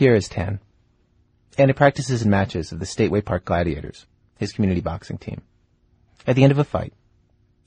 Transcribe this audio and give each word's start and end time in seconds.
Pierre 0.00 0.14
is 0.14 0.30
10, 0.30 0.60
and 1.58 1.68
he 1.68 1.74
practices 1.74 2.22
in 2.22 2.30
matches 2.30 2.72
of 2.72 2.78
the 2.78 2.86
Stateway 2.86 3.22
Park 3.22 3.44
Gladiators, 3.44 4.06
his 4.38 4.50
community 4.50 4.80
boxing 4.80 5.18
team. 5.18 5.42
At 6.26 6.36
the 6.36 6.42
end 6.42 6.52
of 6.52 6.58
a 6.58 6.64
fight, 6.64 6.94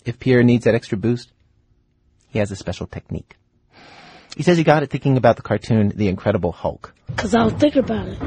if 0.04 0.18
Pierre 0.18 0.42
needs 0.42 0.66
that 0.66 0.74
extra 0.74 0.98
boost, 0.98 1.32
he 2.30 2.40
has 2.40 2.50
a 2.50 2.56
special 2.56 2.88
technique. 2.88 3.36
He 4.36 4.42
says 4.42 4.58
he 4.58 4.64
got 4.64 4.82
it 4.82 4.90
thinking 4.90 5.16
about 5.16 5.36
the 5.36 5.44
cartoon 5.44 5.94
The 5.96 6.08
Incredible 6.08 6.52
Hulk. 6.52 6.96
Cause 7.18 7.36
I 7.36 7.44
was 7.44 7.54
thinking 7.54 7.84
about 7.84 8.08
it. 8.08 8.20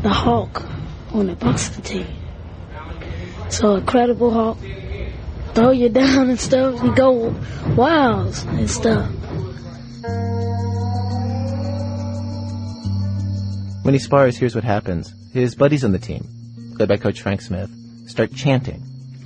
The 0.00 0.08
Hulk 0.08 0.62
on 1.12 1.26
the 1.26 1.36
boxing 1.36 1.82
team. 1.82 2.06
So 3.50 3.74
Incredible 3.74 4.30
Hulk 4.30 4.56
throw 5.52 5.72
you 5.72 5.88
down 6.00 6.30
and 6.30 6.40
stuff. 6.40 6.82
You 6.82 6.94
go 6.94 7.34
wilds 7.76 8.44
and 8.44 8.70
stuff. 8.70 9.12
When 13.82 13.94
he 13.94 13.98
spars, 13.98 14.36
here's 14.36 14.54
what 14.54 14.64
happens. 14.64 15.12
His 15.32 15.54
buddies 15.56 15.84
on 15.84 15.90
the 15.92 15.98
team, 15.98 16.24
led 16.78 16.88
by 16.88 16.96
Coach 16.96 17.20
Frank 17.20 17.40
Smith, 17.40 17.68
start 18.06 18.32
chanting. 18.32 18.80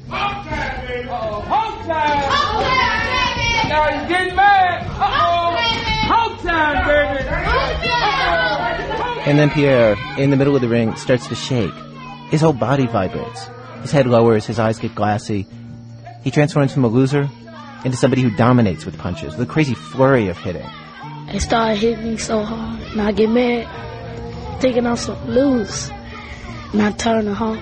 Hulk 0.09 0.47
time, 0.47 0.87
baby! 0.87 1.09
Hulk 1.09 1.87
time! 1.87 3.69
Now 3.69 3.91
he's 3.91 4.09
getting 4.09 4.35
mad! 4.35 4.87
Uh-oh! 4.87 5.57
Hulk 6.09 6.41
time, 6.43 6.87
baby! 6.87 7.29
And 9.29 9.39
then 9.39 9.51
Pierre, 9.51 9.97
in 10.17 10.31
the 10.31 10.37
middle 10.37 10.55
of 10.55 10.63
the 10.63 10.69
ring, 10.69 10.95
starts 10.97 11.27
to 11.29 11.35
shake. 11.35 11.75
His 12.31 12.41
whole 12.41 12.53
body 12.53 12.87
vibrates. 12.87 13.51
His 13.83 13.91
head 13.91 14.07
lowers, 14.07 14.47
his 14.47 14.59
eyes 14.59 14.79
get 14.79 14.95
glassy. 14.95 15.47
He 16.23 16.31
transforms 16.31 16.73
from 16.73 16.85
a 16.85 16.89
loser 16.89 17.29
into 17.85 17.97
somebody 17.97 18.23
who 18.23 18.31
dominates 18.37 18.87
with 18.87 18.97
punches, 18.97 19.37
with 19.37 19.49
a 19.49 19.53
crazy 19.53 19.75
flurry 19.75 20.29
of 20.29 20.39
hitting. 20.39 20.67
They 21.27 21.41
started 21.41 21.79
hitting 21.79 22.13
me 22.13 22.17
so 22.17 22.43
hard, 22.43 22.81
and 22.81 23.01
I 23.01 23.13
get 23.13 23.29
mad, 23.29 23.67
thinking 24.61 24.87
I'm 24.87 24.97
supposed 24.97 25.27
to 25.27 25.31
lose. 25.31 25.91
And 26.73 26.83
I 26.83 26.91
turn 26.93 27.27
to 27.27 27.35
Hulk. 27.35 27.59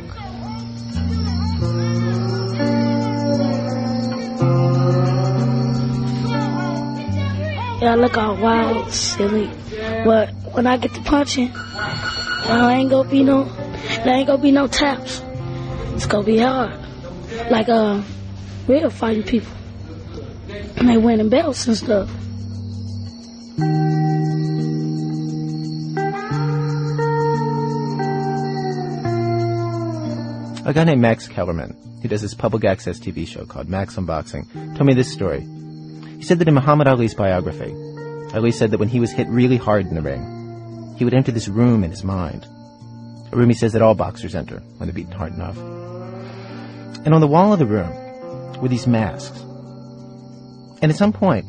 Yeah, 7.82 7.92
I 7.92 7.94
look 7.96 8.16
all 8.16 8.36
wild, 8.36 8.90
silly. 8.92 9.50
But 10.04 10.32
when 10.52 10.66
I 10.66 10.76
get 10.76 10.94
to 10.94 11.02
punching, 11.02 11.52
I 11.54 12.74
ain't 12.74 12.90
gonna 12.90 13.08
be 13.08 13.22
no, 13.22 13.44
there 14.04 14.14
ain't 14.14 14.26
gonna 14.26 14.42
be 14.42 14.52
no 14.52 14.66
taps. 14.66 15.22
It's 15.94 16.06
gonna 16.06 16.24
be 16.24 16.38
hard. 16.38 16.78
Like, 17.50 17.68
uh, 17.68 18.02
real 18.66 18.90
fighting 18.90 19.24
people. 19.24 19.52
And 20.76 20.88
they 20.88 20.96
winning 20.96 21.28
belts 21.28 21.66
and 21.66 21.76
stuff. 21.76 22.10
A 30.66 30.72
guy 30.72 30.84
named 30.84 31.02
Max 31.02 31.28
Kellerman, 31.28 31.76
who 32.00 32.08
does 32.08 32.22
this 32.22 32.32
public 32.32 32.64
access 32.64 32.98
TV 32.98 33.26
show 33.26 33.44
called 33.44 33.68
Max 33.68 33.98
on 33.98 34.06
Boxing, 34.06 34.48
told 34.74 34.86
me 34.86 34.94
this 34.94 35.12
story. 35.12 35.40
He 36.16 36.22
said 36.22 36.38
that 36.38 36.48
in 36.48 36.54
Muhammad 36.54 36.88
Ali's 36.88 37.14
biography, 37.14 37.74
Ali 38.32 38.50
said 38.50 38.70
that 38.70 38.80
when 38.80 38.88
he 38.88 38.98
was 38.98 39.12
hit 39.12 39.28
really 39.28 39.58
hard 39.58 39.86
in 39.86 39.94
the 39.94 40.00
ring, 40.00 40.94
he 40.96 41.04
would 41.04 41.12
enter 41.12 41.32
this 41.32 41.48
room 41.48 41.84
in 41.84 41.90
his 41.90 42.02
mind. 42.02 42.46
A 43.30 43.36
room 43.36 43.50
he 43.50 43.54
says 43.54 43.74
that 43.74 43.82
all 43.82 43.94
boxers 43.94 44.34
enter 44.34 44.60
when 44.78 44.88
they're 44.88 44.94
beaten 44.94 45.12
hard 45.12 45.34
enough. 45.34 45.58
And 47.04 47.12
on 47.12 47.20
the 47.20 47.26
wall 47.26 47.52
of 47.52 47.58
the 47.58 47.66
room 47.66 48.62
were 48.62 48.68
these 48.68 48.86
masks. 48.86 49.38
And 50.80 50.90
at 50.90 50.96
some 50.96 51.12
point, 51.12 51.44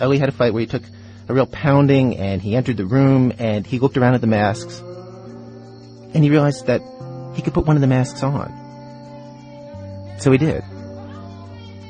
Ali 0.00 0.18
had 0.18 0.28
a 0.28 0.32
fight 0.32 0.52
where 0.52 0.60
he 0.60 0.66
took 0.68 0.84
a 1.28 1.34
real 1.34 1.46
pounding 1.46 2.16
and 2.16 2.40
he 2.40 2.54
entered 2.54 2.76
the 2.76 2.86
room 2.86 3.32
and 3.40 3.66
he 3.66 3.80
looked 3.80 3.96
around 3.96 4.14
at 4.14 4.20
the 4.20 4.28
masks 4.28 4.78
and 4.78 6.22
he 6.22 6.30
realized 6.30 6.66
that 6.66 6.80
he 7.38 7.42
could 7.42 7.54
put 7.54 7.66
one 7.66 7.76
of 7.76 7.80
the 7.80 7.86
masks 7.86 8.24
on. 8.24 8.52
So 10.18 10.32
he 10.32 10.38
did. 10.38 10.64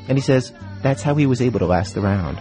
And 0.06 0.18
he 0.18 0.20
says 0.20 0.52
that's 0.82 1.00
how 1.00 1.14
he 1.14 1.24
was 1.24 1.40
able 1.40 1.58
to 1.60 1.64
last 1.64 1.94
the 1.94 2.02
round. 2.02 2.36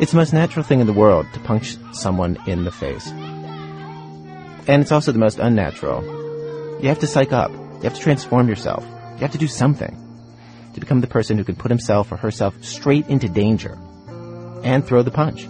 It's 0.00 0.10
the 0.10 0.16
most 0.16 0.32
natural 0.32 0.64
thing 0.64 0.80
in 0.80 0.88
the 0.88 0.92
world 0.92 1.26
to 1.34 1.38
punch 1.38 1.76
someone 1.92 2.36
in 2.48 2.64
the 2.64 2.72
face. 2.72 3.06
And 4.66 4.82
it's 4.82 4.90
also 4.90 5.12
the 5.12 5.20
most 5.20 5.38
unnatural. 5.38 6.02
You 6.82 6.88
have 6.88 6.98
to 6.98 7.06
psych 7.06 7.32
up. 7.32 7.52
You 7.52 7.82
have 7.82 7.94
to 7.94 8.00
transform 8.00 8.48
yourself. 8.48 8.84
You 8.84 9.20
have 9.20 9.30
to 9.30 9.38
do 9.38 9.46
something 9.46 9.96
to 10.74 10.80
become 10.80 11.00
the 11.00 11.06
person 11.06 11.38
who 11.38 11.44
can 11.44 11.54
put 11.54 11.70
himself 11.70 12.10
or 12.10 12.16
herself 12.16 12.64
straight 12.64 13.06
into 13.06 13.28
danger 13.28 13.78
and 14.62 14.86
throw 14.86 15.02
the 15.02 15.10
punch. 15.10 15.44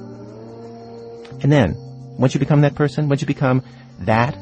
And 1.43 1.53
then, 1.53 1.75
once 2.19 2.35
you 2.35 2.41
become 2.41 2.63
that 2.63 2.75
person, 2.75 3.09
once 3.09 3.21
you 3.21 3.27
become 3.27 3.63
that, 4.01 4.35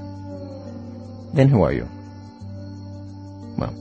then 1.35 1.49
who 1.49 1.63
are 1.63 1.73
you? 1.73 1.89
Well, 3.59 3.75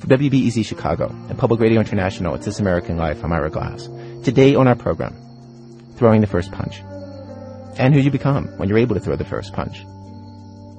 for 0.00 0.06
WBEZ 0.08 0.64
Chicago 0.64 1.08
and 1.28 1.38
Public 1.38 1.60
Radio 1.60 1.80
International, 1.80 2.34
it's 2.34 2.44
This 2.44 2.60
American 2.60 2.96
Life. 2.96 3.22
I'm 3.22 3.32
Ira 3.32 3.50
Glass. 3.50 3.88
Today 4.24 4.54
on 4.54 4.66
our 4.66 4.74
program, 4.74 5.14
throwing 5.96 6.20
the 6.20 6.26
first 6.26 6.50
punch. 6.50 6.80
And 7.78 7.94
who 7.94 8.00
you 8.00 8.10
become 8.10 8.48
when 8.58 8.68
you're 8.68 8.78
able 8.78 8.96
to 8.96 9.00
throw 9.00 9.14
the 9.14 9.24
first 9.24 9.52
punch. 9.52 9.84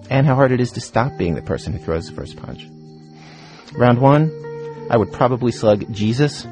And 0.09 0.25
how 0.27 0.35
hard 0.35 0.51
it 0.51 0.59
is 0.59 0.71
to 0.71 0.81
stop 0.81 1.17
being 1.17 1.35
the 1.35 1.41
person 1.41 1.71
who 1.71 1.79
throws 1.79 2.07
the 2.07 2.15
first 2.15 2.35
punch. 2.35 2.67
Round 3.73 4.01
one, 4.01 4.87
I 4.89 4.97
would 4.97 5.13
probably 5.13 5.51
slug 5.51 5.93
Jesus. 5.93 6.45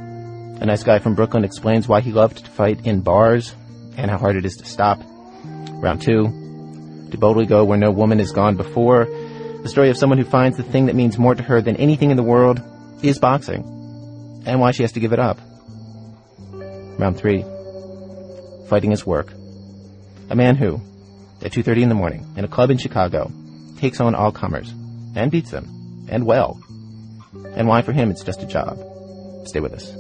A 0.59 0.66
nice 0.66 0.84
guy 0.84 0.97
from 1.00 1.13
Brooklyn 1.13 1.44
explains 1.44 1.88
why 1.88 2.01
he 2.01 2.12
loved 2.12 2.44
to 2.44 2.51
fight 2.51 2.85
in 2.85 3.01
bars 3.01 3.53
and 3.95 4.09
how 4.09 4.18
hard 4.18 4.35
it 4.35 4.45
is 4.45 4.57
to 4.57 4.66
stop. 4.66 5.00
Round 5.03 6.01
two, 6.01 6.25
to 7.12 7.18
boldly 7.18 7.45
go 7.45 7.63
where 7.63 7.78
no 7.78 7.91
woman 7.91 8.18
has 8.19 8.31
gone 8.31 8.57
before. 8.57 9.06
The 9.06 9.69
story 9.69 9.90
of 9.91 9.97
someone 9.97 10.17
who 10.17 10.25
finds 10.25 10.57
the 10.57 10.63
thing 10.63 10.88
that 10.88 10.96
means 10.96 11.17
more 11.19 11.35
to 11.35 11.44
her 11.44 11.62
than 11.62 11.75
anything 11.75 12.09
in 12.09 12.17
the 12.17 12.23
world 12.23 12.59
is 13.03 13.19
boxing 13.19 14.41
and 14.47 14.59
why 14.59 14.72
she 14.72 14.81
has 14.81 14.94
to 14.94 15.00
give 15.00 15.13
it 15.13 15.19
up. 15.19 15.40
Round 16.97 17.16
three, 17.16 17.44
fighting 18.67 18.90
his 18.90 19.06
work. 19.06 19.31
A 20.29 20.35
man 20.35 20.56
who, 20.56 20.81
at 21.44 21.51
2.30 21.51 21.84
in 21.84 21.90
the 21.90 21.96
morning, 21.96 22.25
in 22.35 22.44
a 22.44 22.47
club 22.47 22.72
in 22.72 22.78
Chicago, 22.78 23.31
takes 23.78 24.01
on 24.01 24.16
all 24.16 24.31
comers, 24.31 24.72
and 25.16 25.29
beats 25.29 25.51
them, 25.51 26.07
and 26.09 26.25
well. 26.25 26.59
And 27.56 27.67
why 27.67 27.84
for 27.84 27.91
him 27.91 28.09
it's 28.09 28.23
just 28.23 28.41
a 28.41 28.47
job. 28.47 28.79
Stay 29.47 29.62
with 29.62 29.74
us. 29.74 29.94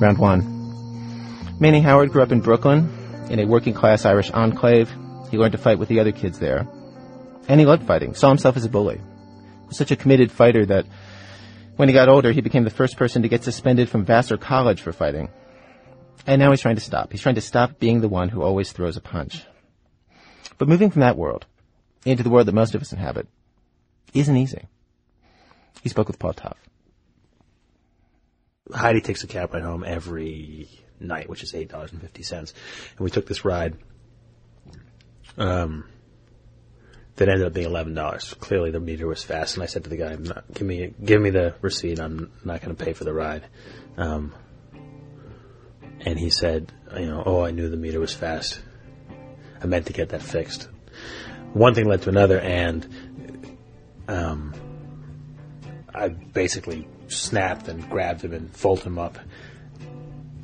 Round 0.00 0.18
one. 0.18 1.58
Manny 1.58 1.80
Howard 1.80 2.12
grew 2.12 2.22
up 2.22 2.32
in 2.32 2.40
Brooklyn, 2.40 2.92
in 3.30 3.38
a 3.38 3.46
working 3.46 3.72
class 3.72 4.04
Irish 4.04 4.30
enclave. 4.30 4.92
He 5.30 5.38
learned 5.38 5.52
to 5.52 5.58
fight 5.58 5.78
with 5.78 5.88
the 5.88 6.00
other 6.00 6.12
kids 6.12 6.38
there. 6.38 6.68
And 7.48 7.58
he 7.58 7.64
loved 7.64 7.86
fighting, 7.86 8.14
saw 8.14 8.28
himself 8.28 8.56
as 8.56 8.64
a 8.64 8.68
bully. 8.68 8.96
He 8.98 9.66
was 9.68 9.78
such 9.78 9.90
a 9.90 9.96
committed 9.96 10.30
fighter 10.30 10.66
that 10.66 10.84
when 11.76 11.88
he 11.88 11.94
got 11.94 12.08
older, 12.10 12.32
he 12.32 12.42
became 12.42 12.64
the 12.64 12.70
first 12.70 12.96
person 12.98 13.22
to 13.22 13.28
get 13.28 13.42
suspended 13.42 13.88
from 13.88 14.04
Vassar 14.04 14.36
College 14.36 14.82
for 14.82 14.92
fighting. 14.92 15.30
And 16.26 16.40
now 16.40 16.50
he's 16.50 16.60
trying 16.60 16.76
to 16.76 16.82
stop. 16.82 17.10
He's 17.10 17.22
trying 17.22 17.34
to 17.36 17.40
stop 17.40 17.78
being 17.78 18.00
the 18.00 18.08
one 18.08 18.28
who 18.28 18.42
always 18.42 18.72
throws 18.72 18.96
a 18.96 19.00
punch. 19.00 19.42
But 20.58 20.68
moving 20.68 20.90
from 20.90 21.00
that 21.00 21.16
world 21.16 21.46
into 22.04 22.22
the 22.22 22.30
world 22.30 22.46
that 22.46 22.54
most 22.54 22.74
of 22.74 22.82
us 22.82 22.92
inhabit 22.92 23.26
isn't 24.12 24.36
easy. 24.36 24.64
He 25.82 25.88
spoke 25.88 26.08
with 26.08 26.18
Paul 26.18 26.32
Tough. 26.32 26.58
Heidi 28.72 29.00
takes 29.00 29.22
a 29.22 29.26
cab 29.26 29.52
ride 29.52 29.62
home 29.62 29.84
every 29.86 30.68
night, 30.98 31.28
which 31.28 31.42
is 31.42 31.54
eight 31.54 31.68
dollars 31.68 31.92
and 31.92 32.00
fifty 32.00 32.22
cents. 32.22 32.54
And 32.96 33.00
we 33.00 33.10
took 33.10 33.26
this 33.26 33.44
ride. 33.44 33.76
Um, 35.36 35.84
that 37.16 37.28
ended 37.28 37.46
up 37.46 37.52
being 37.52 37.66
eleven 37.66 37.94
dollars. 37.94 38.34
Clearly, 38.40 38.70
the 38.70 38.80
meter 38.80 39.06
was 39.06 39.22
fast, 39.22 39.54
and 39.54 39.62
I 39.62 39.66
said 39.66 39.84
to 39.84 39.90
the 39.90 39.96
guy, 39.96 40.16
"Give 40.52 40.66
me, 40.66 40.92
give 41.02 41.20
me 41.20 41.30
the 41.30 41.54
receipt. 41.60 42.00
I'm 42.00 42.32
not 42.44 42.60
going 42.60 42.74
to 42.74 42.84
pay 42.84 42.92
for 42.92 43.04
the 43.04 43.12
ride." 43.12 43.44
Um, 43.96 44.32
and 46.00 46.18
he 46.18 46.30
said, 46.30 46.72
"You 46.96 47.06
know, 47.06 47.22
oh, 47.24 47.44
I 47.44 47.50
knew 47.50 47.68
the 47.68 47.76
meter 47.76 48.00
was 48.00 48.14
fast. 48.14 48.60
I 49.62 49.66
meant 49.66 49.86
to 49.86 49.92
get 49.92 50.08
that 50.10 50.22
fixed." 50.22 50.68
One 51.54 51.72
thing 51.74 51.88
led 51.88 52.02
to 52.02 52.10
another, 52.10 52.38
and 52.40 52.86
um, 54.08 54.52
I 55.94 56.08
basically 56.08 56.86
snapped 57.08 57.68
and 57.68 57.88
grabbed 57.88 58.22
him 58.22 58.32
and 58.32 58.54
folded 58.54 58.84
him 58.84 58.98
up. 58.98 59.18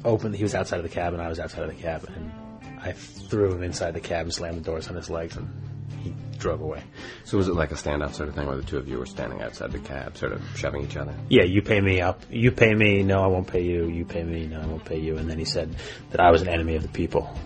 Opened. 0.05 0.37
He 0.37 0.45
was 0.45 0.55
outside 0.55 0.79
of 0.79 0.85
the 0.85 0.89
cab, 0.89 1.13
and 1.13 1.21
I 1.21 1.29
was 1.29 1.41
outside 1.41 1.65
of 1.65 1.69
the 1.69 1.83
cab, 1.83 2.05
and 2.05 2.31
I 2.81 2.93
threw 2.93 3.53
him 3.53 3.63
inside 3.63 3.95
the 3.95 4.01
cab 4.01 4.27
and 4.27 4.33
slammed 4.33 4.59
the 4.59 4.63
doors 4.63 4.89
on 4.89 4.95
his 4.95 5.11
legs, 5.11 5.37
and 5.37 5.51
he 6.03 6.15
drove 6.39 6.61
away. 6.61 6.83
So 7.25 7.37
was 7.37 7.49
it 7.49 7.55
like 7.55 7.73
a 7.73 7.75
standoff 7.75 8.15
sort 8.15 8.29
of 8.29 8.37
thing 8.37 8.47
where 8.47 8.57
the 8.57 8.63
two 8.63 8.79
of 8.79 8.89
you 8.89 8.99
were 8.99 9.07
standing 9.07 9.43
outside 9.43 9.73
the 9.73 9.81
cab, 9.81 10.17
sort 10.17 10.33
of 10.33 10.43
shoving 10.55 10.85
each 10.85 10.97
other? 10.97 11.15
Yeah, 11.29 11.43
you 11.43 11.61
pay 11.61 11.81
me 11.81 12.01
up. 12.01 12.23
You 12.31 12.53
pay 12.53 12.73
me. 12.73 13.03
No, 13.03 13.23
I 13.23 13.27
won't 13.27 13.49
pay 13.49 13.63
you. 13.63 13.89
You 13.89 14.05
pay 14.05 14.23
me. 14.23 14.47
No, 14.47 14.61
I 14.61 14.67
won't 14.67 14.85
pay 14.85 15.01
you. 15.01 15.17
And 15.17 15.29
then 15.29 15.39
he 15.39 15.45
said 15.45 15.75
that 16.11 16.21
I 16.21 16.31
was 16.31 16.41
an 16.41 16.49
enemy 16.49 16.77
of 16.77 16.83
the 16.83 16.89
people, 16.89 17.37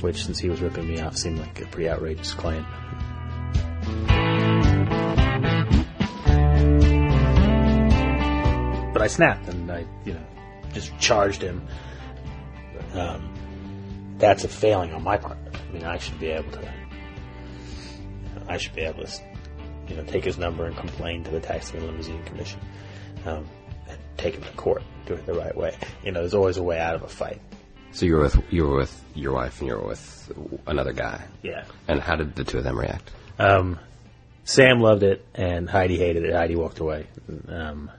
which, 0.00 0.24
since 0.24 0.38
he 0.38 0.48
was 0.48 0.60
ripping 0.60 0.88
me 0.88 1.00
off, 1.00 1.16
seemed 1.16 1.38
like 1.38 1.60
a 1.60 1.66
pretty 1.66 1.88
outrageous 1.88 2.32
claim. 2.32 2.66
But 8.92 9.02
I 9.02 9.06
snapped 9.08 9.48
and 9.48 9.70
I, 9.70 9.84
you 10.04 10.14
know, 10.14 10.24
just 10.72 10.96
charged 10.98 11.42
him. 11.42 11.66
Um, 12.92 13.34
that's 14.18 14.44
a 14.44 14.48
failing 14.48 14.92
on 14.92 15.02
my 15.02 15.16
part. 15.16 15.38
I 15.52 15.72
mean, 15.72 15.84
I 15.84 15.98
should 15.98 16.20
be 16.20 16.28
able 16.28 16.52
to. 16.52 16.72
I 18.46 18.56
should 18.56 18.74
be 18.74 18.82
able 18.82 19.04
to, 19.04 19.22
you 19.88 19.96
know, 19.96 20.04
take 20.04 20.24
his 20.24 20.38
number 20.38 20.66
and 20.66 20.76
complain 20.76 21.24
to 21.24 21.30
the 21.30 21.40
Taxi 21.40 21.76
and 21.76 21.86
Limousine 21.86 22.22
Commission, 22.24 22.60
um, 23.26 23.46
and 23.88 23.98
take 24.16 24.34
him 24.34 24.42
to 24.42 24.52
court, 24.52 24.82
do 25.06 25.14
it 25.14 25.26
the 25.26 25.34
right 25.34 25.56
way. 25.56 25.76
You 26.04 26.12
know, 26.12 26.20
there's 26.20 26.34
always 26.34 26.58
a 26.58 26.62
way 26.62 26.78
out 26.78 26.94
of 26.94 27.02
a 27.02 27.08
fight. 27.08 27.40
So 27.94 28.06
you 28.06 28.14
were 28.16 28.22
with 28.22 28.52
you 28.52 28.66
were 28.66 28.76
with 28.76 29.04
your 29.14 29.32
wife 29.32 29.60
and 29.60 29.68
you 29.68 29.76
were 29.76 29.86
with 29.86 30.32
another 30.66 30.92
guy. 30.92 31.22
Yeah. 31.42 31.64
And 31.86 32.00
how 32.00 32.16
did 32.16 32.34
the 32.34 32.42
two 32.44 32.58
of 32.58 32.64
them 32.64 32.78
react? 32.78 33.10
Um, 33.38 33.78
Sam 34.44 34.80
loved 34.80 35.02
it, 35.02 35.24
and 35.34 35.70
Heidi 35.70 35.96
hated 35.96 36.24
it. 36.24 36.34
Heidi 36.34 36.56
walked 36.56 36.80
away. 36.80 37.06
Um, 37.48 37.90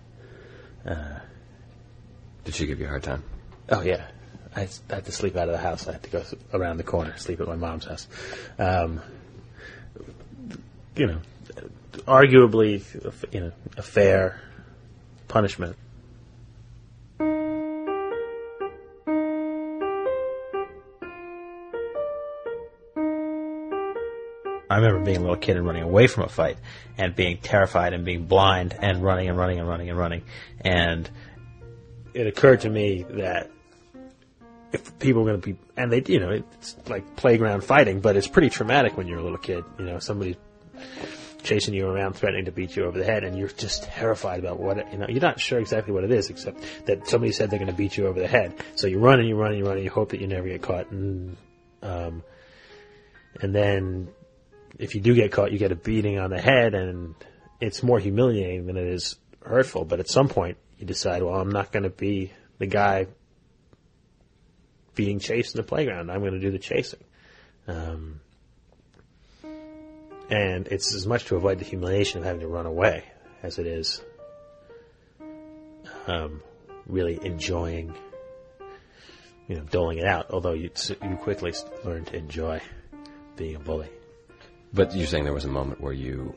Did 2.44 2.54
she 2.54 2.68
give 2.68 2.80
you 2.80 2.86
a 2.86 2.90
hard 2.90 3.04
time? 3.04 3.24
oh 3.70 3.82
yeah, 3.82 4.06
I, 4.56 4.68
I 4.90 4.96
had 4.96 5.06
to 5.06 5.12
sleep 5.12 5.36
out 5.36 5.48
of 5.50 5.54
the 5.54 5.60
house. 5.60 5.88
I 5.88 5.94
had 5.94 6.04
to 6.04 6.10
go 6.10 6.24
around 6.54 6.78
the 6.78 6.84
corner, 6.84 7.18
sleep 7.18 7.42
at 7.42 7.48
my 7.48 7.56
mom's 7.56 7.86
house. 7.86 8.08
Um, 8.60 9.02
you 10.96 11.08
know, 11.08 11.20
arguably, 12.08 12.84
you 13.34 13.40
know, 13.40 13.52
a 13.78 13.82
fair 13.82 14.40
punishment. 15.28 15.76
I 24.76 24.80
remember 24.80 25.06
being 25.06 25.20
a 25.20 25.22
little 25.22 25.38
kid 25.38 25.56
and 25.56 25.66
running 25.66 25.84
away 25.84 26.08
from 26.08 26.26
a 26.26 26.28
fight 26.28 26.58
and 26.98 27.16
being 27.16 27.38
terrified 27.38 27.94
and 27.94 28.04
being 28.04 28.26
blind 28.26 28.76
and 28.78 29.02
running 29.02 29.30
and 29.30 29.38
running 29.38 29.58
and 29.60 29.70
running 29.70 29.90
and 29.90 29.98
running. 29.98 30.24
And 30.60 31.10
it 32.14 32.28
occurred 32.28 32.60
to 32.62 32.70
me 32.70 33.06
that 33.12 33.50
if 34.74 35.00
people 35.00 35.22
are 35.22 35.26
going 35.28 35.40
to 35.40 35.54
be, 35.54 35.58
and 35.78 35.94
they, 35.94 36.04
you 36.06 36.20
know, 36.20 36.32
it's 36.32 36.76
like 36.90 37.16
playground 37.16 37.64
fighting, 37.64 38.02
but 38.02 38.18
it's 38.18 38.28
pretty 38.28 38.50
traumatic 38.50 38.98
when 38.98 39.08
you're 39.08 39.20
a 39.20 39.24
little 39.24 39.38
kid. 39.38 39.64
You 39.80 39.86
know, 39.86 40.00
somebody's 40.00 40.36
chasing 41.42 41.74
you 41.74 41.88
around, 41.88 42.18
threatening 42.18 42.44
to 42.44 42.52
beat 42.52 42.76
you 42.76 42.84
over 42.84 43.00
the 43.00 43.06
head, 43.06 43.24
and 43.24 43.38
you're 43.38 43.48
just 43.48 43.84
terrified 43.84 44.40
about 44.40 44.60
what, 44.60 44.92
you 44.92 44.98
know, 44.98 45.06
you're 45.08 45.22
not 45.22 45.40
sure 45.40 45.60
exactly 45.60 45.94
what 45.94 46.04
it 46.04 46.12
is, 46.12 46.30
except 46.30 46.62
that 46.86 47.08
somebody 47.08 47.32
said 47.32 47.50
they're 47.50 47.60
going 47.60 47.72
to 47.72 47.78
beat 47.78 47.96
you 47.96 48.08
over 48.08 48.20
the 48.20 48.28
head. 48.28 48.56
So 48.76 48.88
you 48.88 49.00
run 49.00 49.22
and 49.22 49.30
you 49.30 49.38
run 49.38 49.52
and 49.52 49.58
you 49.58 49.66
run 49.66 49.78
and 49.78 49.86
you 49.86 49.90
hope 49.90 50.10
that 50.10 50.20
you 50.20 50.28
never 50.28 50.50
get 50.50 50.62
caught. 50.62 50.92
And, 50.92 51.38
um, 51.82 52.24
and 53.42 53.56
then 53.56 54.10
if 54.78 54.96
you 54.96 55.02
do 55.02 55.16
get 55.16 55.32
caught, 55.32 55.52
you 55.52 55.58
get 55.58 55.72
a 55.72 55.76
beating 55.76 56.20
on 56.20 56.30
the 56.30 56.42
head, 56.42 56.74
and 56.74 57.16
it's 57.62 57.84
more 57.84 58.00
humiliating 58.00 58.66
than 58.66 58.78
it 58.78 58.88
is 58.88 59.18
hurtful. 59.42 59.86
But 59.86 60.00
at 60.00 60.10
some 60.10 60.28
point, 60.28 60.58
you 60.78 60.86
decide, 60.86 61.24
well, 61.24 61.36
I'm 61.36 61.52
not 61.52 61.72
going 61.72 61.84
to 61.84 61.90
be 61.90 62.32
the 62.58 62.68
guy 62.68 63.08
being 64.96 65.20
chased 65.20 65.56
in 65.56 65.60
the 65.60 65.68
playground. 65.68 66.12
I'm 66.12 66.22
going 66.22 66.34
to 66.34 66.40
do 66.40 66.52
the 66.52 66.60
chasing. 66.60 67.04
Um, 67.68 68.22
and 70.30 70.68
it's 70.68 70.94
as 70.96 71.06
much 71.06 71.26
to 71.26 71.36
avoid 71.36 71.60
the 71.60 71.66
humiliation 71.66 72.20
of 72.20 72.26
having 72.26 72.42
to 72.42 72.48
run 72.48 72.66
away 72.66 73.04
as 73.44 73.60
it 73.60 73.68
is 73.68 74.02
um, 76.08 76.42
really 76.88 77.20
enjoying, 77.24 77.94
you 79.48 79.56
know, 79.56 79.64
doling 79.64 80.00
it 80.00 80.06
out. 80.06 80.32
Although 80.32 80.54
you 80.54 80.72
you 81.04 81.16
quickly 81.18 81.54
learn 81.84 82.06
to 82.06 82.16
enjoy 82.16 82.62
being 83.36 83.56
a 83.56 83.60
bully. 83.60 83.90
But 84.76 84.94
you're 84.94 85.08
saying 85.08 85.24
there 85.24 85.34
was 85.34 85.46
a 85.46 85.50
moment 85.50 85.80
where 85.80 85.94
you 85.94 86.36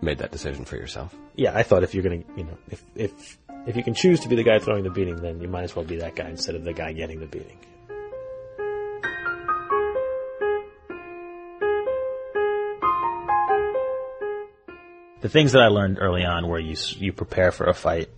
made 0.00 0.18
that 0.18 0.32
decision 0.32 0.64
for 0.64 0.76
yourself. 0.76 1.14
yeah, 1.36 1.54
I 1.54 1.62
thought 1.62 1.82
if 1.82 1.94
you're 1.94 2.02
gonna, 2.02 2.22
you 2.34 2.44
know, 2.44 2.56
if 2.70 2.82
if 2.94 3.38
if 3.66 3.76
you 3.76 3.84
can 3.84 3.92
choose 3.92 4.20
to 4.20 4.28
be 4.28 4.36
the 4.36 4.42
guy 4.42 4.58
throwing 4.58 4.84
the 4.84 4.90
beating, 4.90 5.16
then 5.16 5.40
you 5.42 5.48
might 5.48 5.64
as 5.64 5.76
well 5.76 5.84
be 5.84 5.96
that 5.96 6.16
guy 6.16 6.30
instead 6.30 6.54
of 6.54 6.64
the 6.64 6.72
guy 6.72 6.94
getting 6.94 7.20
the 7.20 7.26
beating. 7.26 7.58
The 15.20 15.28
things 15.28 15.52
that 15.52 15.62
I 15.62 15.68
learned 15.68 15.98
early 16.00 16.24
on 16.24 16.48
were 16.48 16.58
you 16.58 16.76
you 16.96 17.12
prepare 17.12 17.52
for 17.52 17.64
a 17.64 17.74
fight 17.74 18.08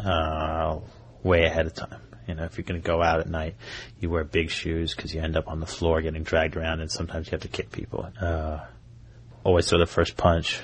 uh, 0.00 0.80
way 1.22 1.44
ahead 1.44 1.66
of 1.66 1.74
time. 1.74 2.00
You 2.26 2.34
know, 2.34 2.42
if 2.42 2.58
you're 2.58 2.64
going 2.64 2.80
to 2.80 2.86
go 2.86 3.02
out 3.02 3.20
at 3.20 3.28
night, 3.28 3.54
you 4.00 4.10
wear 4.10 4.24
big 4.24 4.50
shoes 4.50 4.94
because 4.94 5.14
you 5.14 5.20
end 5.20 5.36
up 5.36 5.46
on 5.46 5.60
the 5.60 5.66
floor 5.66 6.02
getting 6.02 6.24
dragged 6.24 6.56
around, 6.56 6.80
and 6.80 6.90
sometimes 6.90 7.28
you 7.28 7.32
have 7.32 7.42
to 7.42 7.48
kick 7.48 7.70
people. 7.70 8.08
Uh, 8.20 8.64
always 9.46 9.68
throw 9.68 9.78
the 9.78 9.86
first 9.86 10.16
punch 10.16 10.60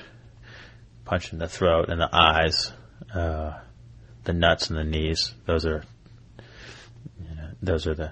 punch 1.05 1.31
in 1.31 1.39
the 1.39 1.47
throat 1.47 1.89
and 1.89 2.01
the 2.01 2.09
eyes, 2.11 2.73
uh, 3.13 3.53
the 4.25 4.33
nuts 4.33 4.69
and 4.69 4.77
the 4.77 4.83
knees. 4.83 5.33
Those 5.45 5.65
are, 5.65 5.83
you 7.19 7.35
know, 7.35 7.49
those 7.61 7.87
are 7.87 7.95
the. 7.95 8.11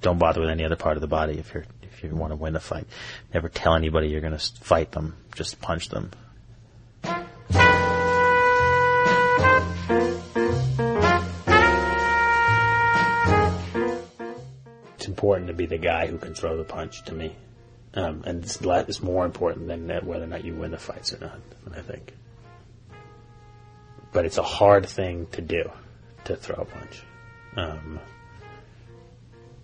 Don't 0.00 0.18
bother 0.18 0.40
with 0.40 0.50
any 0.50 0.64
other 0.64 0.76
part 0.76 0.96
of 0.96 1.00
the 1.00 1.06
body 1.06 1.38
if 1.38 1.54
you're 1.54 1.64
if 1.82 2.02
you 2.02 2.10
want 2.10 2.32
to 2.32 2.36
win 2.36 2.52
the 2.52 2.60
fight. 2.60 2.86
Never 3.32 3.48
tell 3.48 3.74
anybody 3.74 4.08
you're 4.08 4.20
going 4.20 4.36
to 4.36 4.52
fight 4.60 4.90
them. 4.90 5.16
Just 5.34 5.60
punch 5.60 5.88
them. 5.88 6.10
It's 14.96 15.06
important 15.06 15.46
to 15.48 15.54
be 15.54 15.66
the 15.66 15.78
guy 15.78 16.08
who 16.08 16.18
can 16.18 16.34
throw 16.34 16.56
the 16.56 16.64
punch 16.64 17.04
to 17.04 17.14
me. 17.14 17.36
Um, 17.96 18.22
and 18.26 18.44
it's, 18.44 18.58
it's 18.60 19.02
more 19.02 19.24
important 19.24 19.68
than 19.68 19.88
whether 20.06 20.24
or 20.24 20.26
not 20.26 20.44
you 20.44 20.54
win 20.54 20.70
the 20.70 20.76
fights 20.76 21.14
or 21.14 21.18
not, 21.18 21.40
I 21.74 21.80
think. 21.80 22.12
But 24.12 24.26
it's 24.26 24.36
a 24.36 24.42
hard 24.42 24.86
thing 24.86 25.26
to 25.32 25.40
do, 25.40 25.70
to 26.26 26.36
throw 26.36 26.56
a 26.56 26.64
punch. 26.66 27.02
Um, 27.56 27.98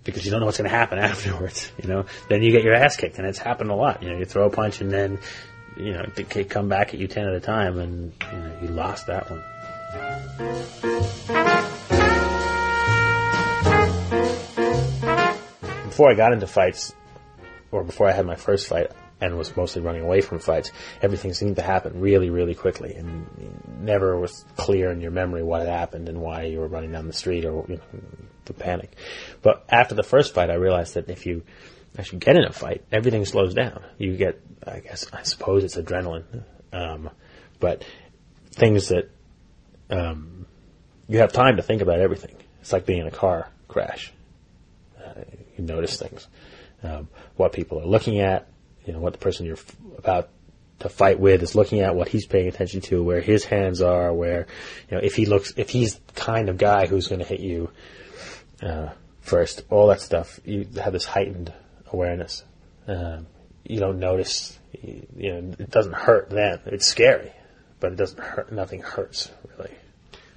because 0.02 0.24
you 0.24 0.30
don't 0.30 0.40
know 0.40 0.46
what's 0.46 0.56
going 0.56 0.70
to 0.70 0.74
happen 0.74 0.98
afterwards, 1.10 1.70
you 1.80 1.88
know? 1.90 2.06
Then 2.28 2.42
you 2.42 2.52
get 2.52 2.64
your 2.64 2.74
ass 2.74 2.96
kicked, 2.96 3.18
and 3.18 3.26
it's 3.26 3.38
happened 3.38 3.70
a 3.70 3.74
lot. 3.74 4.02
You 4.02 4.08
know, 4.08 4.16
you 4.16 4.24
throw 4.24 4.46
a 4.46 4.50
punch 4.50 4.80
and 4.80 4.90
then, 4.90 5.18
you 5.76 5.92
know, 5.92 6.06
they 6.14 6.44
come 6.44 6.70
back 6.70 6.94
at 6.94 7.00
you 7.00 7.08
10 7.08 7.28
at 7.28 7.34
a 7.34 7.40
time, 7.40 7.78
and, 7.78 8.12
you 8.32 8.38
know, 8.38 8.56
you 8.62 8.68
lost 8.68 9.08
that 9.08 9.30
one. 9.30 9.42
Before 15.84 16.10
I 16.10 16.14
got 16.14 16.32
into 16.32 16.46
fights, 16.46 16.94
or 17.72 17.82
before 17.82 18.08
I 18.08 18.12
had 18.12 18.26
my 18.26 18.36
first 18.36 18.68
fight 18.68 18.92
and 19.20 19.36
was 19.38 19.56
mostly 19.56 19.82
running 19.82 20.02
away 20.02 20.20
from 20.20 20.38
fights, 20.38 20.70
everything 21.00 21.32
seemed 21.32 21.56
to 21.56 21.62
happen 21.62 22.00
really, 22.00 22.28
really 22.28 22.54
quickly, 22.54 22.94
and 22.94 23.26
never 23.80 24.18
was 24.18 24.44
clear 24.56 24.90
in 24.90 25.00
your 25.00 25.10
memory 25.10 25.42
what 25.42 25.60
had 25.60 25.68
happened 25.68 26.08
and 26.08 26.20
why 26.20 26.42
you 26.42 26.58
were 26.58 26.68
running 26.68 26.92
down 26.92 27.06
the 27.06 27.12
street 27.12 27.44
or 27.44 27.64
you 27.68 27.76
know, 27.76 28.00
the 28.44 28.52
panic. 28.52 28.92
But 29.40 29.64
after 29.68 29.94
the 29.94 30.02
first 30.02 30.34
fight, 30.34 30.50
I 30.50 30.54
realized 30.54 30.94
that 30.94 31.08
if 31.08 31.24
you 31.24 31.44
actually 31.98 32.18
get 32.18 32.36
in 32.36 32.44
a 32.44 32.52
fight, 32.52 32.84
everything 32.92 33.24
slows 33.24 33.54
down. 33.54 33.82
You 33.96 34.16
get, 34.16 34.40
I 34.66 34.80
guess, 34.80 35.06
I 35.12 35.22
suppose 35.22 35.64
it's 35.64 35.76
adrenaline, 35.76 36.44
um, 36.72 37.08
but 37.58 37.84
things 38.50 38.88
that 38.88 39.08
um, 39.88 40.46
you 41.08 41.18
have 41.18 41.32
time 41.32 41.56
to 41.56 41.62
think 41.62 41.80
about 41.80 42.00
everything. 42.00 42.34
It's 42.60 42.72
like 42.72 42.86
being 42.86 43.00
in 43.00 43.06
a 43.06 43.12
car 43.12 43.48
crash. 43.68 44.12
Uh, 44.98 45.22
you 45.56 45.64
notice 45.64 45.96
things 45.96 46.26
um, 46.82 47.08
what 47.36 47.52
people 47.52 47.80
are 47.80 47.86
looking 47.86 48.20
at, 48.20 48.48
you 48.84 48.92
know, 48.92 48.98
what 48.98 49.12
the 49.12 49.18
person 49.18 49.46
you're 49.46 49.56
f- 49.56 49.76
about 49.98 50.28
to 50.80 50.88
fight 50.88 51.20
with 51.20 51.42
is 51.42 51.54
looking 51.54 51.80
at, 51.80 51.94
what 51.94 52.08
he's 52.08 52.26
paying 52.26 52.48
attention 52.48 52.80
to, 52.80 53.02
where 53.02 53.20
his 53.20 53.44
hands 53.44 53.80
are, 53.80 54.12
where, 54.12 54.46
you 54.90 54.96
know, 54.96 55.02
if 55.02 55.14
he 55.14 55.26
looks, 55.26 55.54
if 55.56 55.70
he's 55.70 55.94
the 55.94 56.12
kind 56.14 56.48
of 56.48 56.58
guy 56.58 56.86
who's 56.86 57.08
going 57.08 57.20
to 57.20 57.24
hit 57.24 57.40
you 57.40 57.70
uh, 58.62 58.88
first, 59.20 59.62
all 59.70 59.88
that 59.88 60.00
stuff, 60.00 60.40
you 60.44 60.66
have 60.82 60.92
this 60.92 61.04
heightened 61.04 61.52
awareness. 61.92 62.44
Um, 62.88 63.26
you 63.64 63.78
don't 63.78 64.00
notice, 64.00 64.58
you, 64.82 65.06
know, 65.16 65.54
it 65.58 65.70
doesn't 65.70 65.94
hurt 65.94 66.30
then. 66.30 66.60
It's 66.66 66.86
scary, 66.86 67.32
but 67.78 67.92
it 67.92 67.96
doesn't 67.96 68.20
hurt. 68.20 68.52
Nothing 68.52 68.82
hurts 68.82 69.30
really. 69.56 69.70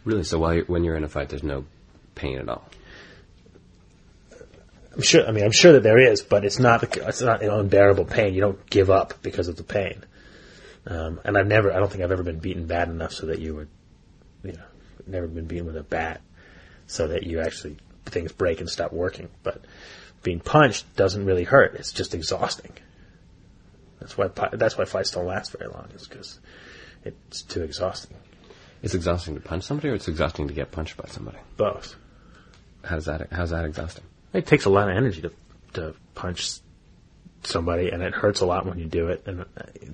Really? 0.04 0.24
So 0.24 0.38
while 0.38 0.54
you're, 0.54 0.66
when 0.66 0.84
you're 0.84 0.96
in 0.96 1.04
a 1.04 1.10
fight, 1.10 1.30
there's 1.30 1.44
no 1.44 1.66
pain 2.14 2.38
at 2.38 2.48
all. 2.48 2.70
I'm 4.96 5.02
sure. 5.02 5.28
I 5.28 5.32
mean, 5.32 5.44
I'm 5.44 5.52
sure 5.52 5.74
that 5.74 5.84
there 5.84 5.98
is, 5.98 6.22
but 6.22 6.46
it's 6.46 6.58
not. 6.58 6.84
It's 6.96 7.22
not 7.22 7.44
an 7.44 7.50
unbearable 7.50 8.06
pain. 8.06 8.34
You 8.34 8.42
don't 8.42 8.70
give 8.70 8.90
up 8.90 9.22
because 9.22 9.50
of 9.50 9.58
the 9.58 9.64
pain. 9.64 10.04
Um, 10.88 11.20
and 11.25 11.38
I've 11.38 11.48
never. 11.48 11.72
I 11.74 11.80
don't 11.80 11.92
think 11.92 12.04
I've 12.04 12.12
ever 12.12 12.24
been 12.24 12.40
beaten 12.40 12.66
bad 12.66 12.88
enough 12.88 13.12
so 13.12 13.25
that 13.25 13.40
you 13.40 13.56
would, 13.56 13.68
you 14.44 14.54
know, 14.54 14.64
never 15.06 15.28
been 15.28 15.48
beaten 15.48 15.66
with 15.66 15.75
a 15.75 15.84
bat, 15.84 16.22
so 16.88 17.08
that 17.08 17.24
you 17.24 17.42
actually 17.42 17.78
things 18.06 18.32
break 18.32 18.62
and 18.62 18.70
stop 18.70 18.94
working. 18.94 19.28
But 19.44 19.66
being 20.24 20.40
punched 20.40 20.96
doesn't 20.96 21.25
really 21.25 21.44
hurt. 21.44 21.75
It's 21.75 21.92
just 21.92 22.14
exhausting. 22.14 22.72
That's 24.00 24.18
why. 24.18 24.30
That's 24.54 24.78
why 24.78 24.86
fights 24.86 25.12
don't 25.12 25.25
last 25.25 25.52
very 25.58 25.70
long. 25.70 25.90
Is 25.94 26.08
because 26.08 26.40
it's 27.04 27.42
too 27.42 27.64
exhausting. 27.64 28.16
It's 28.82 28.94
exhausting 28.94 29.36
to 29.36 29.42
punch 29.42 29.64
somebody, 29.64 29.90
or 29.90 29.96
it's 29.96 30.08
exhausting 30.08 30.48
to 30.48 30.54
get 30.54 30.72
punched 30.72 30.96
by 30.96 31.10
somebody. 31.10 31.40
Both. 31.58 31.96
How's 32.84 33.06
that? 33.06 33.28
How's 33.34 33.50
that 33.50 33.66
exhausting? 33.66 34.06
It 34.34 34.46
takes 34.46 34.65
a 34.65 34.70
lot 34.70 34.89
of 34.89 34.98
energy 34.98 35.22
to 35.22 35.32
to 35.74 35.96
punch 36.13 36.60
somebody, 37.44 37.89
and 37.89 38.01
it 38.01 38.13
hurts 38.13 38.41
a 38.41 38.46
lot 38.46 38.65
when 38.65 38.79
you 38.79 38.86
do 38.86 39.08
it. 39.08 39.24
And 39.25 39.46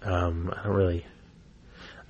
um, 0.03 0.53
I 0.55 0.63
don't 0.63 0.75
really. 0.75 1.05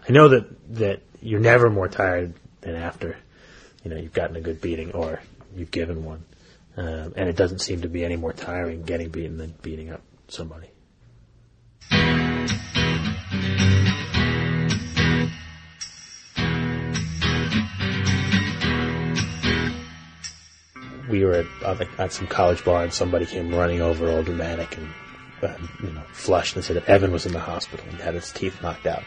I 0.08 0.12
know 0.12 0.30
that 0.30 0.76
that 0.78 1.02
you're 1.22 1.40
never 1.40 1.70
more 1.70 1.88
tired 1.88 2.34
than 2.62 2.76
after, 2.76 3.18
you 3.84 3.92
know 3.92 3.98
you've 3.98 4.14
gotten 4.14 4.36
a 4.36 4.42
good 4.42 4.62
beating 4.62 4.92
or 4.92 5.22
you've 5.56 5.72
given 5.72 6.04
one, 6.04 6.24
um, 6.78 7.14
and 7.16 7.30
it 7.30 7.36
doesn't 7.36 7.60
seem 7.60 7.82
to 7.82 7.90
be 7.90 8.04
any 8.04 8.16
more 8.16 8.34
tiring 8.34 8.84
getting 8.84 9.10
beaten 9.10 9.38
than 9.38 9.54
beating 9.62 9.92
up 9.92 10.02
somebody. 10.28 10.70
We 21.12 21.26
were 21.26 21.46
at, 21.64 22.00
at 22.00 22.14
some 22.14 22.28
college 22.28 22.64
bar 22.64 22.84
and 22.84 22.94
somebody 22.94 23.26
came 23.26 23.54
running 23.54 23.82
over 23.82 24.10
all 24.10 24.24
dramatic 24.24 24.78
and 24.78 24.90
uh, 25.44 25.58
you 25.84 25.92
know 25.92 26.04
flushed 26.14 26.56
and 26.56 26.64
said 26.64 26.78
that 26.78 26.88
Evan 26.88 27.12
was 27.12 27.26
in 27.26 27.34
the 27.34 27.40
hospital 27.40 27.86
and 27.90 28.00
had 28.00 28.14
his 28.14 28.32
teeth 28.32 28.62
knocked 28.62 28.88
out 28.88 29.04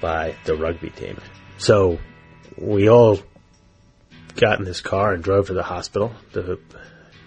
by 0.00 0.34
the 0.44 0.54
rugby 0.54 0.90
team. 0.90 1.18
So 1.58 1.98
we 2.58 2.88
all 2.88 3.18
got 4.34 4.58
in 4.58 4.64
this 4.64 4.80
car 4.80 5.14
and 5.14 5.24
drove 5.24 5.46
to 5.46 5.54
the 5.54 5.62
hospital. 5.62 6.12
The 6.32 6.58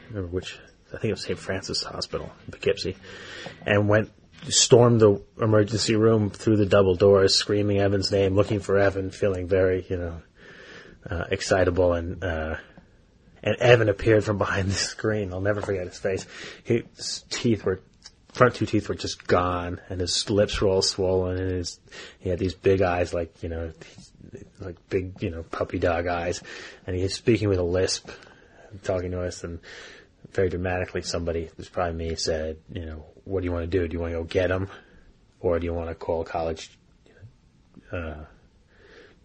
remember 0.09 0.29
which 0.29 0.59
I 0.93 0.97
think 0.97 1.05
it 1.05 1.11
was 1.11 1.23
St. 1.23 1.39
Francis 1.39 1.83
Hospital 1.83 2.31
in 2.45 2.51
Poughkeepsie, 2.51 2.97
and 3.65 3.89
went 3.89 4.11
stormed 4.47 5.01
the 5.01 5.21
emergency 5.41 5.95
room 5.95 6.29
through 6.29 6.57
the 6.57 6.65
double 6.65 6.95
doors, 6.95 7.35
screaming 7.35 7.79
Evan's 7.79 8.11
name, 8.11 8.35
looking 8.35 8.59
for 8.59 8.77
Evan, 8.77 9.09
feeling 9.11 9.47
very 9.47 9.85
you 9.89 9.97
know 9.97 10.21
uh, 11.09 11.25
excitable 11.31 11.93
and. 11.93 12.23
Uh, 12.23 12.55
and 13.43 13.55
Evan 13.57 13.89
appeared 13.89 14.23
from 14.23 14.37
behind 14.37 14.69
the 14.69 14.73
screen. 14.73 15.33
I'll 15.33 15.41
never 15.41 15.61
forget 15.61 15.87
his 15.87 15.97
face. 15.97 16.25
His 16.63 17.23
teeth 17.29 17.63
were, 17.65 17.81
front 18.33 18.55
two 18.55 18.65
teeth 18.65 18.89
were 18.89 18.95
just 18.95 19.27
gone, 19.27 19.79
and 19.89 19.99
his 19.99 20.29
lips 20.29 20.59
were 20.61 20.67
all 20.67 20.81
swollen, 20.81 21.37
and 21.37 21.51
his, 21.51 21.79
he 22.19 22.29
had 22.29 22.39
these 22.39 22.53
big 22.53 22.81
eyes, 22.81 23.13
like 23.13 23.41
you 23.41 23.49
know, 23.49 23.71
like 24.59 24.77
big, 24.89 25.21
you 25.21 25.29
know, 25.29 25.43
puppy 25.43 25.79
dog 25.79 26.07
eyes, 26.07 26.41
and 26.85 26.95
he 26.95 27.03
was 27.03 27.13
speaking 27.13 27.49
with 27.49 27.59
a 27.59 27.63
lisp, 27.63 28.09
talking 28.83 29.11
to 29.11 29.21
us, 29.21 29.43
and 29.43 29.59
very 30.31 30.49
dramatically, 30.49 31.01
somebody, 31.01 31.41
it 31.41 31.57
was 31.57 31.69
probably 31.69 31.93
me, 31.93 32.15
said, 32.15 32.57
you 32.71 32.85
know, 32.85 33.05
what 33.25 33.41
do 33.41 33.45
you 33.45 33.51
want 33.51 33.69
to 33.69 33.79
do? 33.79 33.87
Do 33.87 33.93
you 33.93 33.99
want 33.99 34.13
to 34.13 34.19
go 34.19 34.23
get 34.23 34.51
him, 34.51 34.69
or 35.39 35.59
do 35.59 35.65
you 35.65 35.73
want 35.73 35.89
to 35.89 35.95
call 35.95 36.23
college 36.23 36.71
uh, 37.91 38.25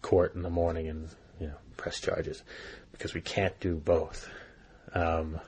court 0.01 0.35
in 0.35 0.41
the 0.41 0.49
morning 0.49 0.87
and 0.87 1.09
you 1.39 1.47
know 1.47 1.55
press 1.77 1.99
charges? 1.99 2.43
Because 2.97 3.13
we 3.13 3.21
can't 3.21 3.57
do 3.59 3.75
both. 3.75 4.29
Um, 4.93 5.39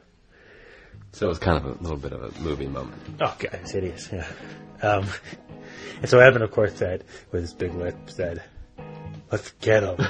so 1.13 1.27
it 1.27 1.29
was 1.29 1.39
kind 1.39 1.57
of 1.57 1.79
a 1.79 1.81
little 1.81 1.97
bit 1.97 2.11
of 2.11 2.21
a 2.21 2.39
movie 2.41 2.67
moment. 2.67 3.01
Oh, 3.21 3.35
God, 3.39 3.49
it's 3.53 3.71
hideous, 3.71 4.09
yeah. 4.11 4.27
Um, 4.81 5.07
and 6.01 6.09
so 6.09 6.19
Evan, 6.19 6.41
of 6.41 6.51
course, 6.51 6.75
said, 6.75 7.05
with 7.31 7.41
his 7.41 7.53
big 7.53 7.73
lip, 7.73 7.95
said, 8.07 8.43
let's 9.31 9.51
get 9.61 9.83
him. 9.83 9.95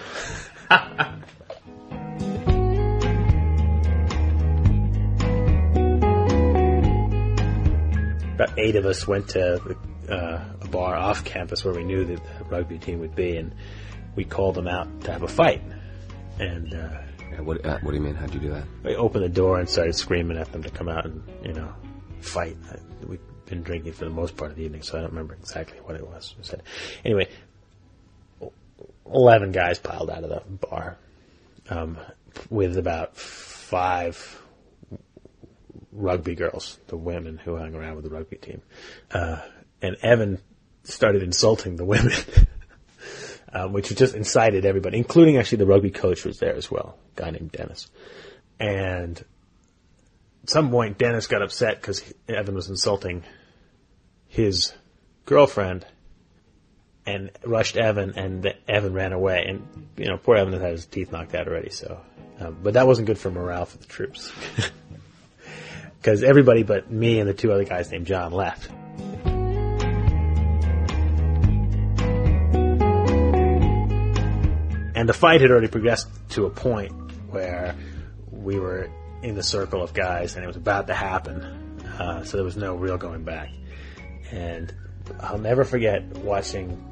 About 8.35 8.59
eight 8.59 8.75
of 8.75 8.85
us 8.85 9.07
went 9.07 9.29
to 9.29 9.77
uh, 10.09 10.43
a 10.61 10.67
bar 10.67 10.95
off 10.95 11.23
campus 11.23 11.63
where 11.63 11.73
we 11.73 11.83
knew 11.83 12.05
that 12.05 12.21
the 12.23 12.43
rugby 12.45 12.77
team 12.79 12.99
would 12.99 13.15
be, 13.15 13.37
and 13.37 13.53
we 14.15 14.25
called 14.25 14.55
them 14.55 14.67
out 14.67 15.01
to 15.01 15.11
have 15.11 15.23
a 15.23 15.27
fight. 15.27 15.61
And 16.39 16.73
uh, 16.73 17.01
yeah, 17.31 17.41
what, 17.41 17.65
uh, 17.65 17.79
what 17.81 17.91
do 17.91 17.97
you 17.97 18.03
mean? 18.03 18.15
How'd 18.15 18.33
you 18.33 18.39
do 18.39 18.49
that? 18.49 18.63
I 18.85 18.95
opened 18.95 19.23
the 19.23 19.29
door 19.29 19.59
and 19.59 19.69
started 19.69 19.95
screaming 19.95 20.37
at 20.37 20.51
them 20.51 20.63
to 20.63 20.69
come 20.69 20.89
out 20.89 21.05
and, 21.05 21.23
you 21.43 21.53
know, 21.53 21.73
fight. 22.21 22.57
We'd 23.05 23.19
been 23.45 23.63
drinking 23.63 23.93
for 23.93 24.05
the 24.05 24.11
most 24.11 24.37
part 24.37 24.51
of 24.51 24.57
the 24.57 24.63
evening, 24.63 24.81
so 24.81 24.97
I 24.97 25.01
don't 25.01 25.11
remember 25.11 25.33
exactly 25.35 25.79
what 25.79 25.95
it 25.95 26.07
was. 26.07 26.35
Said. 26.41 26.63
Anyway, 27.05 27.27
11 29.11 29.51
guys 29.51 29.79
piled 29.79 30.09
out 30.09 30.23
of 30.23 30.29
the 30.29 30.67
bar 30.67 30.97
um, 31.69 31.97
with 32.49 32.77
about 32.77 33.15
five 33.15 34.41
rugby 35.91 36.35
girls, 36.35 36.79
the 36.87 36.97
women 36.97 37.37
who 37.37 37.55
hung 37.57 37.75
around 37.75 37.95
with 37.95 38.03
the 38.03 38.11
rugby 38.11 38.37
team. 38.37 38.61
Uh, 39.11 39.39
and 39.81 39.95
Evan 40.01 40.39
started 40.83 41.23
insulting 41.23 41.75
the 41.75 41.85
women. 41.85 42.13
um, 43.51 43.73
which 43.73 43.95
just 43.95 44.15
incited 44.15 44.65
everybody, 44.65 44.97
including 44.97 45.37
actually 45.37 45.59
the 45.59 45.65
rugby 45.65 45.91
coach 45.91 46.25
was 46.25 46.39
there 46.39 46.55
as 46.55 46.69
well, 46.69 46.97
a 47.15 47.21
guy 47.21 47.29
named 47.31 47.51
Dennis. 47.51 47.89
And 48.59 49.23
at 50.43 50.49
some 50.49 50.69
point, 50.69 50.97
Dennis 50.97 51.27
got 51.27 51.41
upset 51.41 51.81
because 51.81 52.13
Evan 52.27 52.55
was 52.55 52.69
insulting 52.69 53.23
his 54.27 54.73
girlfriend 55.25 55.85
and 57.05 57.31
rushed 57.45 57.77
Evan, 57.77 58.17
and 58.17 58.53
Evan 58.67 58.93
ran 58.93 59.13
away. 59.13 59.45
And 59.47 59.87
you 59.95 60.05
know, 60.05 60.17
poor 60.17 60.35
Evan 60.35 60.59
had 60.59 60.71
his 60.71 60.85
teeth 60.85 61.11
knocked 61.11 61.33
out 61.33 61.47
already. 61.47 61.69
So, 61.69 62.01
um, 62.39 62.57
but 62.61 62.73
that 62.73 62.85
wasn't 62.85 63.07
good 63.07 63.17
for 63.17 63.31
morale 63.31 63.65
for 63.65 63.77
the 63.77 63.85
troops 63.85 64.31
because 66.01 66.23
everybody 66.23 66.63
but 66.63 66.91
me 66.91 67.19
and 67.19 67.29
the 67.29 67.33
two 67.33 67.51
other 67.51 67.63
guys 67.63 67.91
named 67.91 68.07
John 68.07 68.33
left. 68.33 68.69
And 74.97 75.07
the 75.07 75.13
fight 75.13 75.41
had 75.41 75.51
already 75.51 75.67
progressed 75.67 76.07
to 76.29 76.47
a 76.47 76.49
point 76.49 76.91
where 77.29 77.75
we 78.31 78.57
were 78.57 78.89
in 79.21 79.35
the 79.35 79.43
circle 79.43 79.83
of 79.83 79.93
guys 79.93 80.33
and 80.33 80.43
it 80.43 80.47
was 80.47 80.55
about 80.55 80.87
to 80.87 80.95
happen. 80.95 81.43
Uh, 81.99 82.23
so 82.23 82.35
there 82.35 82.43
was 82.43 82.57
no 82.57 82.75
real 82.75 82.97
going 82.97 83.23
back. 83.23 83.51
And 84.31 84.73
I'll 85.19 85.37
never 85.37 85.63
forget 85.63 86.03
watching 86.17 86.83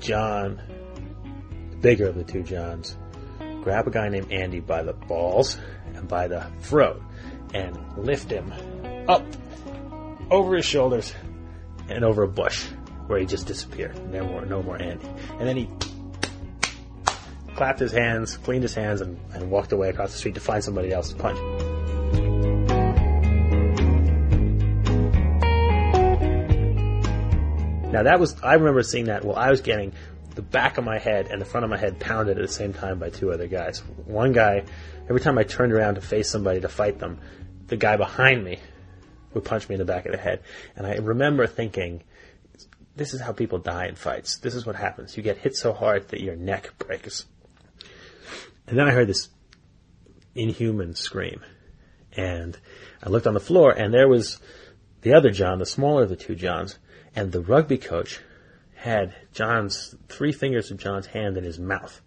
John, 0.00 0.58
the 1.72 1.76
bigger 1.76 2.06
of 2.06 2.14
the 2.14 2.24
two 2.24 2.42
Johns, 2.42 2.96
grab 3.62 3.86
a 3.86 3.90
guy 3.90 4.08
named 4.08 4.32
Andy 4.32 4.60
by 4.60 4.82
the 4.82 4.94
balls 4.94 5.58
and 5.94 6.08
by 6.08 6.28
the 6.28 6.46
throat 6.60 7.02
and 7.52 7.76
lift 7.98 8.30
him 8.30 8.54
up 9.06 9.26
over 10.30 10.56
his 10.56 10.64
shoulders 10.64 11.14
and 11.90 12.06
over 12.06 12.22
a 12.22 12.28
bush 12.28 12.64
where 13.06 13.18
he 13.18 13.26
just 13.26 13.46
disappeared. 13.46 14.00
No 14.10 14.24
more, 14.24 14.46
no 14.46 14.62
more 14.62 14.80
Andy. 14.80 15.06
And 15.38 15.46
then 15.46 15.58
he 15.58 15.68
clapped 17.60 17.78
his 17.78 17.92
hands, 17.92 18.38
cleaned 18.38 18.62
his 18.62 18.72
hands, 18.72 19.02
and, 19.02 19.20
and 19.34 19.50
walked 19.50 19.70
away 19.70 19.90
across 19.90 20.12
the 20.12 20.16
street 20.16 20.34
to 20.34 20.40
find 20.40 20.64
somebody 20.64 20.94
else 20.94 21.10
to 21.10 21.16
punch. 21.16 21.38
Now 27.92 28.02
that 28.04 28.18
was, 28.18 28.42
I 28.42 28.54
remember 28.54 28.82
seeing 28.82 29.04
that 29.04 29.26
while 29.26 29.36
I 29.36 29.50
was 29.50 29.60
getting 29.60 29.92
the 30.36 30.40
back 30.40 30.78
of 30.78 30.84
my 30.84 30.98
head 30.98 31.26
and 31.30 31.38
the 31.38 31.44
front 31.44 31.64
of 31.64 31.70
my 31.70 31.76
head 31.76 32.00
pounded 32.00 32.38
at 32.38 32.46
the 32.46 32.50
same 32.50 32.72
time 32.72 32.98
by 32.98 33.10
two 33.10 33.30
other 33.30 33.46
guys. 33.46 33.80
One 34.06 34.32
guy, 34.32 34.64
every 35.02 35.20
time 35.20 35.36
I 35.36 35.42
turned 35.42 35.74
around 35.74 35.96
to 35.96 36.00
face 36.00 36.30
somebody 36.30 36.62
to 36.62 36.68
fight 36.70 36.98
them, 36.98 37.18
the 37.66 37.76
guy 37.76 37.98
behind 37.98 38.42
me 38.42 38.58
would 39.34 39.44
punch 39.44 39.68
me 39.68 39.74
in 39.74 39.80
the 39.80 39.84
back 39.84 40.06
of 40.06 40.12
the 40.12 40.18
head. 40.18 40.42
And 40.76 40.86
I 40.86 40.94
remember 40.94 41.46
thinking, 41.46 42.04
this 42.96 43.12
is 43.12 43.20
how 43.20 43.32
people 43.32 43.58
die 43.58 43.84
in 43.84 43.96
fights. 43.96 44.38
This 44.38 44.54
is 44.54 44.64
what 44.64 44.76
happens. 44.76 45.14
You 45.14 45.22
get 45.22 45.36
hit 45.36 45.56
so 45.56 45.74
hard 45.74 46.08
that 46.08 46.22
your 46.22 46.36
neck 46.36 46.72
breaks. 46.78 47.26
And 48.70 48.78
then 48.78 48.86
I 48.86 48.92
heard 48.92 49.08
this 49.08 49.28
inhuman 50.36 50.94
scream. 50.94 51.40
And 52.16 52.56
I 53.02 53.08
looked 53.08 53.26
on 53.26 53.34
the 53.34 53.40
floor, 53.40 53.72
and 53.72 53.92
there 53.92 54.08
was 54.08 54.38
the 55.02 55.14
other 55.14 55.30
John, 55.30 55.58
the 55.58 55.66
smaller 55.66 56.04
of 56.04 56.08
the 56.08 56.14
two 56.14 56.36
Johns, 56.36 56.78
and 57.16 57.32
the 57.32 57.40
rugby 57.40 57.78
coach 57.78 58.20
had 58.76 59.12
John's, 59.32 59.96
three 60.08 60.30
fingers 60.30 60.70
of 60.70 60.78
John's 60.78 61.06
hand 61.06 61.36
in 61.36 61.42
his 61.42 61.58
mouth. 61.58 62.00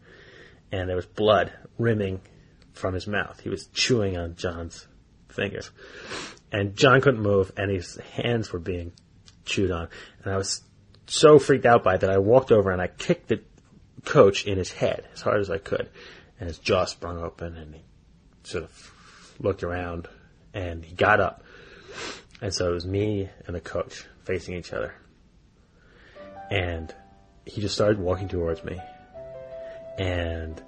And 0.72 0.88
there 0.88 0.96
was 0.96 1.06
blood 1.06 1.52
rimming 1.78 2.22
from 2.72 2.94
his 2.94 3.08
mouth. 3.08 3.42
He 3.42 3.50
was 3.50 3.68
chewing 3.68 4.18
on 4.18 4.38
John's 4.38 4.88
fingers. 5.28 5.70
And 6.50 6.78
John 6.78 7.02
couldn't 7.02 7.22
move, 7.22 7.52
and 7.58 7.70
his 7.70 7.98
hands 8.14 8.54
were 8.54 8.60
being 8.60 8.94
chewed 9.44 9.72
on. 9.72 9.90
And 10.24 10.34
I 10.34 10.38
was 10.38 10.62
so 11.08 11.40
freaked 11.40 11.66
out 11.66 11.84
by 11.84 11.96
it 11.96 12.02
that 12.02 12.10
I 12.10 12.20
walked 12.20 12.54
over 12.54 12.72
and 12.72 12.82
I 12.82 12.88
kicked 12.88 13.28
the 13.28 13.42
coach 14.06 14.46
in 14.46 14.58
his 14.58 14.72
head 14.72 15.06
as 15.14 15.22
hard 15.22 15.42
as 15.42 15.50
I 15.50 15.58
could 15.58 15.90
and 16.44 16.50
his 16.50 16.60
jaw 16.60 16.84
sprung 16.84 17.24
open, 17.24 17.56
and 17.56 17.74
he 17.74 17.82
sort 18.44 18.66
of 18.66 19.36
looked 19.40 19.64
around, 19.64 20.10
and 20.54 20.84
he 20.84 20.94
got 20.94 21.22
up. 21.22 21.42
And 22.42 22.54
so 22.54 22.70
it 22.70 22.74
was 22.74 22.86
me 22.86 23.30
and 23.48 23.56
the 23.56 23.62
coach 23.62 24.06
facing 24.26 24.56
each 24.56 24.74
other. 24.74 24.94
And 26.52 26.94
he 27.46 27.62
just 27.62 27.76
started 27.76 27.98
walking 27.98 28.28
towards 28.28 28.62
me. 28.62 28.78
And 29.98 30.62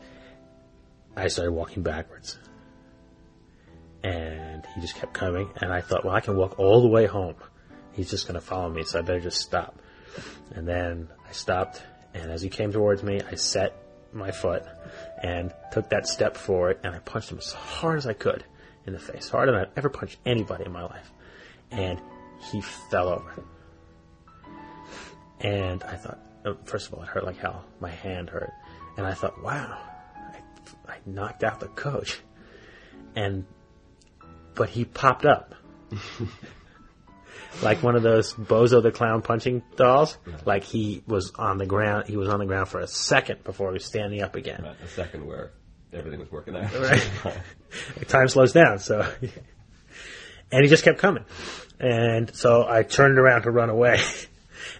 I 1.17 1.27
started 1.27 1.51
walking 1.51 1.83
backwards. 1.83 2.39
And 4.01 4.65
he 4.75 4.79
just 4.79 4.95
kept 4.95 5.13
coming. 5.13 5.49
And 5.57 5.73
I 5.73 5.81
thought, 5.81 6.05
well, 6.05 6.15
I 6.15 6.21
can 6.21 6.37
walk 6.37 6.57
all 6.57 6.81
the 6.81 6.87
way 6.87 7.05
home. 7.05 7.35
He's 7.91 8.09
just 8.09 8.29
going 8.29 8.39
to 8.39 8.45
follow 8.45 8.69
me, 8.69 8.83
so 8.83 8.99
I 8.99 9.01
better 9.01 9.19
just 9.19 9.41
stop. 9.41 9.77
And 10.51 10.65
then 10.65 11.09
I 11.27 11.33
stopped. 11.33 11.83
And 12.13 12.31
as 12.31 12.41
he 12.41 12.47
came 12.47 12.71
towards 12.71 13.03
me, 13.03 13.19
I 13.29 13.35
set 13.35 13.75
my 14.13 14.31
foot 14.31 14.63
and 15.21 15.53
took 15.71 15.89
that 15.89 16.07
step 16.07 16.35
forward 16.37 16.79
and 16.83 16.95
I 16.95 16.99
punched 16.99 17.31
him 17.31 17.37
as 17.37 17.51
hard 17.51 17.97
as 17.97 18.07
I 18.07 18.13
could 18.13 18.43
in 18.85 18.93
the 18.93 18.99
face, 18.99 19.29
harder 19.29 19.51
than 19.51 19.61
I've 19.61 19.77
ever 19.77 19.89
punched 19.89 20.19
anybody 20.25 20.65
in 20.65 20.71
my 20.71 20.83
life. 20.83 21.11
And 21.71 21.99
he 22.51 22.61
fell 22.61 23.09
over. 23.09 23.43
And 25.41 25.83
I 25.83 25.95
thought, 25.95 26.19
oh, 26.45 26.57
first 26.65 26.87
of 26.87 26.93
all, 26.93 27.03
it 27.03 27.07
hurt 27.07 27.25
like 27.25 27.37
hell. 27.37 27.65
My 27.79 27.89
hand 27.89 28.29
hurt. 28.29 28.51
And 28.97 29.05
I 29.05 29.13
thought, 29.13 29.41
wow, 29.43 29.77
I 30.15 30.91
I 30.91 30.97
knocked 31.05 31.43
out 31.43 31.59
the 31.59 31.67
coach, 31.67 32.19
and 33.15 33.45
but 34.53 34.69
he 34.69 34.85
popped 34.85 35.25
up. 35.25 35.55
like 37.61 37.83
one 37.83 37.95
of 37.95 38.03
those 38.03 38.33
Bozo 38.33 38.81
the 38.81 38.91
Clown 38.91 39.21
punching 39.21 39.63
dolls. 39.75 40.17
Like 40.45 40.63
he 40.63 41.03
was 41.07 41.31
on 41.37 41.57
the 41.57 41.65
ground. 41.65 42.07
He 42.07 42.17
was 42.17 42.29
on 42.29 42.39
the 42.39 42.45
ground 42.45 42.67
for 42.69 42.79
a 42.79 42.87
second 42.87 43.43
before 43.43 43.69
he 43.69 43.73
was 43.73 43.85
standing 43.85 44.21
up 44.21 44.35
again. 44.35 44.61
Right, 44.63 44.75
a 44.83 44.87
second 44.87 45.25
where 45.25 45.51
everything 45.93 46.19
was 46.19 46.31
working 46.31 46.55
out. 46.55 46.73
Right. 46.73 47.07
Time 48.07 48.27
slows 48.27 48.53
down. 48.53 48.79
So, 48.79 49.01
and 50.51 50.63
he 50.63 50.67
just 50.67 50.83
kept 50.83 50.99
coming. 50.99 51.25
And 51.79 52.33
so 52.35 52.65
I 52.67 52.83
turned 52.83 53.17
around 53.17 53.43
to 53.43 53.51
run 53.51 53.69
away, 53.69 53.99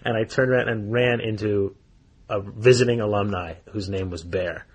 and 0.04 0.16
I 0.16 0.24
turned 0.24 0.50
around 0.50 0.68
and 0.68 0.92
ran 0.92 1.20
into 1.20 1.76
a 2.28 2.40
visiting 2.40 3.00
alumni 3.00 3.54
whose 3.72 3.88
name 3.88 4.10
was 4.10 4.22
Bear, 4.22 4.66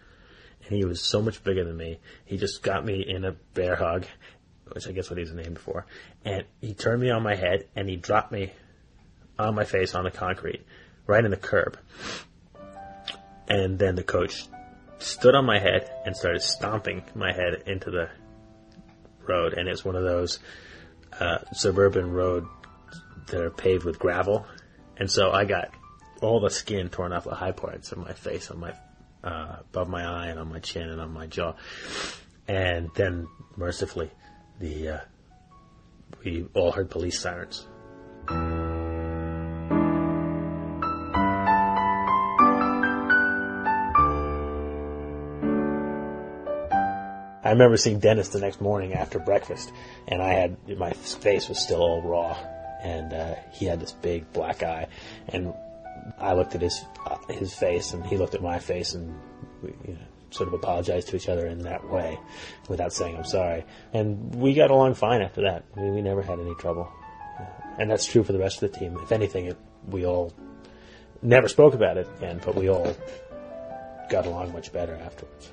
and 0.66 0.76
he 0.78 0.86
was 0.86 1.02
so 1.02 1.22
much 1.22 1.44
bigger 1.44 1.66
than 1.66 1.76
me. 1.76 2.00
He 2.26 2.38
just 2.38 2.62
got 2.62 2.86
me 2.86 3.04
in 3.08 3.26
a 3.26 3.32
bear 3.54 3.76
hug, 3.76 4.06
which 4.74 4.88
I 4.88 4.92
guess 4.92 5.10
what 5.10 5.20
he's 5.20 5.34
named 5.34 5.60
for, 5.60 5.86
and 6.26 6.46
he 6.62 6.74
turned 6.74 7.02
me 7.02 7.10
on 7.10 7.24
my 7.24 7.36
head 7.36 7.68
and 7.76 7.88
he 7.90 7.96
dropped 7.96 8.32
me 8.32 8.52
on 9.38 9.56
my 9.56 9.64
face 9.64 9.96
on 9.96 10.04
the 10.04 10.12
concrete, 10.12 10.66
right 11.08 11.24
in 11.24 11.32
the 11.32 11.38
curb. 11.38 11.78
And 13.48 13.78
then 13.78 13.96
the 13.96 14.04
coach 14.04 14.48
stood 15.00 15.36
on 15.36 15.46
my 15.46 15.60
head 15.60 15.90
and 16.06 16.16
started 16.16 16.42
stomping 16.42 17.04
my 17.16 17.34
head 17.34 17.64
into 17.66 17.92
the 17.92 18.10
road. 19.28 19.54
And 19.54 19.68
it's 19.68 19.84
one 19.84 19.96
of 19.96 20.04
those 20.04 20.40
uh, 21.20 21.40
suburban 21.54 22.12
road 22.12 22.48
that 23.28 23.42
are 23.42 23.50
paved 23.50 23.84
with 23.84 24.00
gravel. 24.00 24.46
And 24.98 25.10
so 25.10 25.32
I 25.32 25.46
got 25.46 25.74
all 26.22 26.40
the 26.40 26.50
skin 26.50 26.90
torn 26.90 27.14
off 27.14 27.24
the 27.24 27.36
high 27.36 27.52
parts 27.52 27.92
of 27.92 27.98
my 27.98 28.14
face, 28.14 28.52
on 28.52 28.60
my 28.60 28.74
uh, 29.24 29.58
above 29.60 29.90
my 29.90 30.06
eye, 30.06 30.28
and 30.28 30.40
on 30.40 30.50
my 30.50 30.60
chin, 30.60 30.90
and 30.90 31.02
on 31.02 31.12
my 31.12 31.28
jaw. 31.28 31.54
And 32.48 32.90
then, 32.96 33.28
mercifully, 33.56 34.12
the 34.62 34.90
uh, 34.90 35.00
we 36.24 36.46
all 36.54 36.72
heard 36.72 36.90
police 36.90 37.20
sirens. 37.20 37.68
I 47.44 47.50
remember 47.54 47.76
seeing 47.76 48.00
Dennis 48.00 48.30
the 48.30 48.40
next 48.40 48.62
morning 48.62 48.94
after 48.94 49.20
breakfast, 49.20 49.74
and 50.08 50.22
I 50.22 50.34
had 50.34 50.78
my 50.78 50.94
face 50.94 51.50
was 51.50 51.60
still 51.60 51.82
all 51.82 52.02
raw, 52.02 52.38
and 52.82 53.12
uh, 53.12 53.36
he 53.52 53.66
had 53.66 53.80
this 53.80 53.92
big 53.92 54.32
black 54.32 54.64
eye, 54.64 54.88
and 55.28 55.54
I 56.20 56.34
looked 56.34 56.56
at 56.56 56.62
his 56.62 56.86
uh, 57.06 57.18
his 57.30 57.54
face, 57.54 57.94
and 57.94 58.06
he 58.06 58.16
looked 58.16 58.36
at 58.36 58.44
my 58.44 58.60
face, 58.60 58.94
and 58.94 59.20
we 59.64 59.74
you 59.88 59.96
know, 59.96 60.11
sort 60.32 60.48
of 60.48 60.54
apologized 60.54 61.10
to 61.10 61.16
each 61.16 61.30
other 61.30 61.46
in 61.46 61.60
that 61.60 61.88
way, 61.90 62.20
without 62.68 62.94
saying 62.94 63.16
I'm 63.16 63.26
sorry, 63.26 63.66
and 63.94 64.34
we 64.36 64.54
got 64.54 64.72
along 64.72 64.96
fine 64.96 65.22
after 65.22 65.44
that. 65.44 65.66
We, 65.76 65.92
we 65.92 66.02
never 66.02 66.22
had 66.22 66.40
any 66.40 66.56
trouble, 66.56 66.92
and 67.78 67.90
that's 67.90 68.06
true 68.06 68.24
for 68.24 68.34
the 68.34 68.40
rest 68.40 68.64
of 68.64 68.72
the 68.72 68.80
team. 68.80 68.98
If 69.02 69.12
anything, 69.12 69.46
it, 69.46 69.58
we 69.88 70.06
all 70.06 70.34
never 71.22 71.48
spoke 71.48 71.74
about 71.74 71.98
it 71.98 72.08
again, 72.18 72.42
but 72.44 72.56
we 72.56 72.70
all 72.70 72.96
got 74.10 74.26
along 74.26 74.54
much 74.54 74.74
better 74.74 74.96
afterwards. 74.96 75.52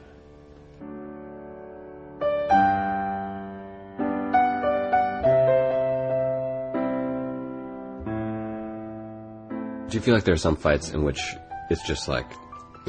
Do 9.89 9.97
you 9.97 10.03
feel 10.03 10.15
like 10.15 10.25
there 10.25 10.35
are 10.35 10.37
some 10.37 10.57
fights 10.57 10.91
in 10.91 11.03
which 11.03 11.35
it's 11.71 11.83
just 11.83 12.09
like, 12.09 12.27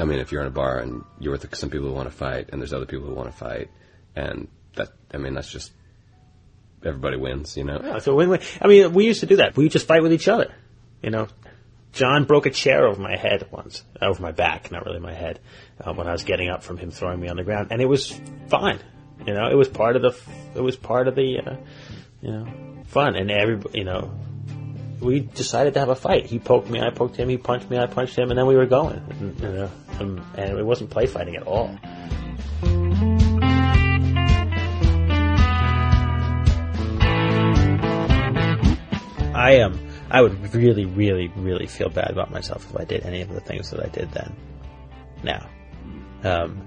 I 0.02 0.06
mean, 0.06 0.20
if 0.20 0.32
you're 0.32 0.42
in 0.42 0.48
a 0.48 0.52
bar 0.52 0.80
and 0.80 1.04
you're 1.20 1.32
with 1.32 1.56
some 1.56 1.70
people 1.70 1.88
who 1.88 1.94
want 1.94 2.10
to 2.10 2.16
fight, 2.16 2.50
and 2.52 2.62
there's 2.62 2.74
other 2.74 2.86
people 2.86 3.08
who 3.08 3.14
want 3.14 3.32
to 3.32 3.38
fight, 3.38 3.70
and 4.16 4.48
that, 4.76 4.90
I 5.14 5.18
mean, 5.18 5.34
that's 5.34 5.52
just 5.52 5.72
everybody 6.84 7.18
wins, 7.18 7.58
you 7.58 7.64
know? 7.64 7.80
Yeah, 7.84 7.98
it's 7.98 8.08
win-win. 8.08 8.42
I 8.62 8.68
mean, 8.68 8.94
we 8.94 9.06
used 9.06 9.20
to 9.22 9.26
do 9.26 9.38
that. 9.38 9.56
We 9.58 9.70
just 9.70 9.88
fight 9.88 10.02
with 10.02 10.14
each 10.14 10.28
other. 10.28 10.54
You 11.02 11.10
know, 11.10 11.28
John 11.94 12.26
broke 12.26 12.46
a 12.46 12.52
chair 12.52 12.88
over 12.88 13.02
my 13.02 13.18
head 13.18 13.48
once, 13.52 13.84
over 14.02 14.22
my 14.22 14.32
back, 14.32 14.72
not 14.72 14.86
really 14.86 15.00
my 15.00 15.14
head, 15.14 15.40
uh, 15.82 15.94
when 15.94 16.08
I 16.08 16.12
was 16.12 16.24
getting 16.24 16.50
up 16.50 16.64
from 16.64 16.78
him 16.78 16.92
throwing 16.92 17.20
me 17.20 17.30
on 17.30 17.38
the 17.38 17.44
ground, 17.44 17.70
and 17.72 17.82
it 17.82 17.88
was 17.88 18.12
fine. 18.48 18.80
You 19.26 19.34
know, 19.34 19.48
it 19.50 19.56
was 19.56 19.68
part 19.68 19.96
of 19.96 20.02
the, 20.02 20.16
it 20.56 20.62
was 20.62 20.76
part 20.76 21.08
of 21.08 21.16
the, 21.16 21.40
uh, 21.40 21.56
you 22.22 22.32
know, 22.32 22.48
fun, 22.88 23.16
and 23.16 23.32
every, 23.32 23.60
you 23.74 23.84
know, 23.84 24.12
we 25.02 25.22
decided 25.22 25.74
to 25.76 25.80
have 25.80 25.90
a 25.90 25.96
fight. 25.96 26.26
He 26.26 26.40
poked 26.40 26.70
me, 26.70 26.80
I 26.80 26.90
poked 26.90 27.16
him, 27.16 27.30
he 27.30 27.38
punched 27.38 27.70
me, 27.70 27.78
I 27.78 27.88
punched 27.88 28.18
him, 28.18 28.30
and 28.30 28.38
then 28.38 28.48
we 28.48 28.56
were 28.56 28.66
going. 28.66 29.02
And, 29.10 29.40
you 29.40 29.48
know, 29.48 29.72
and, 30.00 30.22
and 30.36 30.60
it 30.60 30.66
wasn't 30.66 30.90
play 30.90 31.06
fighting 31.06 31.36
at 31.36 31.44
all. 31.44 31.78
I 39.36 39.62
um, 39.62 39.80
I 40.12 40.22
would 40.22 40.54
really, 40.54 40.86
really, 40.86 41.32
really 41.36 41.68
feel 41.68 41.90
bad 41.90 42.12
about 42.12 42.32
myself 42.32 42.70
if 42.70 42.80
I 42.80 42.84
did 42.84 43.06
any 43.06 43.22
of 43.22 43.30
the 43.30 43.40
things 43.40 43.70
that 43.70 43.84
I 43.84 43.88
did 43.88 44.12
then. 44.12 44.36
Now, 45.24 45.48
um, 46.24 46.62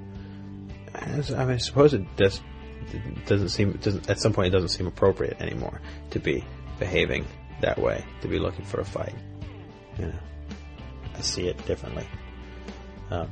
I, 0.95 1.07
mean, 1.07 1.51
I 1.51 1.57
suppose 1.59 1.93
it 1.93 2.05
does, 2.17 2.41
doesn't 3.27 3.51
seem 3.51 3.73
doesn't, 3.73 4.09
at 4.09 4.21
some 4.21 4.33
point 4.33 4.49
it 4.49 4.51
doesn't 4.51 4.71
seem 4.71 4.87
appropriate 4.87 5.41
anymore 5.41 5.81
to 6.11 6.19
be 6.19 6.45
behaving 6.79 7.27
that 7.63 7.79
way, 7.79 8.05
to 8.21 8.29
be 8.29 8.39
looking 8.39 8.65
for 8.65 8.81
a 8.81 8.85
fight. 8.85 9.15
You 9.99 10.07
know, 10.07 10.19
I 11.17 11.21
see 11.21 11.49
it 11.49 11.65
differently. 11.67 12.07
Um, 13.11 13.31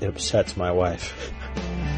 it 0.00 0.08
upsets 0.08 0.56
my 0.56 0.72
wife. 0.72 1.32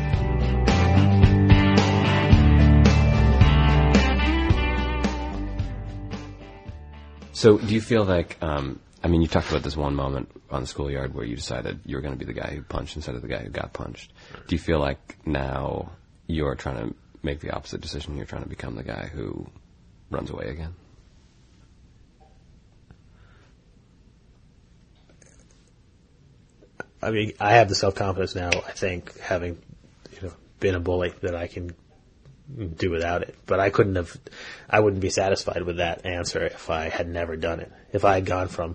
So, 7.36 7.58
do 7.58 7.74
you 7.74 7.82
feel 7.82 8.02
like, 8.02 8.38
um, 8.40 8.80
I 9.04 9.08
mean, 9.08 9.20
you 9.20 9.28
talked 9.28 9.50
about 9.50 9.62
this 9.62 9.76
one 9.76 9.94
moment 9.94 10.30
on 10.50 10.62
the 10.62 10.66
schoolyard 10.66 11.14
where 11.14 11.26
you 11.26 11.36
decided 11.36 11.80
you 11.84 11.96
were 11.96 12.00
going 12.00 12.14
to 12.14 12.18
be 12.18 12.24
the 12.24 12.32
guy 12.32 12.48
who 12.54 12.62
punched 12.62 12.96
instead 12.96 13.14
of 13.14 13.20
the 13.20 13.28
guy 13.28 13.40
who 13.40 13.50
got 13.50 13.74
punched. 13.74 14.10
Do 14.48 14.54
you 14.54 14.58
feel 14.58 14.80
like 14.80 15.18
now 15.26 15.92
you're 16.26 16.54
trying 16.54 16.78
to 16.78 16.94
make 17.22 17.40
the 17.40 17.50
opposite 17.50 17.82
decision? 17.82 18.16
You're 18.16 18.24
trying 18.24 18.44
to 18.44 18.48
become 18.48 18.74
the 18.74 18.82
guy 18.82 19.10
who 19.12 19.46
runs 20.10 20.30
away 20.30 20.46
again? 20.46 20.74
I 27.06 27.12
mean, 27.12 27.34
I 27.38 27.52
have 27.52 27.68
the 27.68 27.76
self 27.76 27.94
confidence 27.94 28.34
now. 28.34 28.48
I 28.48 28.72
think 28.72 29.16
having 29.20 29.62
you 30.12 30.28
know 30.28 30.34
been 30.58 30.74
a 30.74 30.80
bully 30.80 31.14
that 31.20 31.36
I 31.36 31.46
can 31.46 31.72
do 32.76 32.90
without 32.90 33.22
it. 33.22 33.36
But 33.46 33.60
I 33.60 33.70
couldn't 33.70 33.94
have. 33.94 34.16
I 34.68 34.80
wouldn't 34.80 35.00
be 35.00 35.10
satisfied 35.10 35.62
with 35.62 35.76
that 35.76 36.04
answer 36.04 36.44
if 36.44 36.68
I 36.68 36.88
had 36.88 37.08
never 37.08 37.36
done 37.36 37.60
it. 37.60 37.70
If 37.92 38.04
I 38.04 38.14
had 38.14 38.26
gone 38.26 38.48
from, 38.48 38.74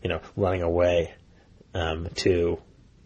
you 0.00 0.10
know, 0.10 0.20
running 0.36 0.62
away 0.62 1.12
um, 1.74 2.08
to 2.16 2.60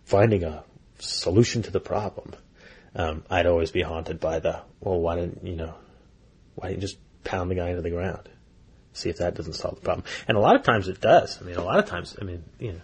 finding 0.04 0.44
a 0.44 0.62
solution 0.98 1.62
to 1.62 1.70
the 1.70 1.80
problem, 1.80 2.34
um, 2.94 3.24
I'd 3.30 3.46
always 3.46 3.70
be 3.70 3.80
haunted 3.80 4.20
by 4.20 4.40
the 4.40 4.60
well, 4.80 5.00
why 5.00 5.16
didn't 5.16 5.46
you 5.46 5.56
know? 5.56 5.74
Why 6.54 6.68
didn't 6.68 6.82
you 6.82 6.88
just 6.88 6.98
pound 7.24 7.50
the 7.50 7.54
guy 7.54 7.70
into 7.70 7.80
the 7.82 7.90
ground? 7.90 8.28
See 8.92 9.08
if 9.08 9.18
that 9.18 9.36
doesn't 9.36 9.54
solve 9.54 9.76
the 9.76 9.80
problem. 9.80 10.06
And 10.28 10.36
a 10.36 10.40
lot 10.40 10.56
of 10.56 10.64
times 10.64 10.88
it 10.88 11.00
does. 11.00 11.40
I 11.40 11.46
mean, 11.46 11.56
a 11.56 11.64
lot 11.64 11.78
of 11.78 11.86
times, 11.86 12.16
I 12.20 12.24
mean, 12.24 12.44
you 12.58 12.72
know, 12.72 12.80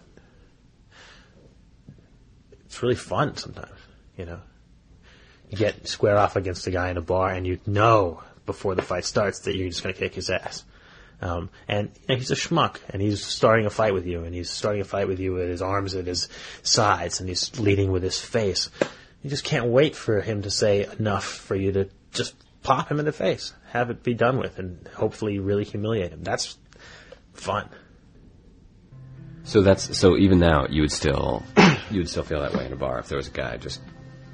it's 2.72 2.82
really 2.82 2.94
fun 2.94 3.36
sometimes, 3.36 3.78
you 4.16 4.24
know. 4.24 4.40
You 5.50 5.58
get 5.58 5.86
square 5.86 6.16
off 6.16 6.36
against 6.36 6.66
a 6.66 6.70
guy 6.70 6.88
in 6.88 6.96
a 6.96 7.02
bar 7.02 7.28
and 7.28 7.46
you 7.46 7.60
know 7.66 8.22
before 8.46 8.74
the 8.74 8.80
fight 8.80 9.04
starts 9.04 9.40
that 9.40 9.54
you're 9.54 9.68
just 9.68 9.82
going 9.82 9.94
to 9.94 10.00
kick 10.00 10.14
his 10.14 10.30
ass. 10.30 10.64
Um, 11.20 11.50
and 11.68 11.90
he's 12.08 12.30
a 12.30 12.34
schmuck 12.34 12.78
and 12.88 13.02
he's 13.02 13.22
starting 13.22 13.66
a 13.66 13.70
fight 13.70 13.92
with 13.92 14.06
you 14.06 14.24
and 14.24 14.34
he's 14.34 14.48
starting 14.48 14.80
a 14.80 14.86
fight 14.86 15.06
with 15.06 15.20
you 15.20 15.34
with 15.34 15.50
his 15.50 15.60
arms 15.60 15.94
at 15.94 16.06
his 16.06 16.30
sides 16.62 17.20
and 17.20 17.28
he's 17.28 17.60
leading 17.60 17.92
with 17.92 18.02
his 18.02 18.18
face. 18.18 18.70
You 19.22 19.28
just 19.28 19.44
can't 19.44 19.66
wait 19.66 19.94
for 19.94 20.22
him 20.22 20.40
to 20.40 20.50
say 20.50 20.86
enough 20.98 21.26
for 21.26 21.54
you 21.54 21.72
to 21.72 21.90
just 22.12 22.34
pop 22.62 22.90
him 22.90 22.98
in 22.98 23.04
the 23.04 23.12
face, 23.12 23.52
have 23.68 23.90
it 23.90 24.02
be 24.02 24.14
done 24.14 24.38
with 24.38 24.58
and 24.58 24.88
hopefully 24.94 25.38
really 25.40 25.64
humiliate 25.64 26.10
him. 26.10 26.22
That's 26.22 26.56
fun. 27.34 27.68
So 29.52 29.60
that's 29.60 29.98
so 29.98 30.16
even 30.16 30.38
now 30.38 30.64
you 30.70 30.80
would 30.80 30.90
still 30.90 31.42
you 31.90 31.98
would 31.98 32.08
still 32.08 32.22
feel 32.22 32.40
that 32.40 32.54
way 32.54 32.64
in 32.64 32.72
a 32.72 32.76
bar 32.76 32.98
if 33.00 33.08
there 33.08 33.18
was 33.18 33.28
a 33.28 33.32
guy 33.32 33.58
just 33.58 33.82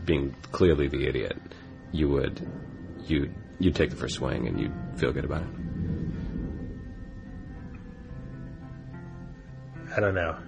being 0.04 0.32
clearly 0.52 0.86
the 0.86 1.08
idiot. 1.08 1.36
You 1.90 2.08
would 2.10 2.48
you 3.04 3.34
you'd 3.58 3.74
take 3.74 3.90
the 3.90 3.96
first 3.96 4.14
swing 4.14 4.46
and 4.46 4.60
you'd 4.60 4.72
feel 4.94 5.12
good 5.12 5.24
about 5.24 5.42
it. 5.42 5.48
I 9.96 9.98
don't 9.98 10.14
know. 10.14 10.38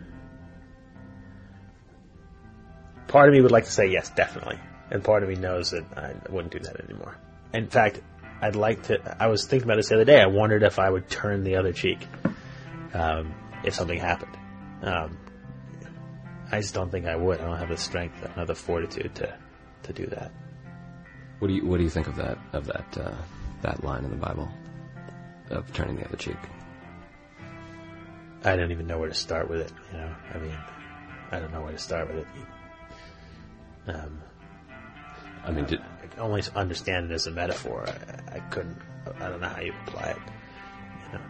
Part 3.09 3.29
of 3.29 3.35
me 3.35 3.41
would 3.41 3.51
like 3.51 3.65
to 3.65 3.73
say 3.73 3.89
yes, 3.89 4.11
definitely. 4.11 4.61
And 4.93 5.03
part 5.03 5.25
of 5.25 5.29
me 5.29 5.35
knows 5.35 5.73
that 5.73 5.85
I 5.99 6.15
wouldn't 6.31 6.53
do 6.53 6.61
that 6.61 6.79
anymore. 6.79 7.17
In 7.53 7.67
fact, 7.67 8.01
I'd 8.41 8.55
like 8.55 8.85
to, 8.85 9.17
I 9.21 9.27
was 9.27 9.47
thinking 9.47 9.67
about 9.67 9.79
this 9.79 9.89
the 9.89 9.97
other 9.97 10.05
day. 10.05 10.21
I 10.21 10.27
wondered 10.27 10.63
if 10.63 10.79
I 10.79 10.89
would 10.89 11.11
turn 11.11 11.43
the 11.43 11.57
other 11.57 11.73
cheek, 11.73 12.07
um, 12.95 13.35
if 13.65 13.75
something 13.75 13.99
happened. 13.99 14.37
Um, 14.83 15.19
I 16.53 16.61
just 16.61 16.75
don't 16.75 16.91
think 16.91 17.07
I 17.07 17.17
would. 17.17 17.41
I 17.41 17.45
don't 17.45 17.59
have 17.59 17.69
the 17.69 17.77
strength, 17.77 18.17
I 18.23 18.27
don't 18.27 18.39
have 18.39 18.47
the 18.49 18.55
fortitude 18.55 19.15
to 19.17 19.37
to 19.85 19.93
do 19.93 20.07
that. 20.07 20.33
What 21.39 21.49
do 21.49 21.55
you 21.55 21.65
What 21.67 21.79
do 21.79 21.85
you 21.85 21.91
think 21.91 22.07
of 22.07 22.17
that 22.17 22.39
of 22.53 22.67
that 22.67 22.99
uh, 22.99 23.15
that 23.63 23.85
line 23.85 24.05
in 24.05 24.11
the 24.11 24.17
Bible 24.17 24.49
of 25.51 25.73
turning 25.73 25.97
the 25.97 26.05
other 26.07 26.17
cheek? 26.17 26.37
I 28.45 28.57
don't 28.57 28.71
even 28.71 28.87
know 28.87 28.99
where 28.99 29.09
to 29.09 29.15
start 29.15 29.51
with 29.51 29.61
it. 29.61 29.73
You 29.93 29.99
know, 29.99 30.17
I 30.35 30.39
mean, 30.39 30.57
I 31.31 31.39
don't 31.39 31.53
know 31.53 31.61
where 31.61 31.73
to 31.73 31.79
start 31.79 32.09
with 32.09 32.19
it. 32.19 32.27
Um, 33.87 34.23
I 35.45 35.51
mean, 35.51 35.65
did, 35.67 35.81
I 36.03 36.07
can 36.07 36.21
only 36.21 36.43
understand 36.55 37.11
it 37.11 37.15
as 37.15 37.27
a 37.27 37.31
metaphor. 37.31 37.87
I, 37.87 38.37
I 38.37 38.41
couldn't. 38.51 38.79
I 39.19 39.29
don't 39.29 39.41
know 39.41 39.49
how 39.49 39.61
you 39.61 39.75
apply 39.87 40.11
it. 40.11 40.19
You 41.07 41.19
know, 41.19 41.25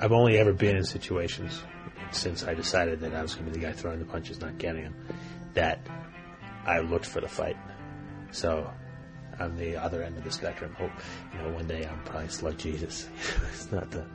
I've 0.00 0.12
only 0.12 0.38
ever 0.38 0.52
been 0.52 0.76
in 0.76 0.84
situations 0.84 1.62
since 2.10 2.44
I 2.44 2.54
decided 2.54 3.00
that 3.00 3.14
I 3.14 3.22
was 3.22 3.34
going 3.34 3.46
to 3.46 3.52
be 3.52 3.60
the 3.60 3.66
guy 3.66 3.72
throwing 3.72 3.98
the 3.98 4.04
punches, 4.04 4.40
not 4.40 4.58
getting 4.58 4.84
them, 4.84 4.96
that 5.54 5.80
I 6.64 6.80
looked 6.80 7.06
for 7.06 7.20
the 7.20 7.28
fight. 7.28 7.56
So 8.30 8.70
on 9.38 9.56
the 9.56 9.76
other 9.76 10.02
end 10.02 10.16
of 10.16 10.24
the 10.24 10.30
spectrum, 10.30 10.74
hope 10.74 10.90
you 11.32 11.38
know 11.38 11.50
one 11.50 11.66
day 11.66 11.86
I'm 11.86 12.02
probably 12.04 12.28
slow 12.28 12.52
Jesus. 12.52 13.08
it's 13.52 13.70
not 13.70 13.90
the. 13.90 14.06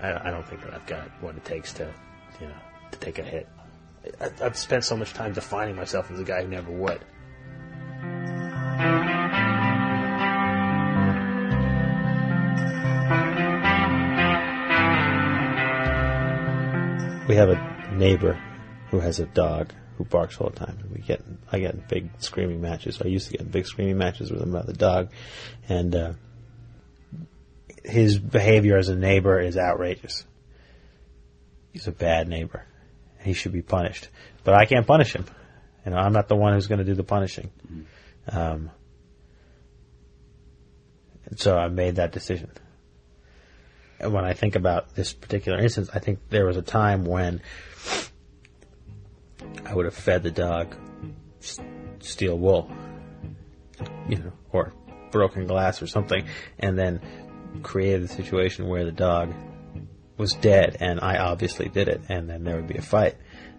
I, 0.00 0.28
I 0.28 0.30
don't 0.30 0.46
think 0.48 0.62
that 0.62 0.74
I've 0.74 0.86
got 0.86 1.08
what 1.22 1.36
it 1.36 1.44
takes 1.44 1.72
to, 1.74 1.92
you 2.40 2.48
know, 2.48 2.56
to 2.90 2.98
take 2.98 3.18
a 3.18 3.22
hit. 3.22 3.48
I, 4.20 4.30
I've 4.40 4.56
spent 4.56 4.84
so 4.84 4.96
much 4.96 5.12
time 5.12 5.32
defining 5.32 5.76
myself 5.76 6.10
as 6.10 6.18
a 6.18 6.24
guy 6.24 6.42
who 6.42 6.48
never 6.48 6.72
would. 6.72 7.04
We 17.32 17.36
have 17.36 17.48
a 17.48 17.94
neighbor 17.94 18.38
who 18.90 19.00
has 19.00 19.18
a 19.18 19.24
dog 19.24 19.72
who 19.96 20.04
barks 20.04 20.36
all 20.36 20.50
the 20.50 20.66
time. 20.66 20.76
We 20.92 21.00
get, 21.00 21.22
I 21.50 21.60
get 21.60 21.72
in 21.72 21.82
big 21.88 22.10
screaming 22.18 22.60
matches. 22.60 23.00
I 23.00 23.08
used 23.08 23.28
to 23.28 23.32
get 23.32 23.40
in 23.40 23.48
big 23.48 23.66
screaming 23.66 23.96
matches 23.96 24.30
with 24.30 24.42
him 24.42 24.50
about 24.50 24.66
the 24.66 24.74
dog, 24.74 25.12
and 25.66 25.96
uh, 25.96 26.12
his 27.82 28.18
behavior 28.18 28.76
as 28.76 28.90
a 28.90 28.94
neighbor 28.94 29.40
is 29.40 29.56
outrageous. 29.56 30.26
He's 31.72 31.88
a 31.88 31.90
bad 31.90 32.28
neighbor. 32.28 32.66
He 33.22 33.32
should 33.32 33.52
be 33.52 33.62
punished, 33.62 34.10
but 34.44 34.52
I 34.52 34.66
can't 34.66 34.86
punish 34.86 35.14
him. 35.14 35.24
You 35.86 35.92
know, 35.92 35.96
I'm 35.96 36.12
not 36.12 36.28
the 36.28 36.36
one 36.36 36.52
who's 36.52 36.66
going 36.66 36.80
to 36.80 36.84
do 36.84 36.94
the 36.94 37.02
punishing. 37.02 37.50
Um, 38.28 38.70
and 41.24 41.40
so 41.40 41.56
I 41.56 41.68
made 41.68 41.96
that 41.96 42.12
decision. 42.12 42.50
When 44.02 44.24
I 44.24 44.32
think 44.32 44.56
about 44.56 44.94
this 44.94 45.12
particular 45.12 45.58
instance, 45.58 45.90
I 45.94 45.98
think 45.98 46.18
there 46.28 46.46
was 46.46 46.56
a 46.56 46.62
time 46.62 47.04
when 47.04 47.40
I 49.64 49.74
would 49.74 49.84
have 49.84 49.94
fed 49.94 50.22
the 50.22 50.30
dog 50.30 50.74
steel 52.00 52.38
wool, 52.38 52.70
you 54.08 54.18
know, 54.18 54.32
or 54.50 54.72
broken 55.10 55.46
glass 55.46 55.82
or 55.82 55.86
something, 55.86 56.26
and 56.58 56.78
then 56.78 57.00
created 57.62 58.02
a 58.02 58.08
situation 58.08 58.68
where 58.68 58.84
the 58.84 58.92
dog 58.92 59.34
was 60.16 60.34
dead, 60.34 60.76
and 60.80 61.00
I 61.00 61.18
obviously 61.18 61.68
did 61.68 61.88
it, 61.88 62.02
and 62.08 62.28
then 62.28 62.44
there 62.44 62.56
would 62.56 62.68
be 62.68 62.76
a 62.76 62.82
fight, 62.82 63.16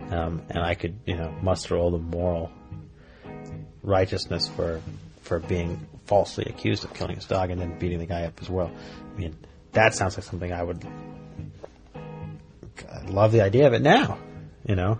um, 0.09 0.41
and 0.49 0.59
I 0.59 0.75
could, 0.75 0.99
you 1.05 1.15
know, 1.15 1.31
muster 1.41 1.77
all 1.77 1.91
the 1.91 1.97
moral 1.97 2.51
righteousness 3.81 4.47
for 4.47 4.81
for 5.21 5.39
being 5.39 5.87
falsely 6.05 6.45
accused 6.45 6.83
of 6.83 6.93
killing 6.93 7.15
his 7.15 7.25
dog 7.25 7.49
and 7.49 7.59
then 7.59 7.79
beating 7.79 7.99
the 7.99 8.05
guy 8.05 8.23
up 8.23 8.41
as 8.41 8.49
well. 8.49 8.71
I 9.13 9.17
mean, 9.17 9.35
that 9.73 9.93
sounds 9.93 10.17
like 10.17 10.25
something 10.25 10.51
I 10.51 10.63
would 10.63 10.85
I 12.91 13.01
love 13.07 13.31
the 13.31 13.41
idea 13.41 13.67
of 13.67 13.73
it 13.73 13.81
now, 13.81 14.17
you 14.65 14.75
know. 14.75 14.99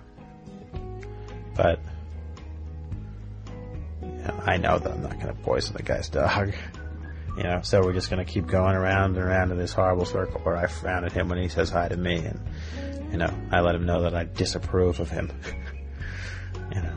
But 1.56 1.80
you 4.02 4.08
know, 4.10 4.44
I 4.46 4.58
know 4.58 4.80
that 4.80 4.92
I'm 4.92 5.02
not 5.02 5.20
going 5.20 5.28
to 5.28 5.42
poison 5.42 5.76
the 5.76 5.84
guy's 5.84 6.10
dog. 6.10 6.54
You 7.36 7.42
know, 7.42 7.62
so 7.64 7.82
we're 7.82 7.94
just 7.94 8.12
going 8.12 8.24
to 8.24 8.32
keep 8.32 8.46
going 8.46 8.76
around 8.76 9.18
and 9.18 9.26
around 9.26 9.50
in 9.50 9.58
this 9.58 9.74
horrible 9.74 10.06
circle 10.06 10.40
where 10.42 10.56
I 10.56 10.68
frown 10.68 11.04
at 11.04 11.14
him 11.14 11.30
when 11.30 11.40
he 11.40 11.48
says 11.48 11.68
hi 11.68 11.88
to 11.88 11.98
me, 11.98 12.18
and 12.18 12.40
you 13.12 13.18
know, 13.18 13.34
I 13.50 13.62
let 13.62 13.74
him 13.74 13.88
know 13.88 14.04
that 14.04 14.14
I 14.14 14.26
disapprove 14.26 15.00
of 15.00 15.10
him. 15.10 15.32
you 16.76 16.82
know, 16.84 16.96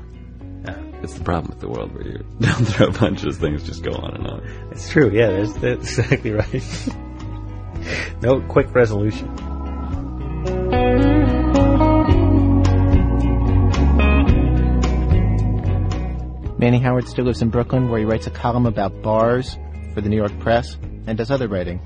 yeah. 0.67 0.79
it's 1.03 1.15
the 1.15 1.25
problem 1.25 1.53
with 1.53 1.61
the 1.61 1.71
world 1.71 1.95
where 1.95 2.07
you 2.07 2.19
don't 2.41 2.67
throw 2.67 2.93
punches; 2.93 3.39
things 3.39 3.63
just 3.63 3.83
go 3.83 3.93
on 3.93 4.15
and 4.15 4.27
on. 4.27 4.69
it's 4.73 4.91
true. 4.91 5.11
Yeah, 5.11 5.31
that's, 5.31 5.55
that's 5.55 5.99
exactly 5.99 6.33
right. 6.33 6.97
No 8.23 8.41
quick 8.43 8.75
resolution. 8.75 9.33
Manny 16.59 16.79
Howard 16.81 17.07
still 17.07 17.27
lives 17.27 17.43
in 17.43 17.51
Brooklyn, 17.51 17.91
where 17.91 17.99
he 17.99 18.05
writes 18.05 18.27
a 18.27 18.31
column 18.31 18.67
about 18.67 19.03
bars 19.03 19.59
for 19.93 20.01
the 20.01 20.09
New 20.09 20.17
York 20.17 20.37
Press 20.39 20.77
and 21.07 21.17
does 21.17 21.31
other 21.31 21.49
writing. 21.49 21.81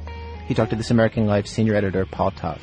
He 0.46 0.54
talked 0.54 0.70
to 0.70 0.76
This 0.76 0.90
American 0.90 1.26
Life 1.26 1.46
senior 1.46 1.74
editor 1.74 2.06
Paul 2.06 2.30
Tough. 2.30 2.62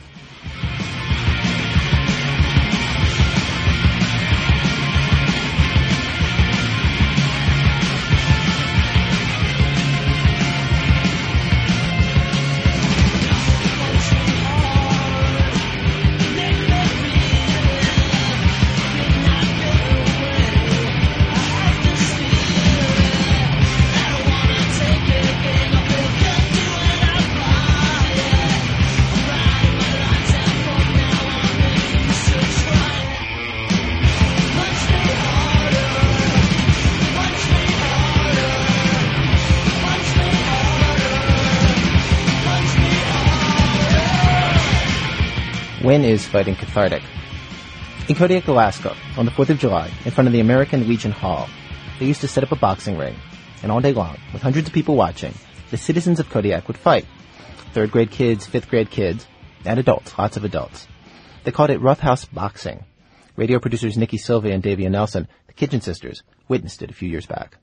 Is 46.08 46.26
fighting 46.26 46.56
cathartic? 46.56 47.04
In 48.08 48.16
Kodiak, 48.16 48.48
Alaska, 48.48 48.96
on 49.18 49.26
the 49.26 49.32
4th 49.32 49.50
of 49.50 49.60
July, 49.60 49.92
in 50.06 50.12
front 50.12 50.30
of 50.30 50.32
the 50.32 50.40
American 50.40 50.88
Legion 50.88 51.12
Hall, 51.12 51.50
they 52.00 52.06
used 52.06 52.22
to 52.22 52.30
set 52.30 52.46
up 52.46 52.54
a 52.54 52.56
boxing 52.56 52.98
ring, 52.98 53.14
and 53.62 53.74
all 53.74 53.82
day 53.82 53.92
long, 53.92 54.18
with 54.32 54.42
hundreds 54.42 54.70
of 54.70 54.74
people 54.74 54.96
watching, 54.96 55.34
the 55.70 55.76
citizens 55.76 56.22
of 56.22 56.30
Kodiak 56.30 56.70
would 56.70 56.78
fight. 56.78 57.06
Third 57.74 57.92
grade 57.92 58.10
kids, 58.10 58.46
fifth 58.46 58.70
grade 58.70 58.90
kids, 58.90 59.28
and 59.66 59.82
adults, 59.82 60.18
lots 60.18 60.38
of 60.38 60.46
adults. 60.46 60.88
They 61.44 61.52
called 61.52 61.72
it 61.72 61.82
roughhouse 61.82 62.24
boxing. 62.24 62.86
Radio 63.36 63.60
producers 63.60 63.98
Nikki 63.98 64.18
Silva 64.18 64.50
and 64.50 64.64
Davia 64.64 64.90
Nelson, 64.90 65.28
the 65.48 65.54
Kitchen 65.54 65.82
Sisters, 65.82 66.24
witnessed 66.48 66.82
it 66.82 66.90
a 66.90 66.94
few 66.94 67.10
years 67.10 67.26
back. 67.26 67.58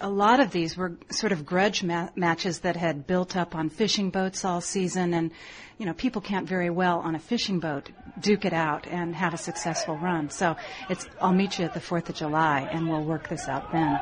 A 0.00 0.08
lot 0.08 0.40
of 0.40 0.50
these 0.50 0.76
were 0.76 0.96
sort 1.10 1.32
of 1.32 1.44
grudge 1.44 1.82
ma- 1.82 2.08
matches 2.14 2.60
that 2.60 2.76
had 2.76 3.06
built 3.06 3.36
up 3.36 3.54
on 3.54 3.68
fishing 3.68 4.10
boats 4.10 4.44
all 4.44 4.60
season. 4.60 5.14
And 5.14 5.30
you 5.78 5.86
know 5.86 5.94
people 5.94 6.20
can't 6.20 6.48
very 6.48 6.70
well 6.70 6.98
on 7.00 7.14
a 7.14 7.18
fishing 7.18 7.60
boat 7.60 7.90
duke 8.20 8.44
it 8.44 8.52
out 8.52 8.86
and 8.86 9.14
have 9.14 9.34
a 9.34 9.38
successful 9.38 9.96
run. 9.96 10.30
So 10.30 10.56
it's 10.88 11.06
i'll 11.20 11.32
meet 11.32 11.58
you 11.58 11.64
at 11.64 11.74
the 11.74 11.80
4th 11.80 12.08
of 12.08 12.16
july 12.16 12.68
and 12.70 12.88
we'll 12.88 13.04
work 13.04 13.28
this 13.28 13.48
out 13.48 13.70
then. 13.72 13.98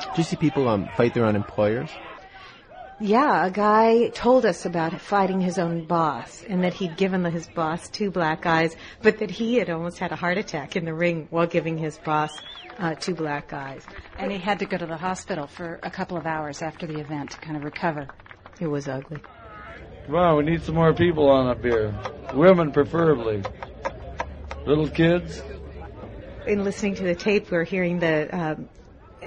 Do 0.00 0.16
you 0.16 0.24
see 0.24 0.36
people 0.36 0.68
um, 0.68 0.88
fight 0.96 1.14
their 1.14 1.24
own 1.24 1.36
employers? 1.36 1.90
Yeah, 3.02 3.46
a 3.46 3.50
guy 3.50 4.08
told 4.08 4.44
us 4.44 4.66
about 4.66 5.00
fighting 5.00 5.40
his 5.40 5.58
own 5.58 5.86
boss 5.86 6.44
and 6.46 6.62
that 6.64 6.74
he'd 6.74 6.98
given 6.98 7.24
his 7.24 7.46
boss 7.46 7.88
two 7.88 8.10
black 8.10 8.44
eyes, 8.44 8.76
but 9.00 9.18
that 9.20 9.30
he 9.30 9.54
had 9.54 9.70
almost 9.70 9.98
had 9.98 10.12
a 10.12 10.16
heart 10.16 10.36
attack 10.36 10.76
in 10.76 10.84
the 10.84 10.92
ring 10.92 11.26
while 11.30 11.46
giving 11.46 11.78
his 11.78 11.96
boss 11.96 12.30
uh, 12.78 12.94
two 12.94 13.14
black 13.14 13.54
eyes. 13.54 13.86
and 14.18 14.30
he 14.30 14.36
had 14.36 14.58
to 14.58 14.66
go 14.66 14.76
to 14.76 14.84
the 14.84 14.98
hospital 14.98 15.46
for 15.46 15.80
a 15.82 15.90
couple 15.90 16.18
of 16.18 16.26
hours 16.26 16.60
after 16.60 16.86
the 16.86 17.00
event 17.00 17.30
to 17.30 17.38
kind 17.38 17.56
of 17.56 17.64
recover 17.64 18.06
It 18.60 18.66
was 18.66 18.86
ugly. 18.86 19.22
Come 20.04 20.16
on, 20.16 20.36
we 20.36 20.50
need 20.50 20.62
some 20.62 20.74
more 20.74 20.92
people 20.92 21.30
on 21.30 21.46
up 21.46 21.62
here. 21.62 21.94
Women 22.34 22.70
preferably. 22.70 23.42
Little 24.66 24.88
kids. 24.88 25.42
In 26.46 26.64
listening 26.64 26.96
to 26.96 27.04
the 27.04 27.14
tape, 27.14 27.50
we're 27.50 27.64
hearing 27.64 27.98
the 27.98 28.28
um, 28.36 28.68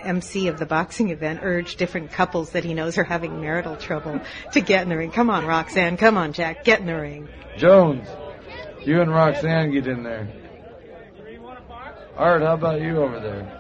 MC 0.03 0.47
of 0.47 0.59
the 0.59 0.65
boxing 0.65 1.09
event 1.09 1.39
urge 1.43 1.75
different 1.75 2.11
couples 2.11 2.51
that 2.51 2.63
he 2.63 2.73
knows 2.73 2.97
are 2.97 3.03
having 3.03 3.41
marital 3.41 3.75
trouble 3.75 4.21
to 4.51 4.61
get 4.61 4.83
in 4.83 4.89
the 4.89 4.97
ring. 4.97 5.11
Come 5.11 5.29
on, 5.29 5.45
Roxanne. 5.45 5.97
Come 5.97 6.17
on, 6.17 6.33
Jack. 6.33 6.63
Get 6.63 6.79
in 6.79 6.85
the 6.85 6.95
ring. 6.95 7.27
Jones, 7.57 8.07
you 8.85 9.01
and 9.01 9.11
Roxanne 9.11 9.71
get 9.71 9.87
in 9.87 10.03
there. 10.03 10.27
Art, 12.15 12.41
how 12.41 12.53
about 12.53 12.81
you 12.81 12.97
over 12.97 13.19
there? 13.19 13.59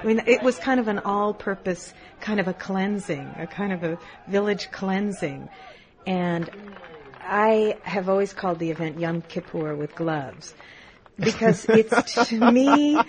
I 0.00 0.04
mean, 0.04 0.22
it 0.26 0.42
was 0.42 0.58
kind 0.58 0.80
of 0.80 0.88
an 0.88 0.98
all-purpose 1.00 1.92
kind 2.20 2.40
of 2.40 2.48
a 2.48 2.54
cleansing, 2.54 3.34
a 3.38 3.46
kind 3.46 3.72
of 3.72 3.84
a 3.84 3.98
village 4.28 4.70
cleansing. 4.70 5.48
And 6.06 6.50
I 7.30 7.78
have 7.82 8.08
always 8.08 8.32
called 8.32 8.58
the 8.58 8.72
event 8.72 8.98
Yom 8.98 9.22
Kippur 9.22 9.76
with 9.76 9.94
gloves 9.94 10.52
because 11.16 11.64
it's 11.68 12.28
to 12.28 12.50
me. 12.50 13.00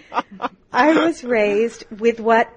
I 0.71 1.05
was 1.05 1.23
raised 1.23 1.85
with 1.89 2.19
what 2.19 2.47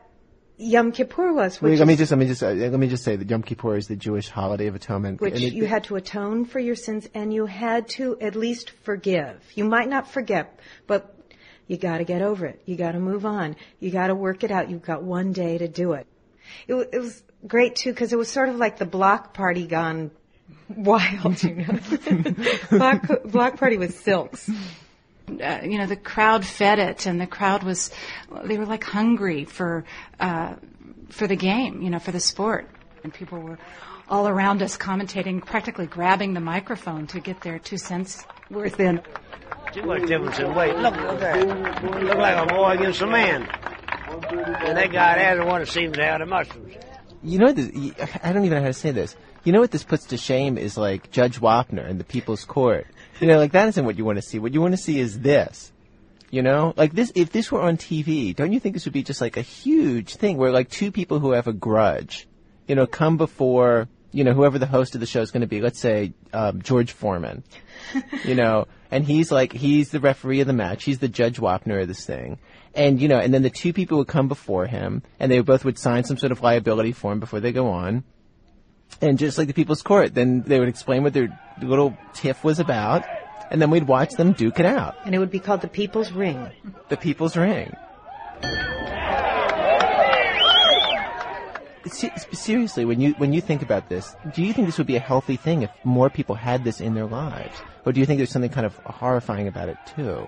Yom 0.58 0.92
Kippur 0.92 1.32
was, 1.32 1.62
which 1.62 1.70
Wait, 1.70 1.78
let 1.78 1.88
me 1.88 1.96
just 1.96 2.10
let 2.12 2.18
me 2.18 2.26
just 2.26 2.42
uh, 2.42 2.50
let 2.50 2.78
me 2.78 2.86
just 2.86 3.02
say 3.02 3.16
that 3.16 3.30
Yom 3.30 3.42
Kippur 3.42 3.76
is 3.78 3.88
the 3.88 3.96
Jewish 3.96 4.28
holiday 4.28 4.66
of 4.66 4.74
atonement. 4.74 5.22
which 5.22 5.34
and 5.34 5.42
it- 5.42 5.54
you 5.54 5.64
had 5.64 5.84
to 5.84 5.96
atone 5.96 6.44
for 6.44 6.58
your 6.58 6.74
sins 6.74 7.08
and 7.14 7.32
you 7.32 7.46
had 7.46 7.88
to 7.96 8.18
at 8.20 8.36
least 8.36 8.70
forgive. 8.82 9.42
You 9.54 9.64
might 9.64 9.88
not 9.88 10.06
forget, 10.06 10.60
but 10.86 11.16
you 11.66 11.78
got 11.78 11.96
to 11.98 12.04
get 12.04 12.20
over 12.20 12.44
it. 12.44 12.60
You 12.66 12.76
got 12.76 12.92
to 12.92 13.00
move 13.00 13.24
on. 13.24 13.56
You 13.80 13.90
got 13.90 14.08
to 14.08 14.14
work 14.14 14.44
it 14.44 14.50
out. 14.50 14.68
You've 14.68 14.82
got 14.82 15.02
one 15.02 15.32
day 15.32 15.56
to 15.56 15.66
do 15.66 15.94
it. 15.94 16.06
It, 16.68 16.74
it 16.92 16.98
was 16.98 17.22
great 17.48 17.74
too 17.76 17.90
because 17.90 18.12
it 18.12 18.16
was 18.16 18.28
sort 18.28 18.50
of 18.50 18.56
like 18.56 18.78
the 18.78 18.84
block 18.84 19.32
party 19.32 19.66
gone 19.66 20.10
wild. 20.68 21.42
You 21.42 21.54
know, 21.56 22.34
block, 22.70 23.06
block 23.24 23.56
party 23.58 23.76
with 23.76 23.98
silks. 24.00 24.48
uh, 24.48 25.60
you 25.62 25.78
know, 25.78 25.86
the 25.86 25.96
crowd 25.96 26.44
fed 26.44 26.78
it, 26.78 27.06
and 27.06 27.20
the 27.20 27.26
crowd 27.26 27.62
was, 27.62 27.90
they 28.44 28.58
were 28.58 28.66
like 28.66 28.84
hungry 28.84 29.44
for, 29.44 29.84
uh, 30.20 30.54
for 31.08 31.26
the 31.26 31.36
game, 31.36 31.82
you 31.82 31.90
know, 31.90 31.98
for 31.98 32.12
the 32.12 32.20
sport, 32.20 32.68
and 33.02 33.12
people 33.12 33.40
were 33.40 33.58
all 34.08 34.28
around 34.28 34.62
us 34.62 34.76
commentating, 34.76 35.44
practically 35.44 35.86
grabbing 35.86 36.34
the 36.34 36.40
microphone 36.40 37.06
to 37.08 37.20
get 37.20 37.40
their 37.40 37.58
two 37.58 37.78
cents 37.78 38.24
worth 38.50 38.80
in. 38.80 39.00
Too 39.72 39.82
much 39.82 40.06
difference 40.06 40.38
in 40.38 40.54
weight. 40.54 40.76
Look, 40.76 40.94
look 40.96 41.20
at 41.22 41.46
that. 41.46 41.84
Look 42.02 42.18
like 42.18 42.36
a 42.36 42.46
boy 42.46 42.70
against 42.72 43.00
a 43.00 43.06
man. 43.06 43.48
And 44.08 44.76
that 44.76 44.92
guy 44.92 45.16
there, 45.16 45.36
the 45.36 45.46
one 45.46 45.60
that 45.60 45.68
seems 45.68 45.96
to 45.96 46.04
have 46.04 46.20
the 46.20 46.26
muscles. 46.26 46.70
You 47.22 47.38
know, 47.38 47.52
this, 47.52 47.70
I 48.22 48.32
don't 48.32 48.44
even 48.44 48.58
know 48.58 48.62
how 48.62 48.68
to 48.68 48.72
say 48.74 48.90
this. 48.90 49.16
You 49.44 49.52
know 49.52 49.60
what 49.60 49.70
this 49.70 49.84
puts 49.84 50.06
to 50.06 50.16
shame 50.16 50.56
is 50.56 50.78
like 50.78 51.10
Judge 51.10 51.38
Wapner 51.38 51.86
in 51.86 51.98
the 51.98 52.04
People's 52.04 52.44
Court. 52.44 52.86
You 53.20 53.26
know, 53.26 53.36
like 53.36 53.52
that 53.52 53.68
isn't 53.68 53.84
what 53.84 53.98
you 53.98 54.04
want 54.04 54.16
to 54.16 54.22
see. 54.22 54.38
What 54.38 54.54
you 54.54 54.62
want 54.62 54.72
to 54.72 54.78
see 54.78 54.98
is 54.98 55.20
this. 55.20 55.70
You 56.30 56.42
know, 56.42 56.72
like 56.76 56.94
this. 56.94 57.12
If 57.14 57.30
this 57.30 57.52
were 57.52 57.60
on 57.60 57.76
TV, 57.76 58.34
don't 58.34 58.52
you 58.52 58.58
think 58.58 58.74
this 58.74 58.86
would 58.86 58.94
be 58.94 59.02
just 59.02 59.20
like 59.20 59.36
a 59.36 59.42
huge 59.42 60.16
thing 60.16 60.38
where 60.38 60.50
like 60.50 60.70
two 60.70 60.90
people 60.90 61.20
who 61.20 61.32
have 61.32 61.46
a 61.46 61.52
grudge, 61.52 62.26
you 62.66 62.74
know, 62.74 62.86
come 62.86 63.18
before 63.18 63.88
you 64.12 64.24
know 64.24 64.32
whoever 64.32 64.58
the 64.58 64.66
host 64.66 64.94
of 64.94 65.00
the 65.00 65.06
show 65.06 65.20
is 65.20 65.30
going 65.30 65.42
to 65.42 65.46
be. 65.46 65.60
Let's 65.60 65.78
say 65.78 66.14
um, 66.32 66.62
George 66.62 66.92
Foreman. 66.92 67.44
you 68.24 68.34
know, 68.34 68.66
and 68.90 69.04
he's 69.04 69.30
like 69.30 69.52
he's 69.52 69.90
the 69.90 70.00
referee 70.00 70.40
of 70.40 70.46
the 70.46 70.54
match. 70.54 70.84
He's 70.84 71.00
the 71.00 71.08
Judge 71.08 71.38
Wapner 71.38 71.82
of 71.82 71.88
this 71.88 72.06
thing. 72.06 72.38
And 72.74 73.00
you 73.00 73.08
know, 73.08 73.18
and 73.18 73.34
then 73.34 73.42
the 73.42 73.50
two 73.50 73.72
people 73.72 73.98
would 73.98 74.08
come 74.08 74.26
before 74.26 74.66
him, 74.66 75.02
and 75.20 75.30
they 75.30 75.40
both 75.40 75.64
would 75.64 75.78
sign 75.78 76.04
some 76.04 76.16
sort 76.16 76.32
of 76.32 76.40
liability 76.40 76.92
form 76.92 77.20
before 77.20 77.40
they 77.40 77.52
go 77.52 77.68
on. 77.68 78.04
And 79.00 79.18
just 79.18 79.38
like 79.38 79.48
the 79.48 79.54
People's 79.54 79.82
Court, 79.82 80.14
then 80.14 80.42
they 80.42 80.58
would 80.58 80.68
explain 80.68 81.02
what 81.02 81.12
their 81.12 81.28
little 81.60 81.96
tiff 82.14 82.42
was 82.44 82.58
about, 82.58 83.04
and 83.50 83.60
then 83.60 83.70
we'd 83.70 83.86
watch 83.86 84.10
them 84.12 84.32
duke 84.32 84.58
it 84.60 84.66
out. 84.66 84.96
And 85.04 85.14
it 85.14 85.18
would 85.18 85.30
be 85.30 85.40
called 85.40 85.60
the 85.60 85.68
People's 85.68 86.12
Ring. 86.12 86.50
The 86.88 86.96
People's 86.96 87.36
Ring. 87.36 87.74
Se- 91.86 92.12
Seriously, 92.32 92.84
when 92.86 93.00
you 93.00 93.12
when 93.18 93.32
you 93.34 93.42
think 93.42 93.60
about 93.60 93.90
this, 93.90 94.16
do 94.34 94.42
you 94.42 94.54
think 94.54 94.66
this 94.66 94.78
would 94.78 94.86
be 94.86 94.96
a 94.96 95.00
healthy 95.00 95.36
thing 95.36 95.62
if 95.62 95.70
more 95.84 96.08
people 96.08 96.34
had 96.34 96.64
this 96.64 96.80
in 96.80 96.94
their 96.94 97.04
lives, 97.04 97.56
or 97.84 97.92
do 97.92 98.00
you 98.00 98.06
think 98.06 98.18
there's 98.18 98.30
something 98.30 98.50
kind 98.50 98.64
of 98.64 98.74
horrifying 98.86 99.48
about 99.48 99.68
it 99.68 99.76
too? 99.94 100.26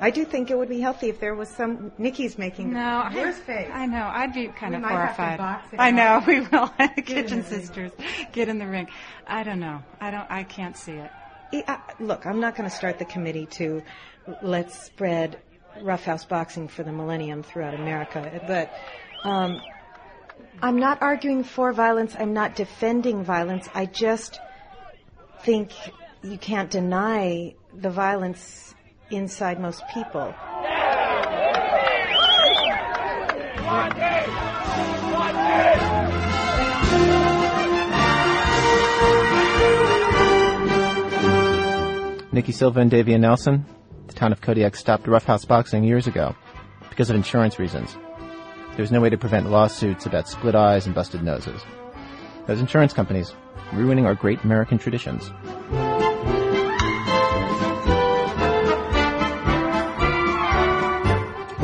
I 0.00 0.10
do 0.10 0.24
think 0.24 0.50
it 0.50 0.56
would 0.56 0.68
be 0.68 0.80
healthy 0.80 1.08
if 1.08 1.18
there 1.20 1.34
was 1.34 1.48
some. 1.48 1.90
Nikki's 1.98 2.38
making 2.38 2.72
No, 2.72 2.80
I, 3.04 3.14
worst 3.14 3.40
face. 3.40 3.68
I 3.72 3.86
know. 3.86 4.08
I'd 4.12 4.32
be 4.32 4.46
kind 4.48 4.70
We 4.70 4.76
of 4.76 4.82
might 4.82 4.92
have 4.92 5.16
to 5.16 5.22
horrified. 5.22 5.38
box 5.38 5.68
it 5.72 5.80
I 5.80 5.90
know 5.90 6.22
we 6.26 6.40
will. 6.40 6.68
Kitchen 7.04 7.42
sisters, 7.44 7.92
get 8.32 8.48
in 8.48 8.58
the 8.58 8.66
ring. 8.66 8.88
I 9.26 9.42
don't 9.42 9.60
know. 9.60 9.82
I 10.00 10.10
don't. 10.10 10.30
I 10.30 10.44
can't 10.44 10.76
see 10.76 10.92
it. 10.92 11.10
Uh, 11.66 11.78
look, 11.98 12.26
I'm 12.26 12.40
not 12.40 12.54
going 12.56 12.68
to 12.68 12.74
start 12.74 12.98
the 12.98 13.04
committee 13.06 13.46
to 13.46 13.82
let's 14.42 14.78
spread 14.84 15.40
roughhouse 15.82 16.24
boxing 16.24 16.68
for 16.68 16.82
the 16.82 16.92
millennium 16.92 17.42
throughout 17.42 17.74
America, 17.74 18.42
but 18.46 18.72
um, 19.28 19.60
I'm 20.60 20.78
not 20.78 21.00
arguing 21.02 21.44
for 21.44 21.72
violence. 21.72 22.14
I'm 22.18 22.32
not 22.34 22.54
defending 22.54 23.24
violence. 23.24 23.68
I 23.74 23.86
just 23.86 24.38
think 25.42 25.72
you 26.22 26.36
can't 26.36 26.70
deny 26.70 27.54
the 27.74 27.90
violence 27.90 28.74
inside 29.10 29.60
most 29.60 29.82
people. 29.92 30.34
Nikki 42.30 42.52
Silva 42.52 42.80
and 42.80 42.90
Davia 42.90 43.18
Nelson, 43.18 43.66
the 44.06 44.12
town 44.12 44.30
of 44.30 44.40
Kodiak 44.40 44.76
stopped 44.76 45.08
roughhouse 45.08 45.44
boxing 45.44 45.82
years 45.82 46.06
ago 46.06 46.36
because 46.88 47.10
of 47.10 47.16
insurance 47.16 47.58
reasons. 47.58 47.96
There 48.72 48.82
was 48.82 48.92
no 48.92 49.00
way 49.00 49.10
to 49.10 49.18
prevent 49.18 49.50
lawsuits 49.50 50.06
about 50.06 50.28
split 50.28 50.54
eyes 50.54 50.86
and 50.86 50.94
busted 50.94 51.22
noses. 51.22 51.60
Those 52.46 52.60
insurance 52.60 52.92
companies 52.92 53.34
ruining 53.72 54.06
our 54.06 54.14
great 54.14 54.44
American 54.44 54.78
traditions. 54.78 55.32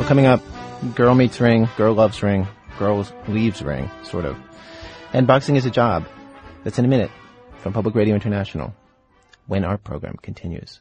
Well, 0.05 0.09
coming 0.09 0.27
up, 0.27 0.41
girl 0.93 1.15
meets 1.15 1.41
ring, 1.41 1.67
girl 1.77 1.95
loves 1.95 2.21
ring, 2.21 2.47
girl 2.77 3.07
leaves 3.27 3.63
ring, 3.63 3.89
sort 4.03 4.25
of. 4.25 4.37
And 5.13 5.25
boxing 5.25 5.55
is 5.55 5.65
a 5.65 5.71
job. 5.71 6.05
That's 6.63 6.77
in 6.77 6.85
a 6.85 6.87
minute 6.87 7.09
from 7.57 7.73
Public 7.73 7.95
Radio 7.95 8.13
International 8.13 8.75
when 9.47 9.65
our 9.65 9.79
program 9.79 10.15
continues. 10.21 10.79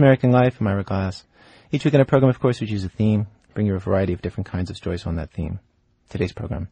American 0.00 0.32
Life, 0.32 0.58
I'm 0.58 0.66
Ira 0.66 0.82
Glass. 0.82 1.24
Each 1.70 1.84
week 1.84 1.92
in 1.92 2.00
our 2.00 2.06
program, 2.06 2.30
of 2.30 2.40
course, 2.40 2.58
we 2.58 2.66
choose 2.66 2.86
a 2.86 2.88
theme, 2.88 3.26
bring 3.52 3.66
you 3.66 3.74
a 3.74 3.78
variety 3.78 4.14
of 4.14 4.22
different 4.22 4.46
kinds 4.46 4.70
of 4.70 4.78
stories 4.78 5.04
on 5.04 5.16
that 5.16 5.30
theme. 5.30 5.60
Today's 6.08 6.32
program, 6.32 6.68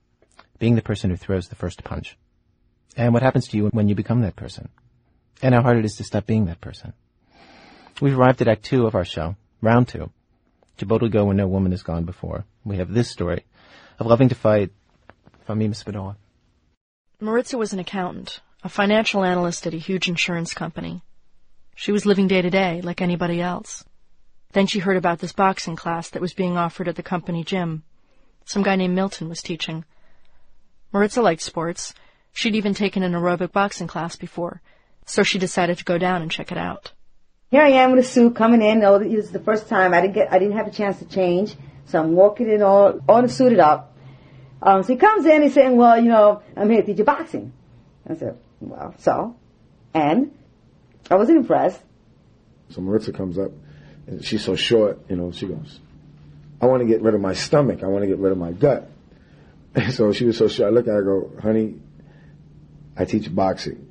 being 0.59 0.77
the 0.77 0.81
person 0.81 1.11
who 1.11 1.17
throws 1.17 1.49
the 1.49 1.55
first 1.55 1.85
punch. 1.85 2.17
And 2.97 3.13
what 3.13 3.23
happens 3.23 3.47
to 3.49 3.59
you 3.59 3.67
when 3.67 3.87
you 3.87 3.95
become 3.95 4.23
that 4.23 4.35
person. 4.35 4.71
And 5.43 5.55
how 5.55 5.61
hard 5.61 5.77
it 5.77 5.85
is 5.85 5.97
to 5.97 6.05
stop 6.05 6.25
being 6.25 6.47
that 6.47 6.63
person. 6.63 6.95
We've 8.01 8.19
arrived 8.19 8.41
at 8.41 8.49
Act 8.49 8.65
Two 8.65 8.87
of 8.87 8.95
our 8.95 9.05
show, 9.05 9.37
Round 9.61 9.87
Two. 9.87 10.11
To 10.79 10.87
boldly 10.87 11.11
go 11.11 11.27
where 11.27 11.35
no 11.35 11.49
woman 11.49 11.73
has 11.73 11.83
gone 11.83 12.05
before. 12.05 12.47
We 12.65 12.79
have 12.79 12.95
this 12.95 13.11
story 13.11 13.45
of 13.99 14.07
loving 14.07 14.31
to 14.31 14.35
fight 14.35 14.71
from 15.45 15.61
Meema 15.61 15.75
Spadola. 15.85 16.17
Maritza 17.21 17.59
was 17.59 17.75
an 17.75 17.79
accountant, 17.79 18.41
a 18.65 18.71
financial 18.71 19.23
analyst 19.23 19.67
at 19.67 19.75
a 19.75 19.79
huge 19.79 20.09
insurance 20.09 20.55
company. 20.55 21.03
She 21.81 21.93
was 21.93 22.05
living 22.05 22.27
day 22.27 22.43
to 22.43 22.51
day 22.51 22.81
like 22.83 23.01
anybody 23.01 23.41
else. 23.41 23.85
Then 24.51 24.67
she 24.67 24.81
heard 24.81 24.97
about 24.97 25.21
this 25.21 25.33
boxing 25.33 25.77
class 25.77 26.11
that 26.11 26.21
was 26.21 26.35
being 26.35 26.57
offered 26.57 26.89
at 26.89 26.97
the 26.97 27.05
company 27.05 27.45
gym. 27.45 27.85
Some 28.45 28.65
guy 28.65 28.75
named 28.75 28.97
Milton 28.97 29.29
was 29.29 29.43
teaching. 29.43 29.85
Maritza 30.93 31.23
liked 31.23 31.41
sports. 31.41 31.95
She'd 32.33 32.57
even 32.57 32.75
taken 32.75 33.05
an 33.05 33.13
aerobic 33.13 33.53
boxing 33.53 33.87
class 33.87 34.17
before, 34.17 34.61
so 35.07 35.23
she 35.23 35.39
decided 35.39 35.79
to 35.79 35.85
go 35.85 35.99
down 35.99 36.21
and 36.21 36.33
check 36.33 36.51
it 36.51 36.59
out. 36.59 36.91
Here 37.49 37.63
I 37.63 37.69
am 37.69 37.93
with 37.93 38.05
a 38.05 38.09
suit 38.09 38.35
coming 38.35 38.61
in. 38.61 38.83
Oh, 38.83 38.97
it 38.97 39.13
was 39.13 39.31
the 39.31 39.39
first 39.39 39.69
time 39.69 39.95
I 39.95 40.01
didn't 40.01 40.15
get, 40.15 40.33
I 40.33 40.41
didn't 40.41 40.57
have 40.57 40.67
a 40.67 40.73
chance 40.73 40.99
to 40.99 41.05
change, 41.05 41.55
so 41.87 42.01
I'm 42.01 42.17
walking 42.17 42.51
in 42.51 42.61
all, 42.61 42.99
all 43.09 43.29
suited 43.29 43.61
up. 43.61 43.97
Um, 44.61 44.83
so 44.83 44.95
he 44.95 44.99
comes 44.99 45.27
in, 45.27 45.43
he's 45.43 45.55
saying, 45.55 45.77
"Well, 45.77 45.97
you 45.97 46.09
know, 46.09 46.43
I'm 46.57 46.69
here 46.69 46.81
to 46.81 46.87
teach 46.89 46.99
you 46.99 47.05
boxing." 47.05 47.53
I 48.11 48.17
said, 48.17 48.37
"Well, 48.59 48.97
so." 48.99 49.37
And 49.95 50.33
I 51.11 51.15
wasn't 51.15 51.39
impressed. 51.39 51.81
So 52.71 52.81
Maritza 52.81 53.13
comes 53.13 53.39
up, 53.39 53.51
and 54.07 54.25
she's 54.25 54.45
so 54.45 54.57
short, 54.57 54.99
you 55.09 55.17
know, 55.17 55.33
she 55.33 55.47
goes, 55.47 55.81
I 56.61 56.67
want 56.67 56.83
to 56.83 56.87
get 56.87 57.03
rid 57.03 57.15
of 57.15 57.21
my 57.21 57.35
stomach. 57.35 57.83
I 57.83 57.87
want 57.87 58.03
to 58.03 58.09
get 58.09 58.19
rid 58.19 58.33
of 58.33 58.39
my 58.39 58.53
gut. 58.53 58.91
And 59.75 59.93
so 59.95 60.13
she 60.13 60.25
was 60.25 60.37
so 60.37 60.49
short. 60.49 60.69
I 60.69 60.75
look 60.75 60.87
at 60.87 60.93
her, 60.93 61.03
I 61.03 61.05
go, 61.05 61.41
honey, 61.41 61.77
I 62.97 63.05
teach 63.05 63.33
boxing. 63.35 63.87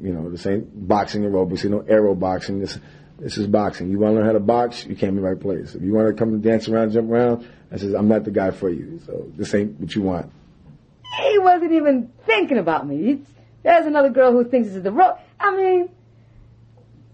You 0.00 0.12
know, 0.12 0.30
this 0.30 0.46
ain't 0.46 0.88
boxing 0.88 1.22
aerobics, 1.22 1.64
you 1.64 1.70
know, 1.70 1.84
aero 1.86 2.14
boxing. 2.14 2.60
This, 2.60 2.78
this 3.18 3.38
is 3.38 3.46
boxing. 3.46 3.90
You 3.90 3.98
want 3.98 4.12
to 4.12 4.16
learn 4.16 4.26
how 4.26 4.32
to 4.32 4.40
box, 4.40 4.84
you 4.84 4.96
came 4.96 5.10
in 5.10 5.16
the 5.16 5.22
right 5.22 5.38
place. 5.38 5.74
If 5.74 5.82
you 5.82 5.92
want 5.92 6.08
to 6.08 6.14
come 6.14 6.30
and 6.30 6.42
dance 6.42 6.68
around, 6.68 6.92
jump 6.92 7.10
around, 7.10 7.46
I 7.70 7.76
says, 7.76 7.94
I'm 7.94 8.08
not 8.08 8.24
the 8.24 8.30
guy 8.30 8.50
for 8.50 8.68
you. 8.68 9.00
So 9.06 9.30
this 9.36 9.54
ain't 9.54 9.78
what 9.78 9.94
you 9.94 10.02
want. 10.02 10.32
He 11.20 11.38
wasn't 11.38 11.72
even 11.72 12.10
thinking 12.26 12.58
about 12.58 12.86
me. 12.86 13.04
He's, 13.04 13.26
there's 13.62 13.86
another 13.86 14.10
girl 14.10 14.32
who 14.32 14.44
thinks 14.44 14.68
this 14.68 14.78
is 14.78 14.82
the 14.82 14.90
road. 14.90 15.14
I 15.38 15.56
mean, 15.56 15.88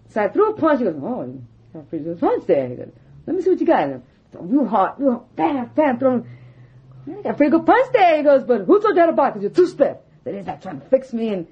Eh, 0.09 0.13
so 0.13 0.21
I 0.21 0.29
threw 0.29 0.51
a 0.51 0.53
punch. 0.53 0.79
He 0.79 0.85
goes, 0.85 0.95
oh, 1.01 1.23
you 1.23 1.43
got 1.73 2.11
a 2.11 2.15
punch 2.15 2.45
there. 2.47 2.67
He 2.67 2.75
goes, 2.75 2.91
let 3.25 3.35
me 3.35 3.41
see 3.41 3.49
what 3.49 3.59
you 3.59 3.65
got. 3.65 4.01
So 4.33 4.39
real 4.41 4.65
hard, 4.65 4.93
real 4.97 5.11
hard, 5.11 5.35
bam, 5.35 5.71
bam, 5.75 5.99
throw. 5.99 6.25
I 7.07 7.21
got 7.21 7.31
a 7.31 7.33
pretty 7.33 7.51
good 7.51 7.65
punch 7.65 7.91
there. 7.93 8.17
He 8.17 8.23
goes, 8.23 8.43
but 8.43 8.61
who 8.61 8.81
told 8.81 8.95
you 8.95 9.01
how 9.01 9.07
to 9.07 9.13
box? 9.13 9.33
Because 9.33 9.43
you're 9.43 9.65
two 9.65 9.71
step. 9.71 10.05
That 10.23 10.35
is 10.35 10.45
like 10.45 10.61
trying 10.61 10.81
to 10.81 10.87
fix 10.87 11.13
me 11.13 11.29
and 11.29 11.47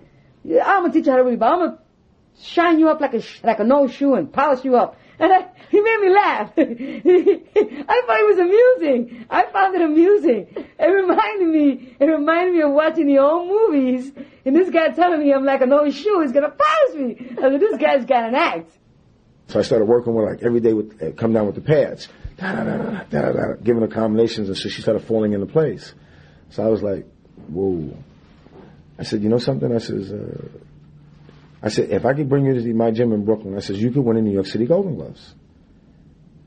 I'm 0.46 0.84
gonna 0.84 0.94
teach 0.94 1.06
you 1.06 1.12
how 1.12 1.18
to 1.18 1.38
box. 1.38 1.54
I'm 1.54 1.60
gonna 1.60 1.80
shine 2.42 2.80
you 2.80 2.90
up 2.90 3.02
like 3.02 3.14
a 3.14 3.24
like 3.44 3.60
a 3.60 3.64
nose 3.64 3.94
shoe 3.94 4.14
and 4.16 4.32
polish 4.32 4.64
you 4.64 4.76
up. 4.76 4.98
And 5.20 5.34
I, 5.34 5.48
he 5.70 5.82
made 5.82 6.00
me 6.02 6.10
laugh. 6.10 6.52
I 6.58 8.02
thought 8.06 8.20
it 8.20 8.28
was 8.28 8.40
amusing. 8.40 9.26
I 9.30 9.46
found 9.52 9.76
it 9.76 9.82
amusing. 9.82 10.48
It 10.80 10.86
reminded 10.86 11.48
me. 11.48 11.96
It 12.00 12.06
reminded 12.06 12.54
me 12.54 12.62
of 12.62 12.72
watching 12.72 13.08
the 13.08 13.18
old 13.18 13.48
movies. 13.48 14.12
And 14.46 14.56
this 14.56 14.70
guy 14.70 14.90
telling 14.90 15.22
me 15.22 15.34
I'm 15.34 15.44
like 15.44 15.62
a 15.62 15.66
nose 15.66 15.96
shoe. 15.96 16.22
He's 16.22 16.32
gonna 16.32 16.52
polish 16.52 17.02
me. 17.02 17.32
I 17.32 17.42
said, 17.42 17.60
this 17.60 17.78
guy's 17.78 18.06
got 18.06 18.30
an 18.30 18.36
act. 18.36 18.72
So 19.48 19.60
I 19.60 19.64
started 19.64 19.86
working 19.86 20.14
with 20.14 20.26
like 20.26 20.44
every 20.44 20.60
day 20.60 20.74
with 20.74 21.02
uh, 21.02 21.12
come 21.12 21.34
down 21.34 21.46
with 21.46 21.56
the 21.56 21.62
pads, 21.62 22.10
da, 22.38 22.54
da, 22.54 22.64
da, 22.64 22.78
da, 22.78 23.04
da, 23.10 23.32
da, 23.32 23.54
giving 23.64 23.82
her 23.82 23.88
combinations, 23.88 24.50
and 24.50 24.58
so 24.58 24.68
she 24.68 24.82
started 24.82 25.04
falling 25.04 25.34
into 25.34 25.46
place. 25.46 25.94
So 26.50 26.64
I 26.64 26.68
was 26.68 26.84
like, 26.84 27.06
whoa. 27.48 27.98
I 29.00 29.04
said, 29.04 29.22
you 29.24 29.30
know 29.30 29.38
something? 29.38 29.74
I 29.74 29.78
says, 29.78 30.12
uh, 30.12 30.50
I 31.62 31.70
said, 31.70 31.90
if 31.90 32.06
I 32.06 32.14
could 32.14 32.30
bring 32.30 32.46
you 32.46 32.54
to 32.54 32.74
my 32.74 32.92
gym 32.92 33.12
in 33.14 33.26
Brooklyn, 33.26 33.56
I 33.56 33.60
says, 33.60 33.82
you 33.82 33.92
could 33.92 34.04
win 34.04 34.18
a 34.18 34.22
New 34.22 34.32
York 34.32 34.46
City 34.46 34.66
Golden 34.66 34.96
Gloves. 34.96 35.34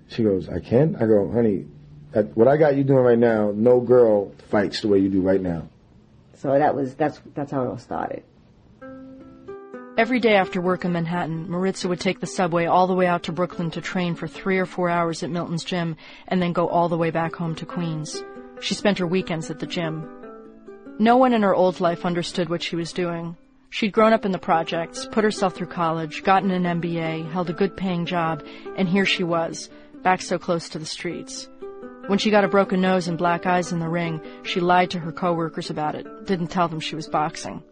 She 0.08 0.22
goes, 0.22 0.48
I 0.48 0.60
can? 0.60 0.96
I 0.96 1.06
go, 1.06 1.30
honey, 1.32 1.66
at, 2.14 2.36
what 2.36 2.48
I 2.48 2.56
got 2.56 2.76
you 2.76 2.84
doing 2.84 3.04
right 3.04 3.18
now, 3.18 3.52
no 3.54 3.80
girl 3.80 4.32
fights 4.48 4.80
the 4.80 4.88
way 4.88 4.98
you 4.98 5.08
do 5.08 5.20
right 5.20 5.40
now. 5.40 5.68
So 6.34 6.58
that 6.58 6.74
was 6.74 6.94
that's 6.94 7.20
that's 7.34 7.52
how 7.52 7.64
it 7.64 7.68
all 7.68 7.78
started. 7.78 8.22
Every 9.98 10.20
day 10.20 10.34
after 10.34 10.60
work 10.62 10.86
in 10.86 10.92
Manhattan, 10.92 11.50
Maritza 11.50 11.86
would 11.86 12.00
take 12.00 12.20
the 12.20 12.26
subway 12.26 12.64
all 12.64 12.86
the 12.86 12.94
way 12.94 13.06
out 13.06 13.24
to 13.24 13.32
Brooklyn 13.32 13.70
to 13.72 13.82
train 13.82 14.14
for 14.14 14.26
three 14.26 14.56
or 14.56 14.64
four 14.64 14.88
hours 14.88 15.22
at 15.22 15.30
Milton's 15.30 15.64
gym 15.64 15.96
and 16.28 16.40
then 16.40 16.54
go 16.54 16.68
all 16.68 16.88
the 16.88 16.96
way 16.96 17.10
back 17.10 17.34
home 17.34 17.54
to 17.56 17.66
Queens. 17.66 18.24
She 18.60 18.74
spent 18.74 18.98
her 18.98 19.06
weekends 19.06 19.50
at 19.50 19.58
the 19.58 19.66
gym. 19.66 20.08
No 20.98 21.18
one 21.18 21.34
in 21.34 21.42
her 21.42 21.54
old 21.54 21.80
life 21.80 22.06
understood 22.06 22.48
what 22.48 22.62
she 22.62 22.76
was 22.76 22.94
doing. 22.94 23.36
She'd 23.70 23.92
grown 23.92 24.12
up 24.12 24.24
in 24.24 24.32
the 24.32 24.38
projects, 24.38 25.06
put 25.06 25.22
herself 25.22 25.54
through 25.54 25.68
college, 25.68 26.24
gotten 26.24 26.50
an 26.50 26.64
MBA, 26.64 27.30
held 27.30 27.50
a 27.50 27.54
good 27.54 27.76
paying 27.76 28.04
job, 28.04 28.44
and 28.76 28.88
here 28.88 29.06
she 29.06 29.22
was, 29.22 29.70
back 30.02 30.20
so 30.20 30.38
close 30.38 30.68
to 30.68 30.78
the 30.80 30.84
streets. 30.84 31.48
When 32.08 32.18
she 32.18 32.32
got 32.32 32.42
a 32.42 32.48
broken 32.48 32.80
nose 32.80 33.06
and 33.06 33.16
black 33.16 33.46
eyes 33.46 33.70
in 33.70 33.78
the 33.78 33.88
ring, 33.88 34.20
she 34.42 34.58
lied 34.58 34.90
to 34.90 34.98
her 34.98 35.12
coworkers 35.12 35.70
about 35.70 35.94
it, 35.94 36.26
didn't 36.26 36.48
tell 36.48 36.66
them 36.66 36.80
she 36.80 36.96
was 36.96 37.08
boxing. 37.08 37.62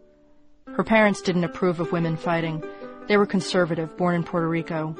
Her 0.69 0.85
parents 0.85 1.21
didn't 1.21 1.43
approve 1.43 1.81
of 1.81 1.91
women 1.91 2.17
fighting. 2.17 2.63
They 3.09 3.17
were 3.17 3.27
conservative, 3.27 3.97
born 3.97 4.15
in 4.15 4.23
Puerto 4.23 4.49
Rico. 4.49 4.95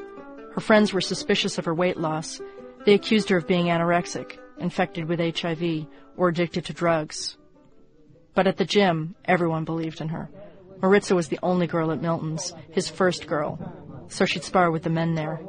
Her 0.53 0.61
friends 0.61 0.91
were 0.91 0.99
suspicious 0.99 1.57
of 1.57 1.63
her 1.63 1.73
weight 1.73 1.95
loss. 1.95 2.41
They 2.85 2.93
accused 2.93 3.29
her 3.29 3.37
of 3.37 3.47
being 3.47 3.67
anorexic, 3.67 4.37
infected 4.57 5.05
with 5.05 5.21
HIV, 5.21 5.87
or 6.17 6.27
addicted 6.27 6.65
to 6.65 6.73
drugs. 6.73 7.37
But 8.35 8.47
at 8.47 8.57
the 8.57 8.65
gym, 8.65 9.15
everyone 9.23 9.63
believed 9.63 10.01
in 10.01 10.09
her. 10.09 10.29
Maritza 10.81 11.15
was 11.15 11.27
the 11.27 11.39
only 11.43 11.67
girl 11.67 11.91
at 11.91 12.01
Milton's, 12.01 12.53
his 12.71 12.89
first 12.89 13.27
girl. 13.27 13.59
So 14.09 14.25
she'd 14.25 14.43
spar 14.43 14.71
with 14.71 14.83
the 14.83 14.89
men 14.89 15.13
there. 15.13 15.39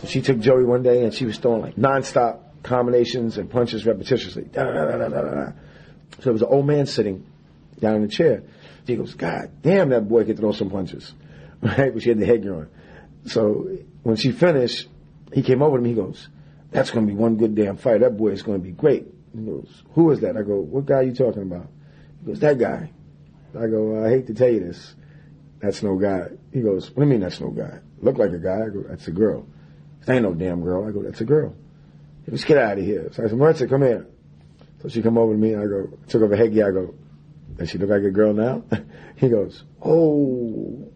So 0.00 0.08
she 0.08 0.20
took 0.20 0.40
Joey 0.40 0.64
one 0.64 0.82
day 0.82 1.04
and 1.04 1.14
she 1.14 1.24
was 1.24 1.38
throwing 1.38 1.62
like 1.62 1.76
nonstop 1.76 2.40
combinations 2.62 3.38
and 3.38 3.48
punches 3.50 3.84
repetitiously. 3.84 4.50
Da, 4.50 4.64
da, 4.64 5.08
da. 5.08 5.52
So 6.16 6.22
there 6.22 6.32
was 6.32 6.42
an 6.42 6.48
old 6.48 6.66
man 6.66 6.86
sitting 6.86 7.24
down 7.78 7.96
in 7.96 8.02
the 8.02 8.08
chair. 8.08 8.42
He 8.86 8.96
goes, 8.96 9.14
God 9.14 9.50
damn, 9.62 9.90
that 9.90 10.08
boy 10.08 10.24
could 10.24 10.38
throw 10.38 10.52
some 10.52 10.70
punches. 10.70 11.12
Right? 11.60 11.92
But 11.92 12.04
she 12.04 12.10
had 12.10 12.20
the 12.20 12.24
headgear 12.24 12.54
on. 12.54 12.68
So 13.26 13.68
when 14.04 14.14
she 14.14 14.30
finished, 14.30 14.86
he 15.32 15.42
came 15.42 15.60
over 15.60 15.76
to 15.76 15.82
me. 15.82 15.88
He 15.88 15.94
goes, 15.96 16.28
That's 16.70 16.92
going 16.92 17.04
to 17.04 17.12
be 17.12 17.18
one 17.18 17.36
good 17.36 17.56
damn 17.56 17.76
fight. 17.76 18.00
That 18.00 18.16
boy 18.16 18.28
is 18.28 18.42
going 18.42 18.60
to 18.60 18.64
be 18.64 18.70
great. 18.70 19.08
He 19.36 19.44
goes, 19.44 19.82
Who 19.94 20.12
is 20.12 20.20
that? 20.20 20.36
I 20.36 20.42
go, 20.42 20.60
What 20.60 20.86
guy 20.86 20.98
are 20.98 21.02
you 21.02 21.14
talking 21.14 21.42
about? 21.42 21.66
He 22.20 22.26
goes, 22.28 22.38
That 22.38 22.58
guy. 22.58 22.92
I 23.58 23.66
go, 23.66 24.04
I 24.04 24.08
hate 24.10 24.26
to 24.28 24.34
tell 24.34 24.48
you 24.48 24.60
this. 24.60 24.94
That's 25.60 25.82
no 25.82 25.96
guy. 25.96 26.28
He 26.52 26.60
goes, 26.60 26.88
What 26.90 27.02
do 27.02 27.02
you 27.02 27.06
mean 27.06 27.20
that's 27.20 27.40
no 27.40 27.50
guy? 27.50 27.80
Look 28.00 28.18
like 28.18 28.30
a 28.30 28.38
guy. 28.38 28.66
I 28.66 28.68
go, 28.68 28.84
That's 28.88 29.08
a 29.08 29.10
girl. 29.10 29.46
Ain't 30.08 30.22
no 30.22 30.34
damn 30.34 30.62
girl. 30.62 30.86
I 30.86 30.92
go, 30.92 31.02
That's 31.02 31.20
a 31.20 31.24
girl. 31.24 31.54
He 32.24 32.30
goes, 32.30 32.44
Get 32.44 32.58
out 32.58 32.78
of 32.78 32.84
here. 32.84 33.10
So 33.12 33.24
I 33.24 33.28
said, 33.28 33.36
Maritza, 33.36 33.66
come 33.66 33.82
here. 33.82 34.06
So 34.82 34.88
she 34.88 35.02
come 35.02 35.18
over 35.18 35.32
to 35.32 35.38
me 35.38 35.54
and 35.54 35.62
I 35.62 35.66
go, 35.66 35.98
took 36.06 36.22
off 36.22 36.30
her 36.30 36.36
headgear. 36.36 36.68
I 36.68 36.70
go, 36.70 36.94
Does 37.56 37.70
she 37.70 37.78
look 37.78 37.90
like 37.90 38.02
a 38.02 38.10
girl 38.10 38.32
now? 38.32 38.62
he 39.16 39.28
goes, 39.28 39.64
Oh. 39.82 40.92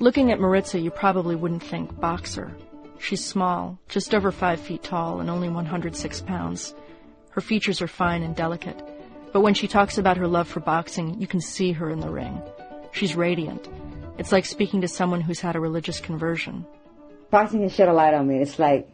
Looking 0.00 0.30
at 0.30 0.40
Maritza, 0.40 0.78
you 0.78 0.90
probably 0.90 1.36
wouldn't 1.36 1.62
think 1.62 1.98
boxer. 1.98 2.54
She's 2.98 3.24
small, 3.24 3.78
just 3.88 4.14
over 4.14 4.32
five 4.32 4.60
feet 4.60 4.82
tall, 4.82 5.20
and 5.20 5.30
only 5.30 5.48
106 5.48 6.20
pounds. 6.22 6.74
Her 7.30 7.40
features 7.40 7.80
are 7.80 7.88
fine 7.88 8.22
and 8.22 8.34
delicate, 8.34 8.82
but 9.32 9.40
when 9.40 9.54
she 9.54 9.68
talks 9.68 9.98
about 9.98 10.16
her 10.16 10.26
love 10.26 10.48
for 10.48 10.60
boxing, 10.60 11.20
you 11.20 11.26
can 11.26 11.40
see 11.40 11.72
her 11.72 11.90
in 11.90 12.00
the 12.00 12.10
ring. 12.10 12.42
She's 12.92 13.14
radiant. 13.14 13.68
It's 14.18 14.32
like 14.32 14.44
speaking 14.44 14.80
to 14.80 14.88
someone 14.88 15.20
who's 15.20 15.40
had 15.40 15.54
a 15.54 15.60
religious 15.60 16.00
conversion. 16.00 16.66
Boxing 17.30 17.62
has 17.62 17.72
shed 17.72 17.88
a 17.88 17.92
light 17.92 18.14
on 18.14 18.26
me. 18.26 18.38
It's 18.38 18.58
like 18.58 18.90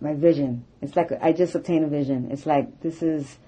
my 0.00 0.14
vision. 0.14 0.64
It's 0.82 0.96
like 0.96 1.12
I 1.20 1.32
just 1.32 1.54
obtained 1.54 1.84
a 1.84 1.88
vision. 1.88 2.30
It's 2.30 2.46
like 2.46 2.80
this 2.80 3.02
is 3.02 3.38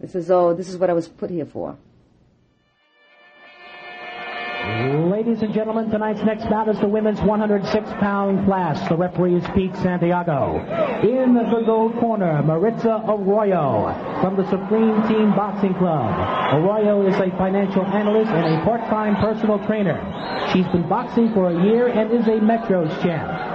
this 0.00 0.14
is 0.14 0.30
all 0.30 0.54
this 0.54 0.68
is 0.68 0.76
what 0.76 0.90
I 0.90 0.92
was 0.92 1.08
put 1.08 1.30
here 1.30 1.46
for. 1.46 1.78
Ladies 5.24 5.42
and 5.42 5.54
gentlemen, 5.54 5.88
tonight's 5.88 6.22
next 6.22 6.50
bout 6.50 6.68
is 6.68 6.78
the 6.80 6.86
women's 6.86 7.18
106-pound 7.20 8.44
class. 8.44 8.86
The 8.90 8.94
referee 8.94 9.36
is 9.36 9.44
Pete 9.54 9.74
Santiago. 9.76 10.58
In 11.00 11.32
the 11.32 11.62
gold 11.64 11.98
corner, 11.98 12.42
Maritza 12.42 13.02
Arroyo 13.08 14.20
from 14.20 14.36
the 14.36 14.44
Supreme 14.50 15.00
Team 15.08 15.30
Boxing 15.34 15.72
Club. 15.76 16.12
Arroyo 16.52 17.08
is 17.08 17.14
a 17.14 17.30
financial 17.38 17.86
analyst 17.86 18.30
and 18.32 18.60
a 18.60 18.64
part-time 18.64 19.16
personal 19.16 19.64
trainer. 19.66 19.96
She's 20.52 20.66
been 20.66 20.86
boxing 20.90 21.32
for 21.32 21.48
a 21.48 21.64
year 21.64 21.88
and 21.88 22.12
is 22.12 22.26
a 22.26 22.38
Metros 22.44 22.92
champ. 23.00 23.54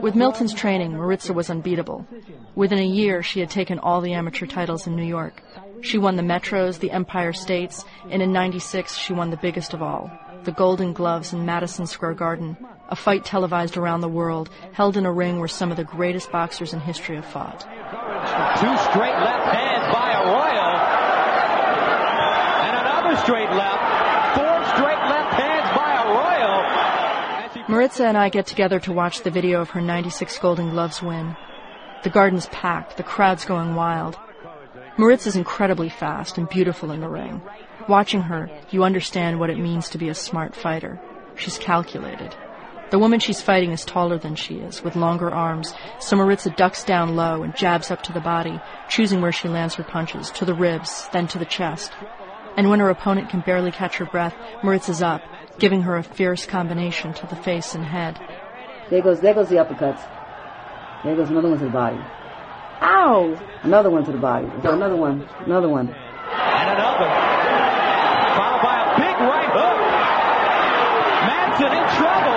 With 0.00 0.14
Milton's 0.14 0.54
training, 0.54 0.92
Maritza 0.92 1.32
was 1.32 1.50
unbeatable. 1.50 2.06
Within 2.54 2.78
a 2.78 2.86
year, 2.86 3.20
she 3.20 3.40
had 3.40 3.50
taken 3.50 3.80
all 3.80 4.00
the 4.00 4.12
amateur 4.12 4.46
titles 4.46 4.86
in 4.86 4.94
New 4.94 5.02
York. 5.02 5.42
She 5.80 5.98
won 5.98 6.14
the 6.14 6.22
Metros, 6.22 6.78
the 6.78 6.92
Empire 6.92 7.32
States, 7.32 7.84
and 8.08 8.22
in 8.22 8.32
96 8.32 8.96
she 8.96 9.12
won 9.12 9.30
the 9.30 9.36
biggest 9.36 9.74
of 9.74 9.82
all, 9.82 10.08
the 10.44 10.52
Golden 10.52 10.92
Gloves 10.92 11.32
in 11.32 11.44
Madison 11.46 11.86
Square 11.86 12.14
Garden, 12.14 12.56
a 12.88 12.96
fight 12.96 13.24
televised 13.24 13.76
around 13.76 14.00
the 14.00 14.08
world, 14.08 14.50
held 14.72 14.96
in 14.96 15.06
a 15.06 15.12
ring 15.12 15.38
where 15.38 15.48
some 15.48 15.70
of 15.70 15.76
the 15.76 15.84
greatest 15.84 16.30
boxers 16.30 16.72
in 16.72 16.80
history 16.80 17.16
have 17.16 17.24
fought. 17.24 17.60
Two 17.60 18.76
straight 18.90 19.18
left 19.20 19.54
hands 19.54 19.92
by 19.92 20.12
Arroyo, 20.22 20.68
and 22.66 22.76
another 22.76 23.16
straight 23.22 23.50
left, 23.50 24.36
four 24.36 24.64
straight 24.76 25.02
left 25.08 25.34
hands 25.34 25.76
by 25.76 25.90
Arroyo. 26.04 27.68
Maritza 27.68 28.06
and 28.06 28.16
I 28.16 28.28
get 28.28 28.46
together 28.46 28.78
to 28.80 28.92
watch 28.92 29.22
the 29.22 29.30
video 29.30 29.60
of 29.60 29.70
her 29.70 29.80
96 29.80 30.38
Golden 30.38 30.70
Gloves 30.70 31.02
win. 31.02 31.36
The 32.02 32.10
garden's 32.10 32.46
packed, 32.46 32.96
the 32.96 33.02
crowd's 33.02 33.44
going 33.44 33.74
wild. 33.74 34.18
Maritza's 34.98 35.36
incredibly 35.36 35.88
fast 35.88 36.38
and 36.38 36.48
beautiful 36.48 36.90
in 36.92 37.00
the 37.00 37.08
ring. 37.08 37.40
Watching 37.88 38.22
her, 38.22 38.48
you 38.70 38.84
understand 38.84 39.38
what 39.38 39.50
it 39.50 39.58
means 39.58 39.90
to 39.90 39.98
be 39.98 40.08
a 40.08 40.14
smart 40.14 40.54
fighter. 40.54 41.00
She's 41.36 41.58
calculated. 41.58 42.34
The 42.90 42.98
woman 42.98 43.18
she's 43.18 43.40
fighting 43.40 43.72
is 43.72 43.84
taller 43.84 44.18
than 44.18 44.36
she 44.36 44.56
is, 44.56 44.82
with 44.82 44.94
longer 44.94 45.30
arms, 45.30 45.74
so 45.98 46.16
Maritza 46.16 46.50
ducks 46.50 46.84
down 46.84 47.16
low 47.16 47.42
and 47.42 47.56
jabs 47.56 47.90
up 47.90 48.02
to 48.04 48.12
the 48.12 48.20
body, 48.20 48.60
choosing 48.88 49.20
where 49.20 49.32
she 49.32 49.48
lands 49.48 49.74
her 49.74 49.84
punches, 49.84 50.30
to 50.32 50.44
the 50.44 50.54
ribs, 50.54 51.08
then 51.12 51.26
to 51.28 51.38
the 51.38 51.44
chest. 51.44 51.92
And 52.56 52.70
when 52.70 52.80
her 52.80 52.90
opponent 52.90 53.30
can 53.30 53.40
barely 53.40 53.72
catch 53.72 53.96
her 53.96 54.06
breath, 54.06 54.34
Maritza's 54.62 55.02
up, 55.02 55.22
giving 55.58 55.82
her 55.82 55.96
a 55.96 56.02
fierce 56.02 56.46
combination 56.46 57.12
to 57.14 57.26
the 57.26 57.36
face 57.36 57.74
and 57.74 57.84
head. 57.84 58.20
There 58.90 59.02
goes 59.02 59.20
there 59.20 59.34
goes 59.34 59.48
the 59.48 59.56
uppercuts. 59.56 60.00
There 61.04 61.16
goes 61.16 61.30
another 61.30 61.48
one 61.48 61.58
to 61.58 61.64
the 61.64 61.70
body. 61.70 61.98
Ow! 62.80 63.34
Another 63.62 63.90
one 63.90 64.04
to 64.04 64.12
the 64.12 64.18
body. 64.18 64.46
Another 64.62 64.96
one. 64.96 65.28
Another 65.46 65.68
one. 65.68 65.88
And 65.88 66.70
another. 66.78 67.08
Followed 68.36 68.62
by 68.62 68.76
a 68.82 68.96
big 68.98 69.16
right 69.24 69.50
hook. 69.50 69.78
Manson 71.26 71.72
in 71.72 71.86
trouble. 71.96 72.34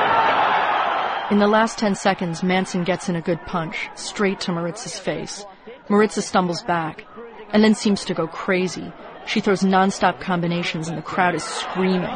In 1.29 1.39
the 1.39 1.47
last 1.47 1.77
10 1.77 1.95
seconds, 1.95 2.41
Manson 2.41 2.85
gets 2.85 3.09
in 3.09 3.17
a 3.17 3.21
good 3.21 3.41
punch, 3.45 3.89
straight 3.95 4.39
to 4.41 4.53
Maritza's 4.53 4.97
face. 4.97 5.45
Maritza 5.89 6.21
stumbles 6.21 6.63
back, 6.63 7.03
and 7.49 7.61
then 7.61 7.75
seems 7.75 8.05
to 8.05 8.13
go 8.13 8.27
crazy. 8.27 8.93
She 9.25 9.41
throws 9.41 9.61
non-stop 9.61 10.21
combinations 10.21 10.87
and 10.87 10.97
the 10.97 11.01
crowd 11.01 11.35
is 11.35 11.43
screaming. 11.43 12.15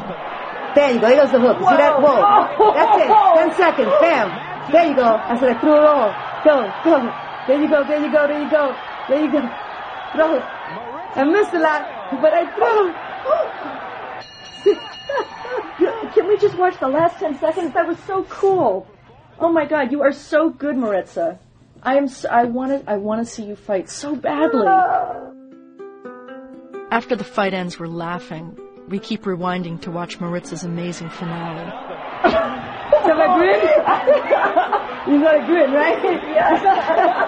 There 0.74 0.94
you 0.94 0.98
go. 0.98 1.08
Here 1.08 1.16
goes 1.16 1.30
the 1.30 1.40
hook. 1.40 1.58
See 1.58 1.76
that? 1.76 2.00
Whoa. 2.00 2.72
That's 2.72 3.04
it. 3.04 3.08
Ten 3.36 3.52
seconds. 3.54 3.92
Bam. 4.00 4.72
There 4.72 4.86
you 4.88 4.96
go. 4.96 5.04
I 5.04 5.38
said 5.38 5.56
I 5.56 5.60
threw 5.60 5.76
it 5.76 5.84
all. 5.84 6.08
Go. 6.42 6.72
Go. 6.82 7.12
There 7.46 7.60
you 7.60 7.68
go. 7.68 7.84
There 7.84 8.00
you 8.00 8.10
go. 8.10 8.26
There 8.26 8.42
you 8.42 8.50
go. 8.50 8.74
There 9.10 9.20
you 9.20 9.30
go. 9.30 9.40
Throw 10.16 10.36
it. 10.36 10.42
I 10.42 11.24
missed 11.24 11.52
a 11.52 11.60
lot, 11.60 11.84
but 12.22 12.32
I 12.32 12.48
threw. 12.56 12.94
Can 16.14 16.28
we 16.28 16.38
just 16.38 16.56
watch 16.56 16.80
the 16.80 16.88
last 16.88 17.18
10 17.18 17.38
seconds? 17.38 17.74
That 17.74 17.86
was 17.86 17.98
so 18.06 18.24
cool. 18.24 18.86
Oh 19.38 19.52
my 19.52 19.66
god, 19.66 19.92
you 19.92 20.02
are 20.02 20.12
so 20.12 20.50
good, 20.50 20.76
Maritza. 20.76 21.38
I 21.82 21.96
am 21.96 22.08
so, 22.08 22.28
I 22.28 22.44
want 22.44 22.72
to 22.72 22.82
I 22.90 22.96
want 22.96 23.26
to 23.26 23.30
see 23.30 23.44
you 23.44 23.56
fight 23.56 23.88
so 23.90 24.14
badly. 24.14 24.66
After 26.90 27.16
the 27.16 27.24
fight 27.24 27.54
ends, 27.54 27.80
we're 27.80 27.86
laughing. 27.86 28.58
We 28.88 28.98
keep 28.98 29.22
rewinding 29.22 29.80
to 29.82 29.90
watch 29.90 30.20
Maritza's 30.20 30.64
amazing 30.64 31.08
finale. 31.10 31.64
Have 33.02 33.18
I 33.18 33.34
grin? 33.36 33.60
you 35.14 35.20
got 35.22 35.42
a 35.42 35.46
grin, 35.46 35.72
right? 35.72 35.98
Yeah. 36.04 37.26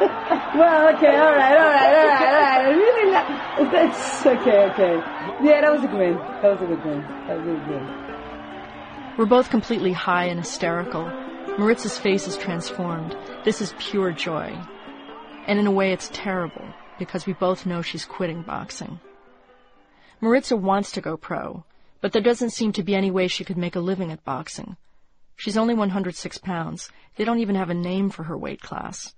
well, 0.57 0.95
okay, 0.95 1.17
all 1.17 1.35
right, 1.35 1.57
all 1.57 1.67
right, 1.67 1.97
all 1.97 2.07
right, 2.07 2.23
all 2.23 2.33
right. 2.33 2.69
Really, 2.77 3.11
not, 3.11 3.27
that's 3.73 4.25
okay, 4.27 4.59
okay. 4.71 4.95
Yeah, 5.43 5.63
that 5.63 5.73
was 5.73 5.83
a 5.83 5.89
grin. 5.89 6.15
That 6.15 6.53
was 6.53 6.63
a 6.63 6.67
good 6.67 6.81
grin. 6.83 7.01
That 7.27 7.39
was 7.39 7.47
a 7.47 7.49
good 7.51 7.65
grin. 7.67 7.85
We're 9.19 9.27
both 9.27 9.51
completely 9.51 9.93
high 9.93 10.27
and 10.27 10.39
hysterical. 10.39 11.11
Maritza's 11.57 11.97
face 11.97 12.27
is 12.27 12.37
transformed. 12.37 13.17
This 13.45 13.61
is 13.61 13.77
pure 13.79 14.11
joy. 14.11 14.59
And 15.47 15.61
in 15.61 15.69
a 15.69 15.71
way, 15.71 15.93
it's 15.93 16.11
terrible, 16.13 16.65
because 16.99 17.27
we 17.27 17.33
both 17.33 17.65
know 17.65 17.81
she's 17.81 18.05
quitting 18.05 18.43
boxing. 18.43 18.99
Maritza 20.21 20.57
wants 20.57 20.91
to 20.91 21.01
go 21.01 21.17
pro, 21.17 21.63
but 22.01 22.11
there 22.11 22.21
doesn't 22.21 22.51
seem 22.51 22.73
to 22.73 22.83
be 22.83 22.97
any 22.97 23.13
way 23.13 23.29
she 23.29 23.45
could 23.45 23.57
make 23.57 23.77
a 23.77 23.81
living 23.81 24.11
at 24.11 24.25
boxing. 24.25 24.77
She's 25.37 25.57
only 25.57 25.75
106 25.75 26.39
pounds. 26.39 26.91
They 27.15 27.25
don't 27.25 27.39
even 27.39 27.55
have 27.55 27.71
a 27.71 27.75
name 27.75 28.11
for 28.11 28.25
her 28.25 28.37
weight 28.37 28.61
class. 28.61 29.15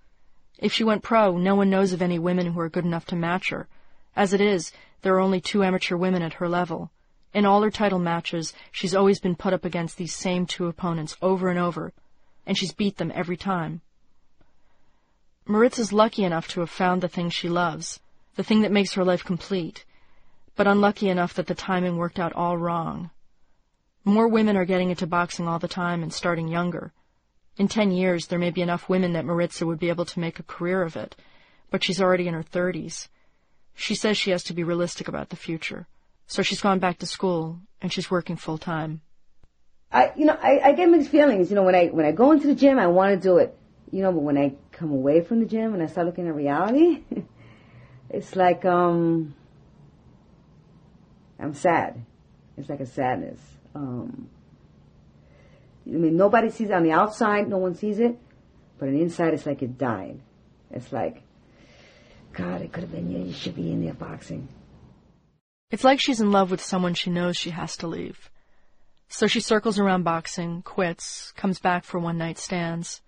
If 0.59 0.75
she 0.75 0.85
went 0.85 1.03
pro, 1.03 1.39
no 1.39 1.55
one 1.55 1.71
knows 1.71 1.95
of 1.95 2.03
any 2.03 2.19
women 2.19 2.53
who 2.53 2.61
are 2.61 2.69
good 2.69 2.85
enough 2.85 3.07
to 3.07 3.17
match 3.17 3.49
her. 3.49 3.67
As 4.15 4.35
it 4.35 4.43
is, 4.43 4.73
there 5.01 5.15
are 5.15 5.21
only 5.21 5.41
two 5.41 5.65
amateur 5.65 5.97
women 5.97 6.21
at 6.21 6.35
her 6.35 6.51
level. 6.51 6.91
In 7.33 7.47
all 7.47 7.63
her 7.63 7.71
title 7.71 7.99
matches, 7.99 8.53
she's 8.73 8.95
always 8.95 9.21
been 9.21 9.37
put 9.37 9.55
up 9.55 9.65
against 9.65 9.97
these 9.97 10.15
same 10.15 10.45
two 10.45 10.67
opponents 10.67 11.17
over 11.23 11.49
and 11.49 11.59
over, 11.59 11.95
and 12.47 12.57
she's 12.57 12.73
beat 12.73 12.97
them 12.97 13.13
every 13.15 13.37
time. 13.37 13.81
Maritza's 15.47 15.93
lucky 15.93 16.25
enough 16.25 16.49
to 16.49 16.61
have 16.61 16.71
found 16.71 17.03
the 17.03 17.09
thing 17.09 17.31
she 17.31 17.49
loves, 17.49 18.01
the 18.37 18.43
thing 18.43 18.63
that 18.63 18.73
makes 18.73 18.95
her 18.95 19.05
life 19.05 19.25
complete, 19.25 19.85
but 20.57 20.67
unlucky 20.67 21.09
enough 21.09 21.35
that 21.35 21.47
the 21.47 21.55
timing 21.55 21.97
worked 21.97 22.19
out 22.19 22.33
all 22.33 22.57
wrong. 22.57 23.11
More 24.05 24.29
women 24.29 24.57
are 24.57 24.65
getting 24.65 24.91
into 24.91 25.07
boxing 25.07 25.47
all 25.47 25.59
the 25.59 25.69
time 25.69 26.03
and 26.03 26.13
starting 26.13 26.49
younger. 26.49 26.93
In 27.57 27.69
ten 27.69 27.91
years, 27.91 28.27
there 28.27 28.39
may 28.39 28.51
be 28.51 28.63
enough 28.63 28.89
women 28.89 29.13
that 29.15 29.25
Maritza 29.25 29.67
would 29.67 29.79
be 29.79 29.89
able 29.89 30.05
to 30.05 30.21
make 30.21 30.39
a 30.39 30.45
career 30.45 30.83
of 30.83 30.97
it, 30.97 31.17
but 31.71 31.83
she's 31.83 32.01
already 32.01 32.29
in 32.29 32.35
her 32.35 32.43
thirties. 32.43 33.09
She 33.75 33.95
says 33.95 34.17
she 34.17 34.31
has 34.31 34.43
to 34.45 34.55
be 34.55 34.65
realistic 34.65 35.09
about 35.09 35.31
the 35.31 35.37
future, 35.37 35.87
so 36.27 36.43
she's 36.43 36.61
gone 36.61 36.79
back 36.79 36.99
to 36.99 37.07
school 37.07 37.61
and 37.81 37.93
she's 37.93 38.11
working 38.11 38.37
full 38.37 38.59
time. 38.59 39.01
I, 39.93 40.13
you 40.17 40.25
know, 40.25 40.37
I, 40.41 40.61
I 40.65 40.73
get 40.73 40.89
mixed 40.89 41.11
feelings. 41.11 41.51
You 41.51 41.57
know, 41.57 41.63
when 41.63 41.75
I 41.75 41.87
when 41.87 42.05
I 42.07 42.13
go 42.13 42.33
into 42.33 42.47
the 42.47 42.55
gym, 42.55 42.79
I 42.79 42.87
want 42.87 43.15
to 43.15 43.21
do 43.21 43.39
it. 43.39 43.57
You 43.91 44.03
know, 44.03 44.13
but 44.13 44.23
when 44.23 44.37
I 44.37 44.55
come 44.73 44.91
away 44.91 45.21
from 45.21 45.41
the 45.41 45.47
gym 45.47 45.75
and 45.75 45.83
I 45.83 45.87
start 45.87 46.07
looking 46.07 46.27
at 46.27 46.35
reality, 46.35 47.03
it's 48.11 48.35
like 48.35 48.65
um, 48.65 49.35
I'm 51.39 51.55
sad. 51.55 52.05
It's 52.57 52.69
like 52.69 52.81
a 52.81 52.87
sadness. 52.87 53.41
Um, 53.75 54.29
I 55.87 55.91
mean, 55.91 56.17
nobody 56.17 56.51
sees 56.51 56.69
it 56.71 56.75
on 56.75 56.83
the 56.83 56.93
outside. 56.93 57.49
No 57.49 57.59
one 57.59 57.75
sees 57.75 58.01
it, 58.01 58.19
but 58.79 58.89
on 58.89 58.95
the 58.95 59.03
inside, 59.03 59.35
it's 59.35 59.47
like 59.47 59.63
it 59.63 59.79
died. 59.79 60.21
It's 60.71 60.93
like, 60.93 61.23
God, 62.33 62.61
it 62.63 62.73
could 62.73 62.83
have 62.83 62.93
been 62.93 63.11
you. 63.11 63.27
You 63.27 63.33
should 63.33 63.55
be 63.55 63.71
in 63.71 63.85
there 63.85 63.95
boxing. 63.95 64.49
It's 65.71 65.85
like 65.85 66.01
she's 66.01 66.21
in 66.21 66.33
love 66.33 66.51
with 66.51 66.63
someone 66.63 66.95
she 66.95 67.11
knows 67.11 67.37
she 67.37 67.51
has 67.51 67.77
to 67.79 67.87
leave. 67.87 68.31
So 69.09 69.27
she 69.27 69.41
circles 69.41 69.79
around 69.79 70.03
boxing, 70.03 70.63
quits, 70.63 71.33
comes 71.33 71.59
back 71.59 71.85
for 71.85 71.99
one 71.99 72.19
night 72.19 72.39
stands. 72.39 73.03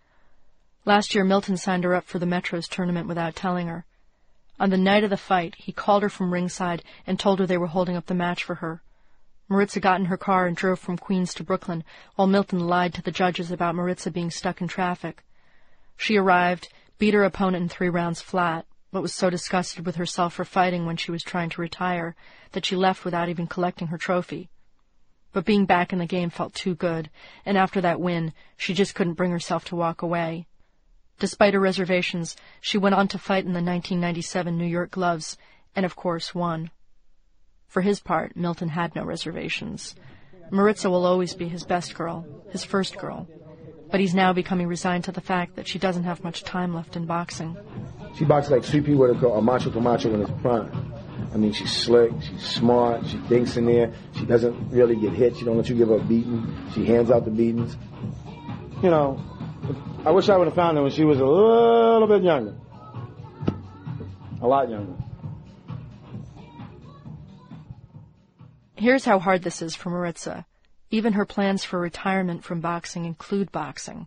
Last 0.85 1.15
year, 1.15 1.25
Milton 1.25 1.57
signed 1.57 1.85
her 1.85 1.95
up 1.95 2.05
for 2.07 2.19
the 2.19 2.27
Metros 2.27 2.69
tournament 2.69 3.09
without 3.09 3.37
telling 3.37 3.67
her. 3.67 3.85
On 4.61 4.71
the 4.71 4.77
night 4.77 5.05
of 5.05 5.11
the 5.11 5.17
fight, 5.17 5.55
he 5.59 5.71
called 5.71 6.03
her 6.03 6.09
from 6.09 6.33
ringside 6.33 6.83
and 7.07 7.19
told 7.19 7.39
her 7.39 7.47
they 7.47 7.59
were 7.59 7.67
holding 7.67 7.97
up 7.97 8.07
the 8.07 8.15
match 8.15 8.43
for 8.43 8.57
her. 8.57 8.83
Maritza 9.49 9.81
got 9.81 10.01
in 10.01 10.07
her 10.07 10.17
car 10.17 10.47
and 10.47 10.57
drove 10.57 10.79
from 10.79 10.99
Queens 10.99 11.33
to 11.35 11.45
Brooklyn, 11.45 11.85
while 12.17 12.29
Milton 12.29 12.61
lied 12.61 12.95
to 12.95 13.03
the 13.03 13.11
judges 13.11 13.51
about 13.51 13.75
Maritza 13.75 14.11
being 14.11 14.31
stuck 14.31 14.61
in 14.61 14.69
traffic. 14.69 15.25
She 15.97 16.17
arrived, 16.17 16.73
beat 16.99 17.15
her 17.15 17.25
opponent 17.25 17.63
in 17.63 17.69
three 17.69 17.89
rounds 17.89 18.21
flat, 18.21 18.67
but 18.93 19.03
was 19.03 19.15
so 19.15 19.31
disgusted 19.31 19.87
with 19.87 19.97
herself 19.97 20.35
for 20.35 20.45
fighting 20.45 20.87
when 20.87 20.97
she 20.97 21.11
was 21.11 21.23
trying 21.23 21.51
to 21.51 21.61
retire 21.61 22.15
that 22.53 22.65
she 22.65 22.77
left 22.77 23.05
without 23.05 23.29
even 23.29 23.47
collecting 23.47 23.89
her 23.89 23.99
trophy. 23.99 24.49
But 25.33 25.45
being 25.45 25.67
back 25.67 25.93
in 25.93 25.99
the 25.99 26.07
game 26.07 26.31
felt 26.31 26.55
too 26.55 26.75
good, 26.75 27.11
and 27.45 27.59
after 27.59 27.81
that 27.81 28.01
win, 28.01 28.33
she 28.57 28.75
just 28.75 28.95
couldn't 28.95 29.15
bring 29.15 29.31
herself 29.31 29.65
to 29.67 29.77
walk 29.77 30.03
away. 30.03 30.47
Despite 31.19 31.55
her 31.55 31.61
reservations, 31.61 32.37
she 32.61 32.79
went 32.79 32.95
on 32.95 33.09
to 33.09 33.19
fight 33.19 33.45
in 33.45 33.53
the 33.53 33.61
1997 33.61 34.57
New 34.57 34.67
York 34.67 34.93
Gloves, 34.93 35.37
and 35.75 35.85
of 35.85 35.97
course 35.97 36.35
won. 36.35 36.71
For 37.67 37.83
his 37.83 38.01
part, 38.01 38.37
Milton 38.37 38.71
had 38.71 38.95
no 38.95 39.05
reservations. 39.05 39.95
Maritza 40.51 40.89
will 40.89 41.05
always 41.05 41.35
be 41.35 41.49
his 41.49 41.65
best 41.65 41.95
girl, 41.95 42.25
his 42.51 42.65
first 42.65 42.97
girl. 42.97 43.29
But 43.91 44.01
he's 44.01 44.15
now 44.15 44.33
becoming 44.33 44.67
resigned 44.67 45.05
to 45.05 45.13
the 45.13 45.21
fact 45.21 45.57
that 45.57 45.67
she 45.67 45.79
doesn't 45.79 46.05
have 46.05 46.25
much 46.25 46.45
time 46.45 46.75
left 46.75 46.97
in 46.97 47.05
boxing. 47.05 47.57
She 48.17 48.25
boxes 48.25 48.53
like 48.53 48.65
Pea 48.65 48.95
Whitaker, 48.95 49.27
a 49.27 49.43
macho 49.43 49.71
Camacho 49.71 50.15
in 50.15 50.21
his 50.21 50.31
prime. 50.41 50.71
I 51.33 51.37
mean, 51.37 51.53
she's 51.53 51.73
slick, 51.73 52.13
she's 52.23 52.43
smart, 52.43 53.07
she 53.07 53.19
thinks 53.19 53.57
in 53.57 53.67
there, 53.67 53.93
she 54.15 54.25
doesn't 54.25 54.71
really 54.71 54.97
get 54.97 55.13
hit, 55.13 55.37
she 55.37 55.45
don't 55.45 55.57
let 55.57 55.69
you 55.69 55.75
give 55.75 55.89
her 55.89 55.97
a 55.97 56.05
beating, 56.05 56.57
she 56.75 56.87
hands 56.87 57.11
out 57.11 57.25
the 57.25 57.31
beatings. 57.31 57.77
You 58.83 58.91
know, 58.91 59.23
I 60.07 60.11
wish 60.11 60.29
I 60.29 60.37
would 60.37 60.47
have 60.47 60.55
found 60.55 60.77
her 60.77 60.83
when 60.83 60.93
she 60.93 61.05
was 61.05 61.19
a 61.21 61.27
little 61.27 62.09
bit 62.09 62.23
younger. 62.23 62.57
A 64.41 64.47
lot 64.47 64.71
younger. 64.71 64.95
Here's 68.77 69.05
how 69.05 69.19
hard 69.19 69.43
this 69.43 69.61
is 69.61 69.75
for 69.75 69.91
Maritza. 69.91 70.47
Even 70.91 71.13
her 71.13 71.27
plans 71.27 71.65
for 71.65 71.79
retirement 71.79 72.45
from 72.45 72.61
boxing 72.61 73.05
include 73.05 73.53
boxing. 73.53 74.07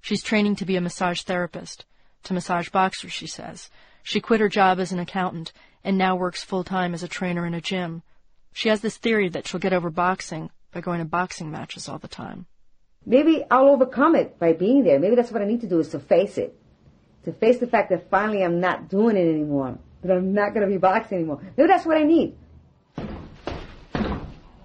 She's 0.00 0.22
training 0.22 0.56
to 0.56 0.66
be 0.66 0.76
a 0.76 0.80
massage 0.80 1.22
therapist, 1.22 1.84
to 2.24 2.34
massage 2.34 2.68
boxers, 2.68 3.12
she 3.12 3.26
says. 3.26 3.70
She 4.02 4.20
quit 4.20 4.40
her 4.40 4.48
job 4.48 4.78
as 4.78 4.92
an 4.92 5.00
accountant 5.00 5.52
and 5.84 5.96
now 5.98 6.16
works 6.16 6.42
full 6.42 6.64
time 6.64 6.94
as 6.94 7.02
a 7.02 7.08
trainer 7.08 7.46
in 7.46 7.54
a 7.54 7.60
gym. 7.60 8.02
She 8.52 8.68
has 8.68 8.80
this 8.80 8.96
theory 8.96 9.28
that 9.30 9.46
she'll 9.46 9.60
get 9.60 9.72
over 9.72 9.90
boxing 9.90 10.50
by 10.72 10.80
going 10.80 10.98
to 10.98 11.04
boxing 11.04 11.50
matches 11.50 11.88
all 11.88 11.98
the 11.98 12.08
time. 12.08 12.46
Maybe 13.06 13.44
I'll 13.50 13.68
overcome 13.68 14.14
it 14.14 14.38
by 14.38 14.52
being 14.52 14.84
there. 14.84 14.98
Maybe 14.98 15.16
that's 15.16 15.30
what 15.30 15.42
I 15.42 15.46
need 15.46 15.62
to 15.62 15.68
do 15.68 15.80
is 15.80 15.88
to 15.90 15.98
face 15.98 16.36
it. 16.36 16.56
To 17.24 17.32
face 17.32 17.58
the 17.58 17.66
fact 17.66 17.90
that 17.90 18.10
finally 18.10 18.42
I'm 18.42 18.60
not 18.60 18.88
doing 18.88 19.16
it 19.16 19.28
anymore. 19.28 19.78
That 20.02 20.16
I'm 20.16 20.32
not 20.32 20.54
going 20.54 20.66
to 20.66 20.72
be 20.72 20.78
boxing 20.78 21.18
anymore. 21.18 21.40
Maybe 21.56 21.66
that's 21.68 21.86
what 21.86 21.96
I 21.96 22.02
need. 22.02 22.36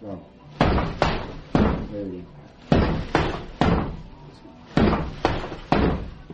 No. 0.02 0.26
Maybe. 1.92 2.26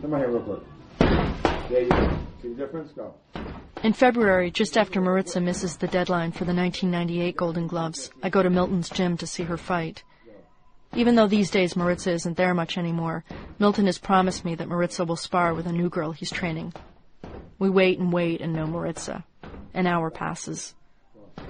Come 0.00 0.14
on 0.14 0.18
here 0.18 0.30
real 0.30 0.40
quick. 0.42 0.60
There 1.68 1.82
you 1.82 1.88
go. 1.88 2.18
See 2.42 2.48
the 2.48 2.54
difference? 2.54 2.92
Go. 2.92 3.14
In 3.82 3.92
February, 3.92 4.52
just 4.52 4.78
after 4.78 5.00
Maritza 5.00 5.40
misses 5.40 5.76
the 5.76 5.88
deadline 5.88 6.30
for 6.30 6.44
the 6.44 6.54
1998 6.54 7.36
Golden 7.36 7.66
Gloves, 7.66 8.12
I 8.22 8.30
go 8.30 8.40
to 8.40 8.48
Milton's 8.48 8.88
gym 8.88 9.16
to 9.16 9.26
see 9.26 9.42
her 9.42 9.56
fight. 9.56 10.04
Even 10.94 11.16
though 11.16 11.26
these 11.26 11.50
days 11.50 11.74
Maritza 11.74 12.12
isn't 12.12 12.36
there 12.36 12.54
much 12.54 12.78
anymore, 12.78 13.24
Milton 13.58 13.86
has 13.86 13.98
promised 13.98 14.44
me 14.44 14.54
that 14.54 14.68
Maritza 14.68 15.04
will 15.04 15.16
spar 15.16 15.52
with 15.52 15.66
a 15.66 15.72
new 15.72 15.88
girl 15.88 16.12
he's 16.12 16.30
training. 16.30 16.72
We 17.58 17.70
wait 17.70 17.98
and 17.98 18.12
wait 18.12 18.40
and 18.40 18.52
no 18.52 18.68
Maritza. 18.68 19.24
An 19.74 19.88
hour 19.88 20.12
passes. 20.12 20.76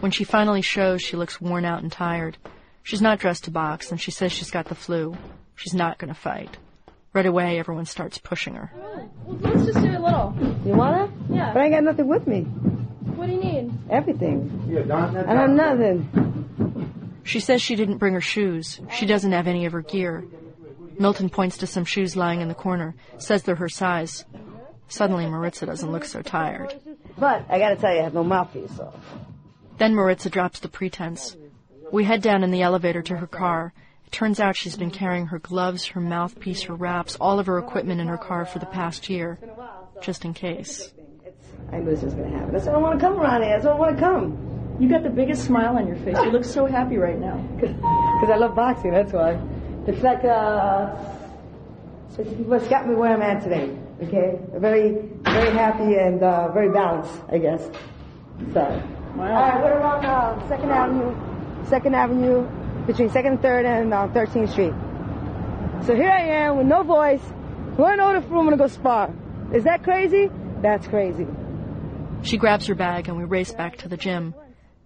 When 0.01 0.11
she 0.11 0.25
finally 0.25 0.63
shows, 0.63 1.03
she 1.03 1.19
looks 1.19 1.39
worn 1.39 1.67
out 1.67 1.83
and 1.83 1.93
tired. 1.93 2.39
She's 2.83 3.03
not 3.03 3.19
dressed 3.19 3.45
to 3.45 3.51
box, 3.51 3.91
and 3.91 4.01
she 4.01 4.11
says 4.11 4.33
she's 4.33 4.51
got 4.51 4.69
the 4.69 4.75
flu. 4.75 5.19
She's 5.55 5.75
not 5.75 5.99
going 5.99 6.09
to 6.09 6.19
fight. 6.19 6.57
Right 7.13 7.27
away, 7.27 7.59
everyone 7.59 7.85
starts 7.85 8.19
pushing 8.19 8.55
her. 8.55 8.73
Well, 8.75 9.39
Let's 9.41 9.67
just 9.67 9.81
do 9.81 9.91
a 9.91 10.01
little. 10.01 10.35
You 10.65 10.75
wanna? 10.75 11.13
Yeah. 11.29 11.53
But 11.53 11.61
I 11.61 11.65
ain't 11.67 11.75
got 11.75 11.85
nothing 11.85 12.09
with 12.09 12.27
me. 12.27 12.43
What 12.43 13.27
do 13.27 13.33
you 13.33 13.41
need? 13.41 13.73
Everything. 13.91 14.67
Yeah, 14.69 14.83
Don. 14.83 15.17
I 15.17 15.35
have 15.35 15.51
nothing. 15.51 17.21
She 17.25 17.41
says 17.41 17.61
she 17.61 17.77
didn't 17.77 17.99
bring 17.99 18.15
her 18.15 18.21
shoes. 18.21 18.81
She 18.93 19.07
doesn't 19.07 19.33
have 19.33 19.47
any 19.47 19.67
of 19.67 19.73
her 19.73 19.83
gear. 19.83 20.25
Milton 20.99 21.29
points 21.29 21.59
to 21.59 21.67
some 21.67 21.85
shoes 21.85 22.17
lying 22.17 22.41
in 22.41 22.49
the 22.49 22.55
corner, 22.55 22.95
says 23.19 23.43
they're 23.43 23.55
her 23.57 23.69
size. 23.69 24.25
Suddenly, 24.89 25.27
Maritza 25.27 25.67
doesn't 25.67 25.91
look 25.91 26.05
so 26.05 26.23
tired. 26.23 26.75
But 27.19 27.45
I 27.49 27.59
gotta 27.59 27.77
tell 27.77 27.93
you, 27.95 28.01
I 28.01 28.05
have 28.05 28.15
no 28.15 28.25
mouthpiece, 28.25 28.77
so. 28.77 28.93
Then 29.79 29.95
Maritza 29.95 30.31
drops 30.31 30.61
the 30.61 30.69
pretense. 30.69 31.37
We 31.91 32.05
head 32.05 32.23
down 32.23 32.43
in 32.43 32.51
the 32.51 32.63
elevator 32.63 33.03
to 33.03 33.17
her 33.17 33.27
car. 33.27 33.73
It 34.13 34.17
turns 34.17 34.41
out 34.41 34.57
she's 34.57 34.77
been 34.77 34.91
carrying 34.91 35.29
her 35.29 35.39
gloves, 35.39 35.87
her 35.87 36.01
mouthpiece, 36.01 36.61
her 36.65 36.75
wraps, 36.75 37.17
all 37.19 37.39
of 37.39 37.47
her 37.47 37.59
equipment 37.59 37.99
in 37.99 38.09
her 38.09 38.19
car 38.19 38.45
for 38.45 38.59
the 38.59 38.67
past 38.67 39.09
year, 39.09 39.39
just 40.03 40.27
in 40.27 40.35
case. 40.35 40.93
I 41.73 41.79
knew 41.79 41.93
this 41.93 42.03
was 42.03 42.13
gonna 42.13 42.29
happen. 42.29 42.55
I 42.55 42.59
why 42.59 42.73
I 42.75 42.77
wanna 42.77 43.01
come 43.01 43.19
around 43.19 43.43
here. 43.43 43.53
That's 43.53 43.65
why 43.65 43.73
I 43.73 43.79
wanna 43.79 43.99
come. 43.99 44.77
You 44.79 44.91
got 44.91 45.03
the 45.03 45.09
biggest 45.09 45.47
smile 45.47 45.79
on 45.79 45.87
your 45.87 45.97
face. 45.97 46.19
You 46.19 46.31
look 46.31 46.45
so 46.45 46.67
happy 46.67 46.99
right 46.99 47.19
now. 47.19 47.39
Because 47.57 48.31
I 48.31 48.37
love 48.37 48.55
boxing, 48.55 48.91
that's 48.91 49.15
why. 49.15 49.41
It's 49.87 50.03
like, 50.03 50.23
uh, 50.25 50.95
it's 52.19 52.31
what's 52.41 52.69
got 52.69 52.87
me 52.87 52.95
where 52.95 53.15
I'm 53.15 53.23
at 53.23 53.43
today, 53.43 53.75
okay? 54.03 54.39
Very, 54.57 55.09
very 55.25 55.57
happy 55.57 55.95
and, 55.95 56.23
uh, 56.23 56.53
very 56.53 56.71
balanced, 56.71 57.19
I 57.31 57.39
guess. 57.39 57.63
So. 58.53 58.61
All 58.61 59.25
right, 59.25 59.63
we're 59.63 59.79
around, 59.79 60.05
uh, 60.05 60.49
Second 60.49 60.71
Avenue, 60.71 61.67
Second 61.67 61.95
Avenue, 61.95 62.47
between 62.87 63.11
Second 63.11 63.33
and 63.33 63.43
Third 63.43 63.65
and, 63.65 63.93
uh, 63.93 64.09
13th 64.09 64.51
Street. 64.51 64.75
So 65.87 65.95
here 65.95 66.11
I 66.11 66.23
am 66.23 66.59
with 66.59 66.67
no 66.67 66.83
voice, 66.83 67.23
going 67.77 68.01
over 68.01 68.21
the 68.21 68.27
room 68.29 68.51
to 68.51 68.57
go 68.57 68.67
spar. 68.67 69.11
Is 69.53 69.65
that 69.65 69.83
crazy? 69.83 70.31
That's 70.61 70.87
crazy. 70.87 71.27
She 72.23 72.37
grabs 72.37 72.67
her 72.67 72.75
bag 72.75 73.09
and 73.09 73.17
we 73.17 73.25
race 73.25 73.53
back 73.53 73.77
to 73.79 73.89
the 73.89 73.97
gym. 73.97 74.35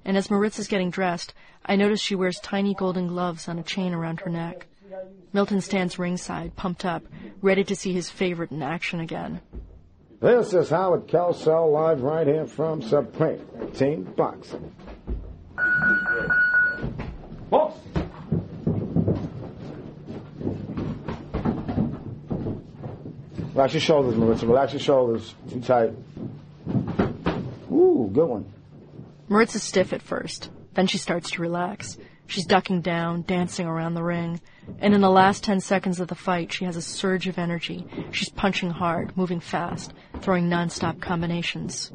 And 0.04 0.16
as 0.16 0.30
Maritza 0.30 0.62
is 0.62 0.68
getting 0.68 0.90
dressed, 0.90 1.34
I 1.64 1.76
notice 1.76 2.00
she 2.00 2.14
wears 2.14 2.40
tiny 2.40 2.74
golden 2.74 3.08
gloves 3.08 3.48
on 3.48 3.58
a 3.58 3.62
chain 3.62 3.92
around 3.92 4.20
her 4.20 4.30
neck. 4.30 4.66
Milton 5.32 5.60
stands 5.60 5.98
ringside, 5.98 6.56
pumped 6.56 6.84
up, 6.84 7.02
ready 7.42 7.64
to 7.64 7.76
see 7.76 7.92
his 7.92 8.08
favorite 8.08 8.52
in 8.52 8.62
action 8.62 9.00
again. 9.00 9.40
This 10.20 10.54
is 10.54 10.70
Howard 10.70 11.08
Cosell 11.08 11.70
live 11.72 12.00
right 12.00 12.26
here 12.26 12.46
from 12.46 12.80
Supreme 12.80 13.46
Team 13.74 14.04
Boxing. 14.16 14.72
Box. 17.50 17.78
Relax 23.54 23.72
your 23.72 23.80
shoulders, 23.80 24.16
Maritza. 24.16 24.46
Relax 24.46 24.72
your 24.72 24.80
shoulders. 24.80 25.34
Too 25.50 25.60
tight. 25.60 25.92
Ooh, 27.72 28.10
good 28.12 28.28
one. 28.28 28.52
Maritza's 29.28 29.62
stiff 29.62 29.92
at 29.92 30.02
first. 30.02 30.50
Then 30.74 30.86
she 30.86 30.98
starts 30.98 31.30
to 31.32 31.40
relax. 31.40 31.96
She's 32.26 32.44
ducking 32.44 32.80
down, 32.82 33.22
dancing 33.22 33.66
around 33.66 33.94
the 33.94 34.02
ring. 34.02 34.40
And 34.80 34.92
in 34.94 35.00
the 35.00 35.10
last 35.10 35.44
ten 35.44 35.60
seconds 35.60 36.00
of 36.00 36.08
the 36.08 36.14
fight, 36.14 36.52
she 36.52 36.64
has 36.64 36.76
a 36.76 36.82
surge 36.82 37.28
of 37.28 37.38
energy. 37.38 37.86
She's 38.10 38.28
punching 38.28 38.70
hard, 38.70 39.16
moving 39.16 39.40
fast, 39.40 39.94
throwing 40.20 40.50
nonstop 40.50 41.00
combinations. 41.00 41.92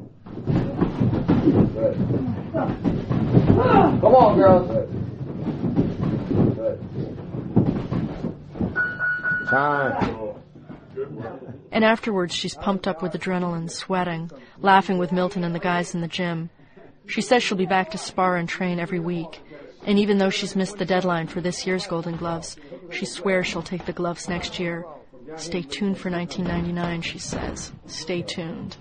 Come 4.00 4.14
on, 4.14 4.36
girls. 4.36 4.88
Time. 9.52 10.34
And 11.70 11.84
afterwards, 11.84 12.34
she's 12.34 12.54
pumped 12.54 12.88
up 12.88 13.02
with 13.02 13.12
adrenaline, 13.12 13.70
sweating, 13.70 14.30
laughing 14.58 14.96
with 14.96 15.12
Milton 15.12 15.44
and 15.44 15.54
the 15.54 15.58
guys 15.58 15.94
in 15.94 16.00
the 16.00 16.08
gym. 16.08 16.48
She 17.06 17.20
says 17.20 17.42
she'll 17.42 17.58
be 17.58 17.66
back 17.66 17.90
to 17.90 17.98
spar 17.98 18.36
and 18.36 18.48
train 18.48 18.80
every 18.80 18.98
week. 18.98 19.42
And 19.84 19.98
even 19.98 20.16
though 20.16 20.30
she's 20.30 20.56
missed 20.56 20.78
the 20.78 20.86
deadline 20.86 21.26
for 21.26 21.42
this 21.42 21.66
year's 21.66 21.86
Golden 21.86 22.16
Gloves, 22.16 22.56
she 22.90 23.04
swears 23.04 23.46
she'll 23.46 23.62
take 23.62 23.84
the 23.84 23.92
gloves 23.92 24.26
next 24.26 24.58
year. 24.58 24.86
Stay 25.36 25.60
tuned 25.60 25.98
for 25.98 26.10
1999, 26.10 27.02
she 27.02 27.18
says. 27.18 27.72
Stay 27.86 28.22
tuned. 28.22 28.78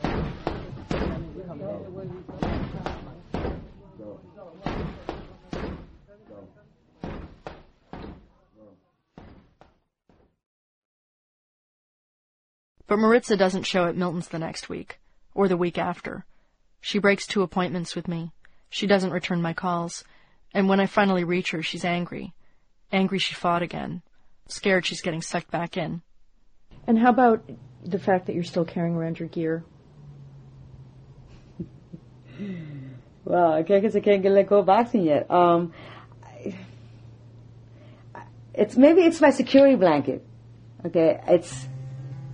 But 12.92 13.00
Maritza 13.00 13.38
doesn't 13.38 13.64
show 13.64 13.86
at 13.86 13.96
Milton's 13.96 14.28
the 14.28 14.38
next 14.38 14.68
week, 14.68 15.00
or 15.34 15.48
the 15.48 15.56
week 15.56 15.78
after. 15.78 16.26
She 16.82 17.00
breaks 17.00 17.26
two 17.26 17.42
appointments 17.42 17.96
with 17.96 18.06
me. 18.06 18.34
She 18.70 18.86
doesn't 18.86 19.14
return 19.14 19.42
my 19.42 19.54
calls. 19.54 20.04
And 20.54 20.68
when 20.68 20.82
I 20.82 20.88
finally 20.88 21.24
reach 21.24 21.52
her, 21.52 21.64
she's 21.64 21.86
angry. 21.86 22.34
Angry 22.92 23.18
she 23.18 23.34
fought 23.34 23.62
again. 23.62 24.02
Scared 24.50 24.86
she's 24.86 25.00
getting 25.00 25.22
sucked 25.22 25.50
back 25.50 25.78
in. 25.78 26.02
And 26.86 27.00
how 27.00 27.12
about 27.12 27.50
the 27.82 27.98
fact 27.98 28.26
that 28.26 28.36
you're 28.36 28.44
still 28.44 28.66
carrying 28.66 28.96
around 28.96 29.20
your 29.20 29.30
gear? 29.30 29.64
Well, 33.24 33.54
I 33.54 33.62
guess 33.62 33.96
I 33.96 34.02
can't 34.02 34.22
get 34.22 34.34
let 34.34 34.48
go 34.48 34.58
of 34.58 34.66
boxing 34.66 35.04
yet. 35.04 35.32
Um, 35.32 35.72
I- 36.26 36.58
it's 38.54 38.76
maybe 38.76 39.04
it's 39.04 39.22
my 39.22 39.30
security 39.30 39.78
blanket. 39.78 40.26
Okay, 40.86 41.22
it's 41.30 41.70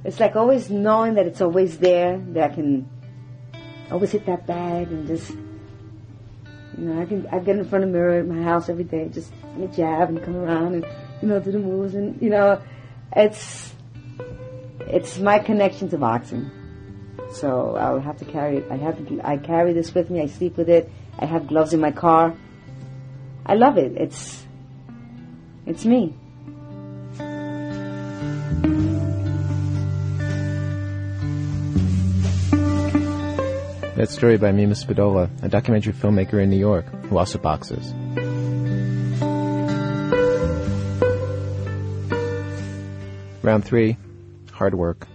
it's 0.07 0.21
like 0.21 0.37
always 0.37 0.69
knowing 0.69 1.15
that 1.15 1.27
it's 1.27 1.41
always 1.41 1.77
there 1.79 2.17
that 2.29 2.51
I 2.51 2.55
can 2.55 2.89
always 3.91 4.11
hit 4.13 4.25
that 4.25 4.47
bag 4.47 4.87
and 4.87 5.05
just 5.05 5.29
you 5.31 6.85
know 6.85 7.01
I 7.01 7.05
can 7.05 7.27
I 7.27 7.39
get 7.39 7.57
in 7.57 7.65
front 7.65 7.83
of 7.83 7.91
the 7.91 7.97
mirror 7.97 8.19
at 8.19 8.25
my 8.25 8.41
house 8.41 8.69
every 8.69 8.85
day, 8.85 9.09
just 9.09 9.33
jab 9.75 10.07
and 10.07 10.23
come 10.23 10.37
around 10.37 10.75
and 10.75 10.85
you 11.21 11.27
know 11.27 11.41
do 11.41 11.51
the 11.51 11.59
moves 11.59 11.93
and 11.93 12.21
you 12.21 12.29
know 12.29 12.61
it's 13.13 13.73
it's 14.79 15.19
my 15.19 15.39
connection 15.39 15.89
to 15.89 15.97
boxing. 15.97 16.49
So 17.33 17.75
I'll 17.75 17.99
have 17.99 18.17
to 18.19 18.25
carry 18.25 18.57
it. 18.57 18.71
I 18.71 18.77
have 18.77 19.05
to. 19.05 19.21
I 19.25 19.35
carry 19.35 19.73
this 19.73 19.93
with 19.93 20.09
me. 20.09 20.21
I 20.21 20.27
sleep 20.27 20.55
with 20.55 20.69
it. 20.69 20.89
I 21.19 21.25
have 21.25 21.47
gloves 21.47 21.73
in 21.73 21.81
my 21.81 21.91
car. 21.91 22.33
I 23.45 23.55
love 23.55 23.77
it. 23.77 23.91
It's 23.97 24.45
it's 25.65 25.83
me. 25.83 26.15
That 33.97 34.11
story 34.11 34.37
by 34.37 34.51
Meema 34.51 34.75
Spadola, 34.77 35.27
a 35.41 35.49
documentary 35.49 35.91
filmmaker 35.91 36.39
in 36.39 36.51
New 36.51 36.59
York 36.59 36.85
who 37.05 37.17
also 37.17 37.39
boxes. 37.39 37.91
Round 43.41 43.65
three, 43.65 43.97
hard 44.51 44.75
work. 44.75 45.07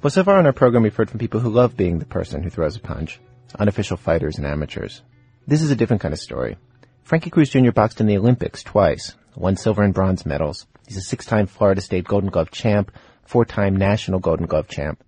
Well, 0.00 0.12
so 0.12 0.22
far 0.22 0.38
on 0.38 0.46
our 0.46 0.52
program, 0.52 0.84
we've 0.84 0.94
heard 0.94 1.10
from 1.10 1.18
people 1.18 1.40
who 1.40 1.50
love 1.50 1.76
being 1.76 1.98
the 1.98 2.04
person 2.04 2.44
who 2.44 2.50
throws 2.50 2.76
a 2.76 2.78
punch, 2.78 3.18
unofficial 3.58 3.96
fighters 3.96 4.38
and 4.38 4.46
amateurs. 4.46 5.02
This 5.48 5.60
is 5.60 5.72
a 5.72 5.76
different 5.76 6.02
kind 6.02 6.14
of 6.14 6.20
story. 6.20 6.58
Frankie 7.02 7.30
Cruz 7.30 7.50
Jr. 7.50 7.72
boxed 7.72 8.00
in 8.00 8.06
the 8.06 8.16
Olympics 8.16 8.62
twice, 8.62 9.16
won 9.34 9.56
silver 9.56 9.82
and 9.82 9.92
bronze 9.92 10.24
medals. 10.24 10.68
He's 10.86 10.98
a 10.98 11.00
six-time 11.00 11.48
Florida 11.48 11.80
State 11.80 12.04
Golden 12.04 12.30
Glove 12.30 12.52
champ, 12.52 12.92
four-time 13.24 13.74
national 13.74 14.20
Golden 14.20 14.46
Glove 14.46 14.68
champ. 14.68 15.02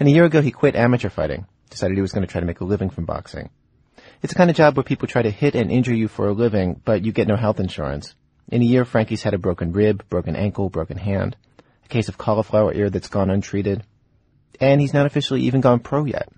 And 0.00 0.08
a 0.08 0.12
year 0.12 0.24
ago, 0.24 0.40
he 0.40 0.50
quit 0.52 0.74
amateur 0.74 1.10
fighting, 1.10 1.44
decided 1.68 1.96
he 1.96 2.02
was 2.02 2.12
going 2.12 2.26
to 2.26 2.30
try 2.30 2.40
to 2.40 2.46
make 2.46 2.60
a 2.60 2.64
living 2.64 2.90
from 2.90 3.04
boxing. 3.04 3.50
It's 4.22 4.32
the 4.32 4.38
kind 4.38 4.50
of 4.50 4.56
job 4.56 4.76
where 4.76 4.84
people 4.84 5.08
try 5.08 5.22
to 5.22 5.30
hit 5.30 5.54
and 5.54 5.70
injure 5.70 5.94
you 5.94 6.08
for 6.08 6.28
a 6.28 6.32
living, 6.32 6.80
but 6.84 7.04
you 7.04 7.12
get 7.12 7.28
no 7.28 7.36
health 7.36 7.60
insurance. 7.60 8.14
In 8.50 8.62
a 8.62 8.64
year, 8.64 8.84
Frankie's 8.84 9.22
had 9.22 9.34
a 9.34 9.38
broken 9.38 9.72
rib, 9.72 10.04
broken 10.08 10.34
ankle, 10.34 10.70
broken 10.70 10.96
hand, 10.96 11.36
a 11.84 11.88
case 11.88 12.08
of 12.08 12.18
cauliflower 12.18 12.72
ear 12.72 12.90
that's 12.90 13.08
gone 13.08 13.30
untreated, 13.30 13.84
and 14.60 14.80
he's 14.80 14.94
not 14.94 15.06
officially 15.06 15.42
even 15.42 15.60
gone 15.60 15.80
pro 15.80 16.04
yet. 16.04 16.28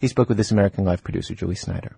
He 0.00 0.08
spoke 0.08 0.28
with 0.28 0.38
This 0.38 0.50
American 0.50 0.84
Life 0.84 1.02
producer 1.02 1.34
Julie 1.34 1.54
Snyder. 1.54 1.96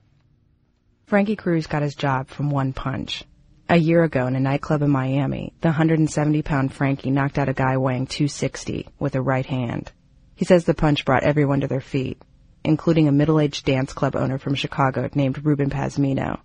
Frankie 1.07 1.36
Cruz 1.36 1.66
got 1.66 1.82
his 1.82 1.94
job 1.94 2.28
from 2.28 2.51
one 2.51 2.72
punch. 2.72 3.24
A 3.68 3.76
year 3.76 4.03
ago 4.03 4.26
in 4.26 4.34
a 4.34 4.40
nightclub 4.40 4.82
in 4.82 4.90
Miami, 4.90 5.53
the 5.61 5.68
170 5.68 6.42
pound 6.42 6.72
Frankie 6.72 7.11
knocked 7.11 7.38
out 7.38 7.48
a 7.48 7.53
guy 7.53 7.76
weighing 7.76 8.07
260 8.07 8.88
with 8.98 9.14
a 9.14 9.22
right 9.22 9.46
hand. 9.46 9.92
He 10.34 10.44
says 10.44 10.64
the 10.64 10.74
punch 10.74 11.05
brought 11.05 11.22
everyone 11.22 11.61
to 11.61 11.68
their 11.68 11.80
feet, 11.80 12.20
including 12.64 13.08
a 13.08 13.12
middle-aged 13.12 13.64
dance 13.64 13.92
club 13.92 14.16
owner 14.16 14.38
from 14.38 14.54
Chicago 14.54 15.08
named 15.14 15.44
Ruben 15.44 15.70
Pazmino. 15.70 16.40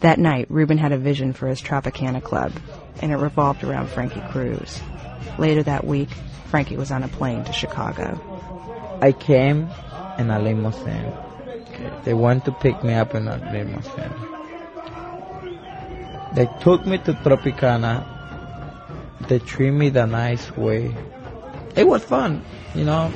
That 0.00 0.18
night, 0.18 0.46
Ruben 0.50 0.78
had 0.78 0.92
a 0.92 0.98
vision 0.98 1.32
for 1.32 1.48
his 1.48 1.62
Tropicana 1.62 2.22
club, 2.22 2.52
and 3.00 3.12
it 3.12 3.16
revolved 3.16 3.64
around 3.64 3.88
Frankie 3.88 4.22
Cruz. 4.30 4.80
Later 5.38 5.62
that 5.62 5.86
week, 5.86 6.10
Frankie 6.46 6.76
was 6.76 6.90
on 6.90 7.02
a 7.02 7.08
plane 7.08 7.44
to 7.44 7.52
Chicago. 7.52 8.20
I 9.00 9.12
came 9.12 9.68
in 10.18 10.30
a 10.30 10.38
limousine. 10.38 11.12
They 12.04 12.14
went 12.14 12.44
to 12.44 12.52
pick 12.52 12.82
me 12.84 12.94
up 12.94 13.14
in 13.14 13.28
a 13.28 13.36
limousine. 13.52 14.14
They 16.34 16.48
took 16.60 16.84
me 16.86 16.98
to 16.98 17.14
Tropicana 17.14 18.14
they 19.28 19.38
treat 19.38 19.70
me 19.70 19.88
the 19.88 20.06
nice 20.06 20.54
way. 20.56 20.94
It 21.76 21.86
was 21.86 22.04
fun, 22.04 22.44
you 22.74 22.84
know. 22.84 23.12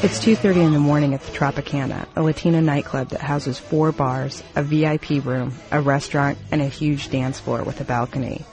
It's 0.00 0.20
2.30 0.20 0.66
in 0.66 0.72
the 0.72 0.78
morning 0.78 1.12
at 1.12 1.22
the 1.22 1.32
Tropicana, 1.32 2.06
a 2.14 2.22
Latino 2.22 2.60
nightclub 2.60 3.08
that 3.08 3.20
houses 3.20 3.58
four 3.58 3.90
bars, 3.90 4.44
a 4.54 4.62
VIP 4.62 5.24
room, 5.24 5.52
a 5.72 5.80
restaurant, 5.80 6.38
and 6.52 6.62
a 6.62 6.66
huge 6.66 7.10
dance 7.10 7.40
floor 7.40 7.64
with 7.64 7.80
a 7.80 7.84
balcony. 7.84 8.44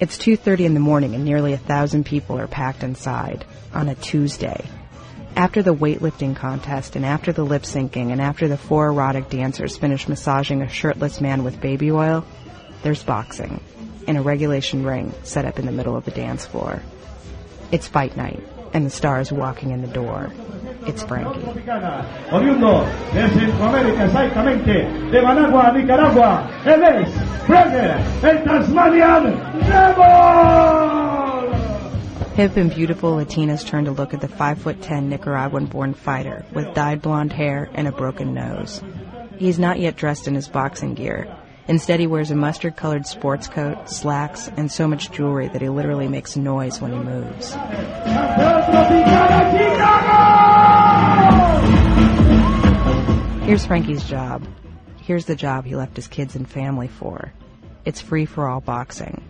It's 0.00 0.18
2.30 0.18 0.66
in 0.66 0.74
the 0.74 0.80
morning 0.80 1.14
and 1.14 1.24
nearly 1.24 1.52
a 1.52 1.58
thousand 1.58 2.04
people 2.04 2.38
are 2.38 2.48
packed 2.48 2.82
inside 2.82 3.44
on 3.72 3.88
a 3.88 3.94
Tuesday. 3.94 4.68
After 5.36 5.62
the 5.62 5.74
weightlifting 5.74 6.34
contest 6.34 6.96
and 6.96 7.04
after 7.04 7.30
the 7.30 7.44
lip 7.44 7.64
syncing 7.64 8.10
and 8.10 8.22
after 8.22 8.48
the 8.48 8.56
four 8.56 8.86
erotic 8.86 9.28
dancers 9.28 9.76
finish 9.76 10.08
massaging 10.08 10.62
a 10.62 10.68
shirtless 10.68 11.20
man 11.20 11.44
with 11.44 11.60
baby 11.60 11.92
oil, 11.92 12.24
there's 12.82 13.02
boxing 13.02 13.60
in 14.06 14.16
a 14.16 14.22
regulation 14.22 14.82
ring 14.82 15.12
set 15.24 15.44
up 15.44 15.58
in 15.58 15.66
the 15.66 15.72
middle 15.72 15.94
of 15.94 16.06
the 16.06 16.10
dance 16.10 16.46
floor. 16.46 16.80
It's 17.70 17.86
fight 17.86 18.16
night 18.16 18.42
and 18.72 18.86
the 18.86 18.90
stars 18.90 19.30
walking 19.30 19.72
in 19.72 19.82
the 19.82 19.88
door. 19.88 20.32
It's 20.86 21.02
Frankie. 21.02 21.42
oriundo 22.32 22.86
de 23.12 23.28
Centroamérica, 23.28 24.06
exactamente, 24.06 25.10
de 25.10 25.22
Managua, 25.22 25.72
Nicaragua. 25.72 26.48
Él 26.64 26.82
es 26.82 27.46
Brenner, 27.46 27.98
el 28.22 28.42
Tasmanian 28.42 29.24
Devil! 29.68 31.45
Hip 32.34 32.56
and 32.56 32.74
beautiful 32.74 33.12
Latinas 33.16 33.66
turn 33.66 33.84
to 33.86 33.90
look 33.90 34.14
at 34.14 34.20
the 34.20 34.28
5 34.28 34.58
foot 34.60 34.82
10 34.82 35.08
Nicaraguan 35.08 35.66
born 35.66 35.94
fighter 35.94 36.44
with 36.52 36.74
dyed 36.74 37.02
blonde 37.02 37.32
hair 37.32 37.68
and 37.74 37.88
a 37.88 37.92
broken 37.92 38.34
nose. 38.34 38.82
He's 39.38 39.58
not 39.58 39.78
yet 39.78 39.96
dressed 39.96 40.26
in 40.26 40.34
his 40.34 40.48
boxing 40.48 40.94
gear. 40.94 41.34
Instead, 41.68 41.98
he 41.98 42.06
wears 42.06 42.30
a 42.30 42.36
mustard 42.36 42.76
colored 42.76 43.06
sports 43.06 43.48
coat, 43.48 43.90
slacks, 43.90 44.48
and 44.56 44.70
so 44.70 44.86
much 44.86 45.10
jewelry 45.10 45.48
that 45.48 45.60
he 45.60 45.68
literally 45.68 46.08
makes 46.08 46.36
noise 46.36 46.80
when 46.80 46.92
he 46.92 46.98
moves. 46.98 47.54
Here's 53.46 53.66
Frankie's 53.66 54.04
job. 54.04 54.46
Here's 54.98 55.26
the 55.26 55.36
job 55.36 55.64
he 55.64 55.76
left 55.76 55.96
his 55.96 56.08
kids 56.08 56.34
and 56.36 56.48
family 56.48 56.88
for. 56.88 57.32
It's 57.84 58.00
free 58.00 58.26
for 58.26 58.48
all 58.48 58.60
boxing. 58.60 59.22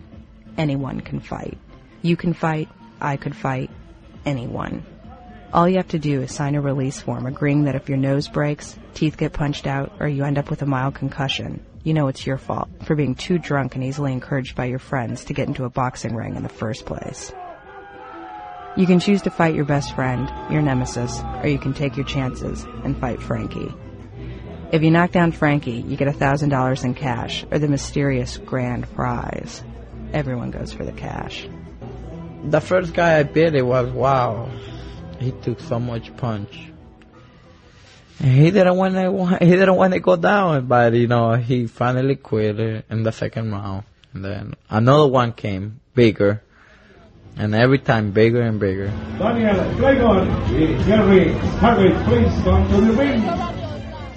Anyone 0.57 1.01
can 1.01 1.19
fight. 1.19 1.57
You 2.01 2.15
can 2.15 2.33
fight, 2.33 2.69
I 2.99 3.17
could 3.17 3.35
fight, 3.35 3.69
anyone. 4.25 4.85
All 5.53 5.67
you 5.67 5.77
have 5.77 5.87
to 5.89 5.99
do 5.99 6.21
is 6.21 6.33
sign 6.33 6.55
a 6.55 6.61
release 6.61 6.99
form 6.99 7.25
agreeing 7.25 7.63
that 7.63 7.75
if 7.75 7.87
your 7.87 7.97
nose 7.97 8.27
breaks, 8.27 8.77
teeth 8.93 9.17
get 9.17 9.33
punched 9.33 9.65
out, 9.65 9.93
or 9.99 10.07
you 10.07 10.23
end 10.23 10.37
up 10.37 10.49
with 10.49 10.61
a 10.61 10.65
mild 10.65 10.95
concussion, 10.95 11.61
you 11.83 11.93
know 11.93 12.09
it's 12.09 12.27
your 12.27 12.37
fault 12.37 12.67
for 12.83 12.95
being 12.95 13.15
too 13.15 13.37
drunk 13.37 13.75
and 13.75 13.83
easily 13.83 14.11
encouraged 14.11 14.55
by 14.55 14.65
your 14.65 14.79
friends 14.79 15.23
to 15.25 15.33
get 15.33 15.47
into 15.47 15.63
a 15.63 15.69
boxing 15.69 16.15
ring 16.15 16.35
in 16.35 16.43
the 16.43 16.49
first 16.49 16.85
place. 16.85 17.31
You 18.75 18.85
can 18.85 18.99
choose 18.99 19.21
to 19.23 19.31
fight 19.31 19.55
your 19.55 19.65
best 19.65 19.95
friend, 19.95 20.29
your 20.51 20.61
nemesis, 20.61 21.21
or 21.41 21.47
you 21.47 21.57
can 21.57 21.73
take 21.73 21.95
your 21.95 22.05
chances 22.05 22.63
and 22.83 22.97
fight 22.99 23.21
Frankie. 23.21 23.73
If 24.71 24.83
you 24.83 24.91
knock 24.91 25.13
down 25.13 25.31
Frankie, 25.31 25.81
you 25.87 25.95
get 25.95 26.13
$1,000 26.13 26.83
in 26.83 26.93
cash 26.93 27.45
or 27.49 27.57
the 27.57 27.69
mysterious 27.69 28.37
grand 28.37 28.93
prize. 28.93 29.63
Everyone 30.11 30.51
goes 30.51 30.73
for 30.73 30.83
the 30.83 30.91
cash. 30.91 31.47
The 32.45 32.61
first 32.61 32.93
guy 32.93 33.19
I 33.19 33.23
beat, 33.23 33.55
it 33.55 33.65
was 33.65 33.89
wow. 33.91 34.49
He 35.19 35.31
took 35.31 35.59
so 35.59 35.79
much 35.79 36.15
punch. 36.17 36.69
And 38.19 38.31
he 38.31 38.51
didn't 38.51 38.77
want 38.77 38.95
to. 38.95 39.45
He 39.45 39.51
didn't 39.51 39.75
want 39.75 39.93
to 39.93 39.99
go 39.99 40.15
down, 40.15 40.65
but 40.65 40.93
you 40.93 41.07
know 41.07 41.33
he 41.33 41.67
finally 41.67 42.15
quit 42.15 42.59
it 42.59 42.85
in 42.89 43.03
the 43.03 43.11
second 43.11 43.51
round. 43.51 43.83
And 44.13 44.25
then 44.25 44.53
another 44.69 45.07
one 45.07 45.33
came 45.33 45.79
bigger, 45.93 46.41
and 47.35 47.53
every 47.53 47.79
time 47.79 48.11
bigger 48.11 48.41
and 48.41 48.59
bigger. 48.59 48.87
Daniel 49.19 49.73
Dragon, 49.75 50.83
Jerry 50.85 51.33
Harvey, 51.59 51.91
please 52.05 52.33
come 52.43 52.67
to 52.69 52.81
the 52.81 52.93
ring. 52.93 53.21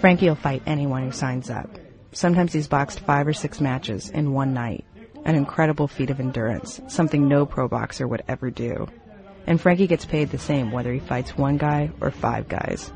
Frankie 0.01 0.29
will 0.29 0.35
fight 0.35 0.62
anyone 0.64 1.05
who 1.05 1.12
signs 1.12 1.51
up. 1.51 1.68
Sometimes 2.12 2.53
he's 2.53 2.68
boxed 2.68 3.01
five 3.01 3.27
or 3.27 3.35
six 3.35 3.61
matches 3.61 4.09
in 4.09 4.33
one 4.33 4.55
night. 4.55 4.85
An 5.25 5.35
incredible 5.35 5.89
feat 5.89 6.11
of 6.11 6.21
endurance, 6.21 6.81
something 6.89 7.29
no 7.29 7.47
pro 7.47 7.68
boxer 7.68 8.09
would 8.09 8.23
ever 8.29 8.51
do. 8.51 8.89
And 9.47 9.61
Frankie 9.61 9.87
gets 9.87 10.05
paid 10.05 10.31
the 10.31 10.39
same 10.39 10.73
whether 10.73 10.93
he 10.93 11.01
fights 11.01 11.37
one 11.37 11.57
guy 11.57 11.91
or 12.01 12.11
five 12.11 12.49
guys. 12.49 12.93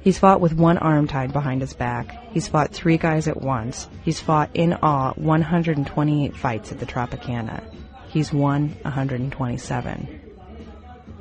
He's 0.00 0.18
fought 0.18 0.42
with 0.42 0.52
one 0.52 0.76
arm 0.76 1.08
tied 1.08 1.32
behind 1.32 1.62
his 1.62 1.72
back. 1.72 2.30
He's 2.30 2.46
fought 2.46 2.72
three 2.72 2.98
guys 2.98 3.26
at 3.26 3.40
once. 3.40 3.88
He's 4.02 4.20
fought 4.20 4.50
in 4.52 4.74
all 4.74 5.12
128 5.14 6.36
fights 6.36 6.72
at 6.72 6.78
the 6.78 6.84
Tropicana. 6.84 7.62
He's 8.08 8.30
won 8.30 8.76
127. 8.82 10.20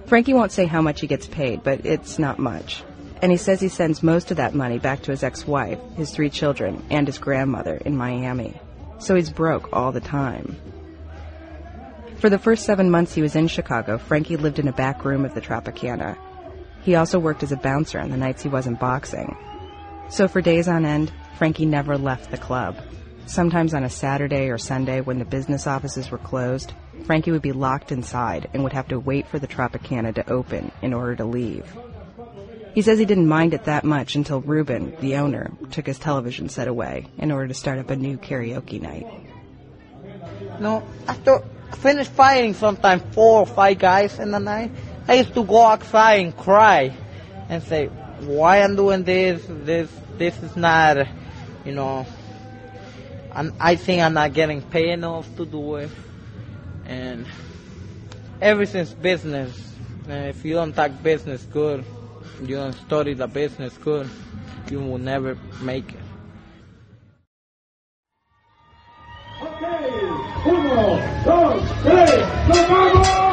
Frankie 0.06 0.34
won't 0.34 0.51
say 0.51 0.66
how 0.66 0.82
much 0.82 0.99
he 0.99 1.08
gets 1.08 1.28
paid, 1.28 1.64
but 1.64 1.86
it's 1.86 2.20
not 2.20 2.39
much. 2.39 2.84
And 3.22 3.32
he 3.32 3.38
says 3.38 3.62
he 3.62 3.70
sends 3.70 4.04
most 4.04 4.32
of 4.32 4.38
that 4.38 4.54
money 4.54 4.80
back 4.80 5.01
to 5.04 5.12
his 5.12 5.24
ex-wife, 5.24 5.80
his 5.95 6.12
three 6.12 6.30
children, 6.30 6.84
and 6.89 7.08
his 7.08 7.18
grandmother 7.18 7.78
in 7.78 7.95
Miami. 7.95 8.60
So 9.04 9.16
he's 9.16 9.30
broke 9.30 9.68
all 9.74 9.91
the 9.91 9.99
time. 9.99 10.56
For 12.20 12.30
the 12.30 12.39
first 12.39 12.64
seven 12.64 12.89
months 12.89 13.14
he 13.14 13.22
was 13.22 13.36
in 13.36 13.49
Chicago, 13.49 13.97
Frankie 13.97 14.38
lived 14.38 14.60
in 14.60 14.70
a 14.70 14.72
back 14.72 15.04
room 15.04 15.26
of 15.26 15.34
the 15.34 15.41
Tropicana. 15.41 16.18
He 16.84 16.95
also 16.95 17.20
worked 17.20 17.43
as 17.43 17.51
a 17.51 17.58
bouncer 17.58 17.99
on 17.99 18.12
the 18.12 18.18
nights 18.18 18.43
he 18.43 18.47
wasn't 18.47 18.80
boxing. 18.80 19.36
So 20.10 20.30
for 20.30 20.41
days 20.41 20.70
on 20.70 20.86
end, 20.86 21.12
Frankie 21.38 21.66
never 21.66 21.97
left 21.97 22.32
the 22.32 22.38
club. 22.38 22.78
Sometimes 23.26 23.74
on 23.74 23.84
a 23.84 23.89
Saturday 23.89 24.49
or 24.49 24.58
Sunday 24.58 25.01
when 25.01 25.20
the 25.20 25.26
business 25.26 25.68
offices 25.68 26.10
were 26.10 26.18
closed, 26.18 26.72
Frankie 27.04 27.32
would 27.32 27.41
be 27.41 27.51
locked 27.51 27.91
inside 27.91 28.49
and 28.54 28.64
would 28.64 28.72
have 28.72 28.88
to 28.88 28.99
wait 29.01 29.28
for 29.28 29.38
the 29.38 29.47
Tropicana 29.47 30.16
to 30.16 30.32
open 30.32 30.72
in 30.82 30.93
order 30.93 31.18
to 31.18 31.26
leave. 31.26 31.66
He 32.74 32.82
says 32.82 32.97
he 32.97 33.05
didn't 33.05 33.28
mind 33.28 33.53
it 33.53 33.65
that 33.65 33.84
much 33.84 34.15
until 34.15 34.41
Ruben, 34.41 34.95
the 34.99 35.17
owner, 35.17 35.51
took 35.71 35.86
his 35.86 35.99
television 35.99 36.49
set 36.49 36.67
away 36.67 37.05
in 37.17 37.32
order 37.32 37.47
to 37.47 37.53
start 37.53 37.78
up 37.78 37.91
a 37.91 37.95
new 37.95 38.17
karaoke 38.17 38.82
night. 38.82 39.05
No, 40.59 40.84
after 41.07 41.43
I 41.71 41.76
finished 41.76 42.11
fighting 42.11 42.53
sometimes 42.55 43.03
four 43.13 43.41
or 43.41 43.45
five 43.45 43.78
guys 43.78 44.17
in 44.19 44.32
the 44.32 44.39
night, 44.39 44.71
I 45.07 45.15
used 45.15 45.36
to 45.36 45.43
go 45.43 45.61
outside 45.61 46.26
and 46.26 46.36
cry 46.36 46.95
and 47.49 47.61
say, 47.61 47.88
why 48.21 48.61
I'm 48.61 48.76
doing 48.76 49.03
this, 49.03 49.45
this, 49.47 49.91
this 50.17 50.41
is 50.41 50.55
not, 50.55 51.05
you 51.65 51.74
know, 51.74 52.07
I'm, 53.32 53.53
I 53.59 53.76
think 53.76 54.01
I'm 54.01 54.13
not 54.13 54.34
getting 54.34 54.61
paid 54.61 54.89
enough 54.89 55.28
to 55.36 55.45
do 55.45 55.76
it. 55.76 55.89
And 56.86 57.28
everything's 58.41 58.93
business. 58.93 59.76
And 60.07 60.30
if 60.30 60.43
you 60.43 60.53
don't 60.53 60.74
talk 60.74 60.91
business 61.03 61.43
good, 61.43 61.86
you 62.42 62.56
don't 62.56 62.74
study 62.74 63.14
the 63.14 63.28
business 63.28 63.78
good, 63.78 64.10
you 64.70 64.80
will 64.80 64.98
never 64.98 65.38
make 65.62 65.94
it. 65.94 66.00
Uno, 70.46 71.00
dos, 71.26 71.72
tres, 71.84 72.28
¡nos 72.48 72.68
vamos! 72.68 73.24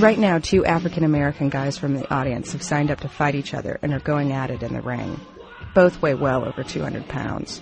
Right 0.00 0.18
now, 0.18 0.38
two 0.38 0.64
African 0.64 1.04
American 1.04 1.50
guys 1.50 1.76
from 1.76 1.94
the 1.94 2.10
audience 2.10 2.52
have 2.52 2.62
signed 2.62 2.90
up 2.90 3.00
to 3.00 3.08
fight 3.08 3.34
each 3.34 3.52
other 3.52 3.78
and 3.82 3.92
are 3.92 4.00
going 4.00 4.32
at 4.32 4.50
it 4.50 4.62
in 4.62 4.72
the 4.72 4.80
ring. 4.80 5.20
Both 5.74 6.00
weigh 6.00 6.14
well 6.14 6.46
over 6.46 6.62
200 6.62 7.06
pounds. 7.06 7.60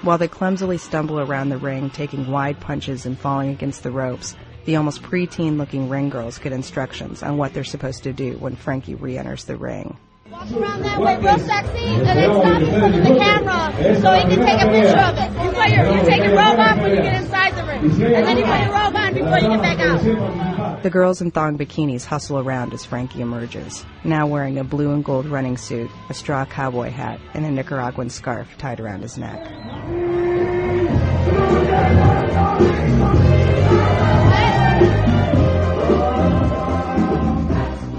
While 0.00 0.16
they 0.16 0.28
clumsily 0.28 0.78
stumble 0.78 1.20
around 1.20 1.50
the 1.50 1.58
ring, 1.58 1.90
taking 1.90 2.30
wide 2.30 2.58
punches 2.58 3.04
and 3.04 3.18
falling 3.18 3.50
against 3.50 3.82
the 3.82 3.90
ropes, 3.90 4.34
the 4.68 4.76
almost 4.76 5.02
preteen 5.02 5.56
looking 5.56 5.88
ring 5.88 6.10
girls 6.10 6.36
get 6.36 6.52
instructions 6.52 7.22
on 7.22 7.38
what 7.38 7.54
they're 7.54 7.64
supposed 7.64 8.02
to 8.02 8.12
do 8.12 8.36
when 8.36 8.54
Frankie 8.54 8.94
re 8.94 9.16
enters 9.16 9.44
the 9.46 9.56
ring. 9.56 9.96
Walk 10.28 10.52
around 10.52 10.82
that 10.82 11.00
way 11.00 11.16
real 11.16 11.38
sexy 11.38 11.86
and 11.86 12.04
then 12.04 12.34
stop 12.34 12.60
in 12.60 12.68
front 12.78 12.94
of 12.94 13.02
the 13.02 13.14
camera 13.18 13.72
so 13.98 14.12
he 14.12 14.20
can 14.24 14.44
take 14.44 14.60
a 14.60 14.68
picture 14.68 15.00
of 15.00 15.16
it. 15.16 15.32
You 15.42 15.50
put 15.52 15.70
your, 15.70 15.96
you 15.96 16.04
take 16.04 16.22
your 16.22 16.36
robe 16.36 16.58
off 16.58 16.78
when 16.80 16.90
you 16.90 16.96
get 16.96 17.22
inside 17.22 17.56
the 17.56 17.64
ring. 17.64 17.80
And 17.80 18.26
then 18.26 18.36
you 18.36 18.44
put 18.44 18.60
your 18.60 18.74
robe 18.74 18.94
on 18.94 19.14
before 19.14 19.38
you 19.38 19.48
get 19.48 19.62
back 19.62 19.78
out. 19.78 20.82
The 20.82 20.90
girls 20.90 21.22
in 21.22 21.30
thong 21.30 21.56
bikinis 21.56 22.04
hustle 22.04 22.38
around 22.38 22.74
as 22.74 22.84
Frankie 22.84 23.22
emerges, 23.22 23.86
now 24.04 24.26
wearing 24.26 24.58
a 24.58 24.64
blue 24.64 24.92
and 24.92 25.02
gold 25.02 25.24
running 25.24 25.56
suit, 25.56 25.90
a 26.10 26.14
straw 26.14 26.44
cowboy 26.44 26.90
hat, 26.90 27.20
and 27.32 27.46
a 27.46 27.50
Nicaraguan 27.50 28.10
scarf 28.10 28.58
tied 28.58 28.80
around 28.80 29.00
his 29.00 29.16
neck. 29.16 29.48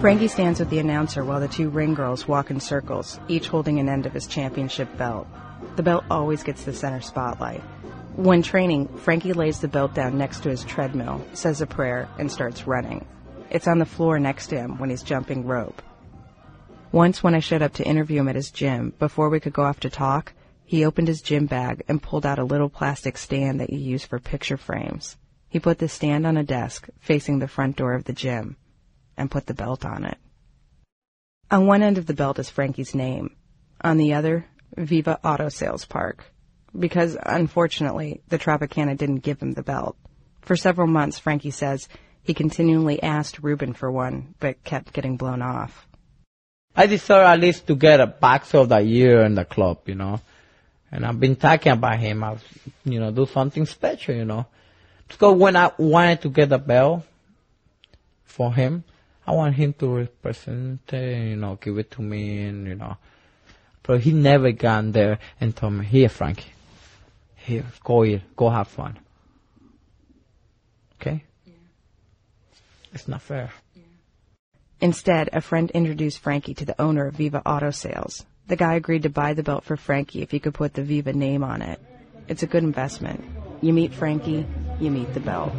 Frankie 0.02 0.30
stands 0.30 0.62
with 0.62 0.70
the 0.70 0.80
announcer 0.80 1.26
while 1.26 1.42
the 1.42 1.48
two 1.50 1.70
ring 1.70 1.94
girls 1.94 2.26
walk 2.26 2.52
in 2.52 2.62
circles, 2.62 3.20
each 3.28 3.50
holding 3.50 3.80
an 3.80 3.90
end 3.90 4.06
of 4.06 4.14
his 4.14 4.28
championship 4.28 4.88
belt. 4.98 5.28
The 5.76 5.84
belt 5.84 6.06
always 6.10 6.42
gets 6.42 6.64
the 6.64 6.72
center 6.72 7.02
spotlight. 7.02 7.60
When 8.16 8.42
training, 8.42 8.88
Frankie 9.00 9.34
lays 9.34 9.60
the 9.60 9.68
belt 9.68 9.94
down 9.94 10.18
next 10.18 10.42
to 10.44 10.50
his 10.50 10.64
treadmill, 10.64 11.22
says 11.34 11.60
a 11.60 11.68
prayer, 11.68 12.08
and 12.18 12.32
starts 12.32 12.66
running. 12.66 13.06
It's 13.50 13.68
on 13.68 13.80
the 13.80 13.86
floor 13.86 14.20
next 14.20 14.48
to 14.48 14.56
him 14.56 14.80
when 14.80 14.90
he's 14.90 15.04
jumping 15.04 15.46
rope. 15.46 15.82
Once 16.94 17.22
when 17.22 17.36
I 17.36 17.40
showed 17.40 17.62
up 17.62 17.74
to 17.74 17.86
interview 17.86 18.22
him 18.22 18.30
at 18.30 18.36
his 18.36 18.52
gym, 18.52 18.94
before 19.00 19.28
we 19.28 19.42
could 19.42 19.52
go 19.52 19.64
off 19.64 19.82
to 19.82 19.90
talk, 19.90 20.32
he 20.64 20.86
opened 20.86 21.10
his 21.10 21.22
gym 21.22 21.46
bag 21.46 21.84
and 21.90 22.02
pulled 22.02 22.26
out 22.26 22.40
a 22.40 22.46
little 22.46 22.70
plastic 22.70 23.18
stand 23.18 23.60
that 23.60 23.70
you 23.70 23.80
use 23.80 24.06
for 24.06 24.18
picture 24.18 24.56
frames. 24.56 25.18
He 25.50 25.60
put 25.60 25.80
the 25.80 25.90
stand 25.90 26.26
on 26.26 26.38
a 26.38 26.44
desk 26.46 26.88
facing 27.02 27.40
the 27.40 27.50
front 27.50 27.76
door 27.76 27.96
of 27.96 28.06
the 28.06 28.14
gym 28.14 28.56
and 29.20 29.30
put 29.30 29.46
the 29.46 29.54
belt 29.54 29.86
on 29.86 30.06
it. 30.06 30.18
On 31.52 31.68
one 31.68 31.84
end 31.84 31.98
of 31.98 32.06
the 32.06 32.14
belt 32.14 32.40
is 32.40 32.50
Frankie's 32.50 32.96
name. 32.96 33.36
On 33.82 33.98
the 33.98 34.14
other, 34.14 34.46
Viva 34.78 35.20
Auto 35.24 35.50
Sales 35.50 35.86
Park. 35.86 36.24
Because, 36.78 37.18
unfortunately, 37.24 38.22
the 38.30 38.40
Tropicana 38.40 38.96
didn't 38.96 39.18
give 39.18 39.42
him 39.42 39.54
the 39.54 39.64
belt. 39.64 39.98
For 40.42 40.56
several 40.56 40.88
months, 40.88 41.20
Frankie 41.20 41.52
says, 41.52 41.90
he 42.22 42.34
continually 42.34 43.02
asked 43.02 43.40
Ruben 43.40 43.74
for 43.74 43.92
one, 43.92 44.36
but 44.40 44.64
kept 44.64 44.94
getting 44.94 45.18
blown 45.18 45.42
off. 45.42 45.88
I 46.76 46.86
deserve 46.86 47.26
at 47.26 47.40
least 47.40 47.66
to 47.68 47.76
get 47.76 48.00
a 48.00 48.08
box 48.08 48.54
of 48.54 48.70
the 48.70 48.80
year 48.80 49.24
in 49.24 49.36
the 49.36 49.46
club, 49.46 49.80
you 49.86 49.96
know. 49.96 50.22
And 50.92 51.06
I've 51.06 51.20
been 51.20 51.36
talking 51.36 51.72
about 51.72 52.00
him. 52.00 52.24
I've, 52.24 52.44
you 52.86 53.00
know, 53.00 53.12
do 53.12 53.26
something 53.26 53.66
special, 53.66 54.16
you 54.16 54.26
know. 54.26 54.46
Because 55.08 55.36
when 55.36 55.56
I 55.56 55.72
wanted 55.78 56.22
to 56.22 56.30
get 56.30 56.52
a 56.52 56.60
bell 56.60 57.04
for 58.26 58.54
him, 58.54 58.84
I 59.30 59.32
want 59.34 59.54
him 59.54 59.74
to 59.74 59.96
represent 59.96 60.92
it, 60.92 61.30
you 61.30 61.36
know, 61.36 61.56
give 61.62 61.78
it 61.78 61.92
to 61.92 62.02
me, 62.02 62.48
and 62.48 62.66
you 62.66 62.74
know. 62.74 62.98
But 63.84 64.02
he 64.02 64.12
never 64.12 64.52
gone 64.52 64.92
there 64.92 65.20
and 65.40 65.56
told 65.56 65.74
me, 65.74 65.86
"Here, 65.86 66.10
Frankie, 66.10 66.52
here, 67.36 67.66
go 67.84 68.02
here, 68.02 68.24
go 68.36 68.50
have 68.50 68.68
fun." 68.68 68.98
Okay. 70.96 71.24
Yeah. 71.46 71.54
It's 72.92 73.08
not 73.08 73.22
fair. 73.22 73.52
Instead, 74.82 75.30
a 75.32 75.42
friend 75.42 75.70
introduced 75.72 76.18
Frankie 76.18 76.56
to 76.56 76.66
the 76.66 76.82
owner 76.82 77.06
of 77.06 77.14
Viva 77.14 77.44
Auto 77.46 77.70
Sales. 77.70 78.26
The 78.48 78.56
guy 78.56 78.74
agreed 78.74 79.04
to 79.04 79.10
buy 79.12 79.36
the 79.36 79.44
belt 79.44 79.64
for 79.64 79.78
Frankie 79.78 80.24
if 80.24 80.32
he 80.32 80.40
could 80.40 80.56
put 80.56 80.74
the 80.74 80.82
Viva 80.82 81.14
name 81.14 81.44
on 81.44 81.62
it. 81.62 81.80
It's 82.28 82.42
a 82.42 82.48
good 82.48 82.64
investment. 82.64 83.24
You 83.62 83.74
meet 83.74 83.94
Frankie, 83.94 84.48
you 84.80 84.90
meet 84.90 85.14
the 85.14 85.20
belt. 85.20 85.54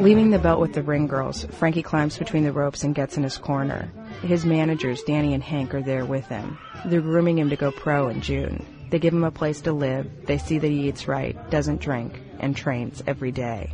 Leaving 0.00 0.30
the 0.30 0.40
belt 0.42 0.58
with 0.58 0.72
the 0.72 0.82
ring 0.82 1.06
girls, 1.06 1.44
Frankie 1.44 1.82
climbs 1.82 2.18
between 2.18 2.42
the 2.42 2.52
ropes 2.52 2.82
and 2.82 2.92
gets 2.92 3.16
in 3.16 3.22
his 3.22 3.38
corner. 3.38 3.92
His 4.22 4.44
managers, 4.44 5.04
Danny 5.04 5.32
and 5.34 5.44
Hank, 5.44 5.74
are 5.74 5.82
there 5.82 6.04
with 6.04 6.26
him. 6.26 6.58
They're 6.86 7.02
grooming 7.02 7.38
him 7.38 7.50
to 7.50 7.56
go 7.56 7.70
pro 7.70 8.08
in 8.08 8.20
June. 8.20 8.66
They 8.90 8.98
give 8.98 9.14
him 9.14 9.22
a 9.22 9.30
place 9.30 9.60
to 9.60 9.72
live, 9.72 10.10
they 10.26 10.38
see 10.38 10.58
that 10.58 10.66
he 10.66 10.88
eats 10.88 11.06
right, 11.06 11.38
doesn't 11.50 11.80
drink, 11.80 12.20
and 12.40 12.56
trains 12.56 13.00
every 13.06 13.30
day. 13.30 13.72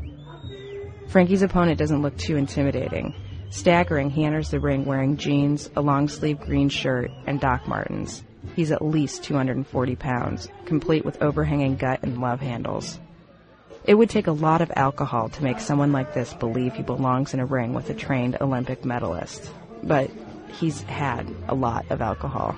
Frankie's 1.08 1.40
opponent 1.40 1.78
doesn't 1.78 2.02
look 2.02 2.18
too 2.18 2.36
intimidating. 2.36 3.14
Staggering, 3.48 4.10
he 4.10 4.24
enters 4.24 4.50
the 4.50 4.60
ring 4.60 4.84
wearing 4.84 5.16
jeans, 5.16 5.70
a 5.76 5.80
long 5.80 6.08
sleeve 6.08 6.40
green 6.40 6.68
shirt, 6.68 7.10
and 7.26 7.40
Doc 7.40 7.66
Martens. 7.66 8.22
He's 8.56 8.72
at 8.72 8.82
least 8.82 9.22
240 9.22 9.96
pounds, 9.96 10.48
complete 10.64 11.04
with 11.04 11.22
overhanging 11.22 11.76
gut 11.76 12.00
and 12.02 12.18
love 12.22 12.40
handles. 12.40 12.98
It 13.84 13.94
would 13.94 14.08
take 14.08 14.28
a 14.28 14.32
lot 14.32 14.62
of 14.62 14.72
alcohol 14.74 15.28
to 15.28 15.44
make 15.44 15.60
someone 15.60 15.92
like 15.92 16.14
this 16.14 16.32
believe 16.32 16.72
he 16.72 16.82
belongs 16.82 17.34
in 17.34 17.40
a 17.40 17.44
ring 17.44 17.74
with 17.74 17.90
a 17.90 17.94
trained 17.94 18.38
Olympic 18.40 18.82
medalist. 18.82 19.52
But 19.82 20.10
he's 20.58 20.80
had 20.84 21.28
a 21.48 21.54
lot 21.54 21.84
of 21.90 22.00
alcohol. 22.00 22.56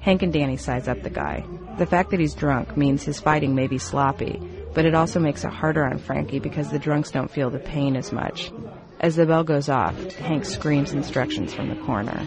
Hank 0.00 0.22
and 0.22 0.32
Danny 0.32 0.56
size 0.56 0.88
up 0.88 1.02
the 1.02 1.10
guy. 1.10 1.44
The 1.76 1.84
fact 1.84 2.10
that 2.10 2.20
he's 2.20 2.34
drunk 2.34 2.74
means 2.74 3.04
his 3.04 3.20
fighting 3.20 3.54
may 3.54 3.66
be 3.66 3.76
sloppy, 3.76 4.40
but 4.72 4.86
it 4.86 4.94
also 4.94 5.20
makes 5.20 5.44
it 5.44 5.52
harder 5.52 5.84
on 5.84 5.98
Frankie 5.98 6.38
because 6.38 6.70
the 6.70 6.78
drunks 6.78 7.10
don't 7.10 7.30
feel 7.30 7.50
the 7.50 7.58
pain 7.58 7.96
as 7.96 8.12
much. 8.12 8.50
As 8.98 9.16
the 9.16 9.26
bell 9.26 9.44
goes 9.44 9.68
off, 9.68 9.94
Hank 10.16 10.46
screams 10.46 10.94
instructions 10.94 11.52
from 11.52 11.68
the 11.68 11.76
corner. 11.84 12.26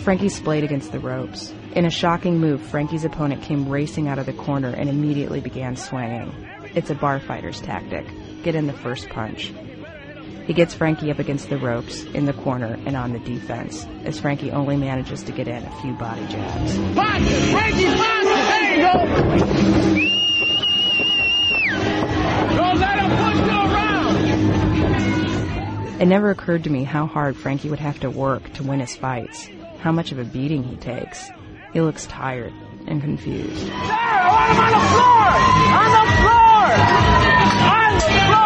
Frankie 0.00 0.28
splayed 0.30 0.64
against 0.64 0.92
the 0.92 0.98
ropes. 0.98 1.52
In 1.76 1.84
a 1.84 1.90
shocking 1.90 2.38
move, 2.38 2.62
Frankie's 2.62 3.04
opponent 3.04 3.42
came 3.42 3.68
racing 3.68 4.08
out 4.08 4.18
of 4.18 4.26
the 4.26 4.32
corner 4.32 4.70
and 4.70 4.88
immediately 4.88 5.40
began 5.40 5.76
swinging. 5.76 6.32
It's 6.74 6.90
a 6.90 6.94
bar 6.94 7.20
fighter's 7.20 7.60
tactic. 7.60 8.06
Get 8.42 8.54
in 8.54 8.66
the 8.66 8.72
first 8.72 9.08
punch. 9.10 9.52
He 10.46 10.54
gets 10.54 10.74
Frankie 10.74 11.10
up 11.10 11.18
against 11.18 11.48
the 11.48 11.58
ropes, 11.58 12.02
in 12.04 12.24
the 12.24 12.32
corner, 12.32 12.76
and 12.86 12.96
on 12.96 13.12
the 13.12 13.20
defense, 13.20 13.86
as 14.04 14.18
Frankie 14.18 14.50
only 14.50 14.76
manages 14.76 15.22
to 15.24 15.32
get 15.32 15.46
in 15.46 15.62
a 15.62 15.80
few 15.80 15.92
body 15.92 16.26
jabs. 16.26 16.74
Frankie! 17.52 17.84
There 17.84 18.74
you 18.74 20.10
go! 20.14 20.19
It 26.00 26.06
never 26.06 26.30
occurred 26.30 26.64
to 26.64 26.70
me 26.70 26.82
how 26.84 27.04
hard 27.04 27.36
Frankie 27.36 27.68
would 27.68 27.78
have 27.78 28.00
to 28.00 28.08
work 28.08 28.50
to 28.54 28.62
win 28.62 28.80
his 28.80 28.96
fights, 28.96 29.50
how 29.80 29.92
much 29.92 30.12
of 30.12 30.18
a 30.18 30.24
beating 30.24 30.62
he 30.62 30.76
takes. 30.76 31.30
He 31.74 31.82
looks 31.82 32.06
tired 32.06 32.54
and 32.86 33.02
confused. 33.02 33.66
There! 33.66 33.74
I 33.76 34.32
want 34.32 34.50
him 34.50 34.64
on 34.64 34.72
the 34.72 34.80
floor! 34.88 35.28
On 35.76 35.92
the 35.92 36.08
floor! 36.16 36.64
On 37.68 37.92
the 37.92 38.00
floor! 38.00 38.40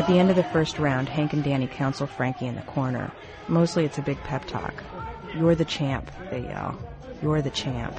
At 0.00 0.06
the 0.06 0.18
end 0.18 0.30
of 0.30 0.36
the 0.36 0.44
first 0.44 0.78
round, 0.78 1.10
Hank 1.10 1.34
and 1.34 1.44
Danny 1.44 1.66
counsel 1.66 2.06
Frankie 2.06 2.46
in 2.46 2.54
the 2.54 2.62
corner. 2.62 3.12
Mostly 3.46 3.84
it's 3.84 3.98
a 3.98 4.02
big 4.02 4.16
pep 4.24 4.46
talk. 4.46 4.82
You're 5.36 5.54
the 5.54 5.66
champ, 5.66 6.10
they 6.30 6.44
yell. 6.44 6.78
You're 7.22 7.42
the 7.42 7.50
champ. 7.50 7.94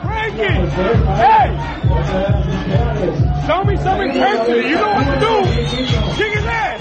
Frankie! 0.00 0.42
Hey! 0.42 1.50
Show 3.46 3.62
me 3.64 3.76
some 3.76 4.00
intensity. 4.00 4.68
You 4.68 4.76
know 4.76 4.94
what 4.94 5.04
to 5.04 5.20
do. 5.20 5.44
Kick 6.16 6.32
his 6.32 6.46
ass. 6.46 6.80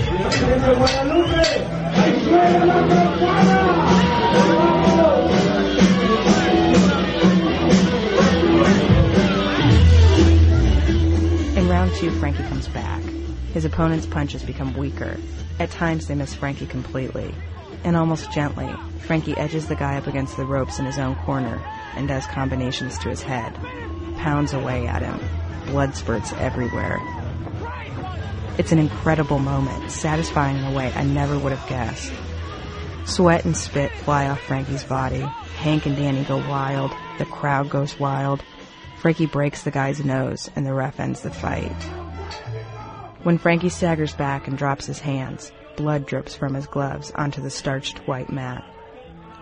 In 11.57 11.67
round 11.67 11.93
two, 11.95 12.11
Frankie 12.11 12.43
comes 12.43 12.69
back. 12.69 13.03
His 13.53 13.65
opponent's 13.65 14.05
punches 14.05 14.41
become 14.43 14.73
weaker. 14.77 15.17
At 15.59 15.69
times, 15.71 16.07
they 16.07 16.15
miss 16.15 16.33
Frankie 16.33 16.65
completely. 16.65 17.35
And 17.83 17.97
almost 17.97 18.31
gently, 18.31 18.73
Frankie 18.99 19.37
edges 19.37 19.67
the 19.67 19.75
guy 19.75 19.97
up 19.97 20.07
against 20.07 20.37
the 20.37 20.45
ropes 20.45 20.79
in 20.79 20.85
his 20.85 20.97
own 20.97 21.15
corner 21.17 21.61
and 21.95 22.07
does 22.07 22.25
combinations 22.27 22.97
to 22.99 23.09
his 23.09 23.21
head. 23.21 23.53
Pounds 24.17 24.53
away 24.53 24.87
at 24.87 25.01
him. 25.01 25.19
Blood 25.67 25.95
spurts 25.95 26.31
everywhere. 26.33 26.99
It's 28.57 28.71
an 28.71 28.79
incredible 28.79 29.39
moment, 29.39 29.91
satisfying 29.91 30.57
in 30.57 30.65
a 30.65 30.75
way 30.75 30.93
I 30.93 31.03
never 31.03 31.37
would 31.37 31.51
have 31.51 31.69
guessed. 31.69 32.11
Sweat 33.05 33.43
and 33.43 33.57
spit 33.57 33.91
fly 33.91 34.29
off 34.29 34.39
Frankie's 34.41 34.83
body. 34.83 35.25
Hank 35.57 35.85
and 35.85 35.95
Danny 35.95 36.23
go 36.23 36.37
wild. 36.37 36.91
The 37.17 37.25
crowd 37.25 37.69
goes 37.69 37.99
wild. 37.99 38.43
Frankie 38.99 39.25
breaks 39.25 39.63
the 39.63 39.71
guy's 39.71 40.05
nose, 40.05 40.49
and 40.55 40.65
the 40.65 40.73
ref 40.73 40.99
ends 40.99 41.21
the 41.21 41.31
fight. 41.31 41.71
When 43.23 43.37
Frankie 43.37 43.69
staggers 43.69 44.13
back 44.13 44.47
and 44.47 44.57
drops 44.57 44.85
his 44.85 44.99
hands, 44.99 45.51
blood 45.75 46.05
drips 46.05 46.35
from 46.35 46.53
his 46.53 46.67
gloves 46.67 47.11
onto 47.15 47.41
the 47.41 47.49
starched 47.49 47.99
white 48.07 48.31
mat. 48.31 48.63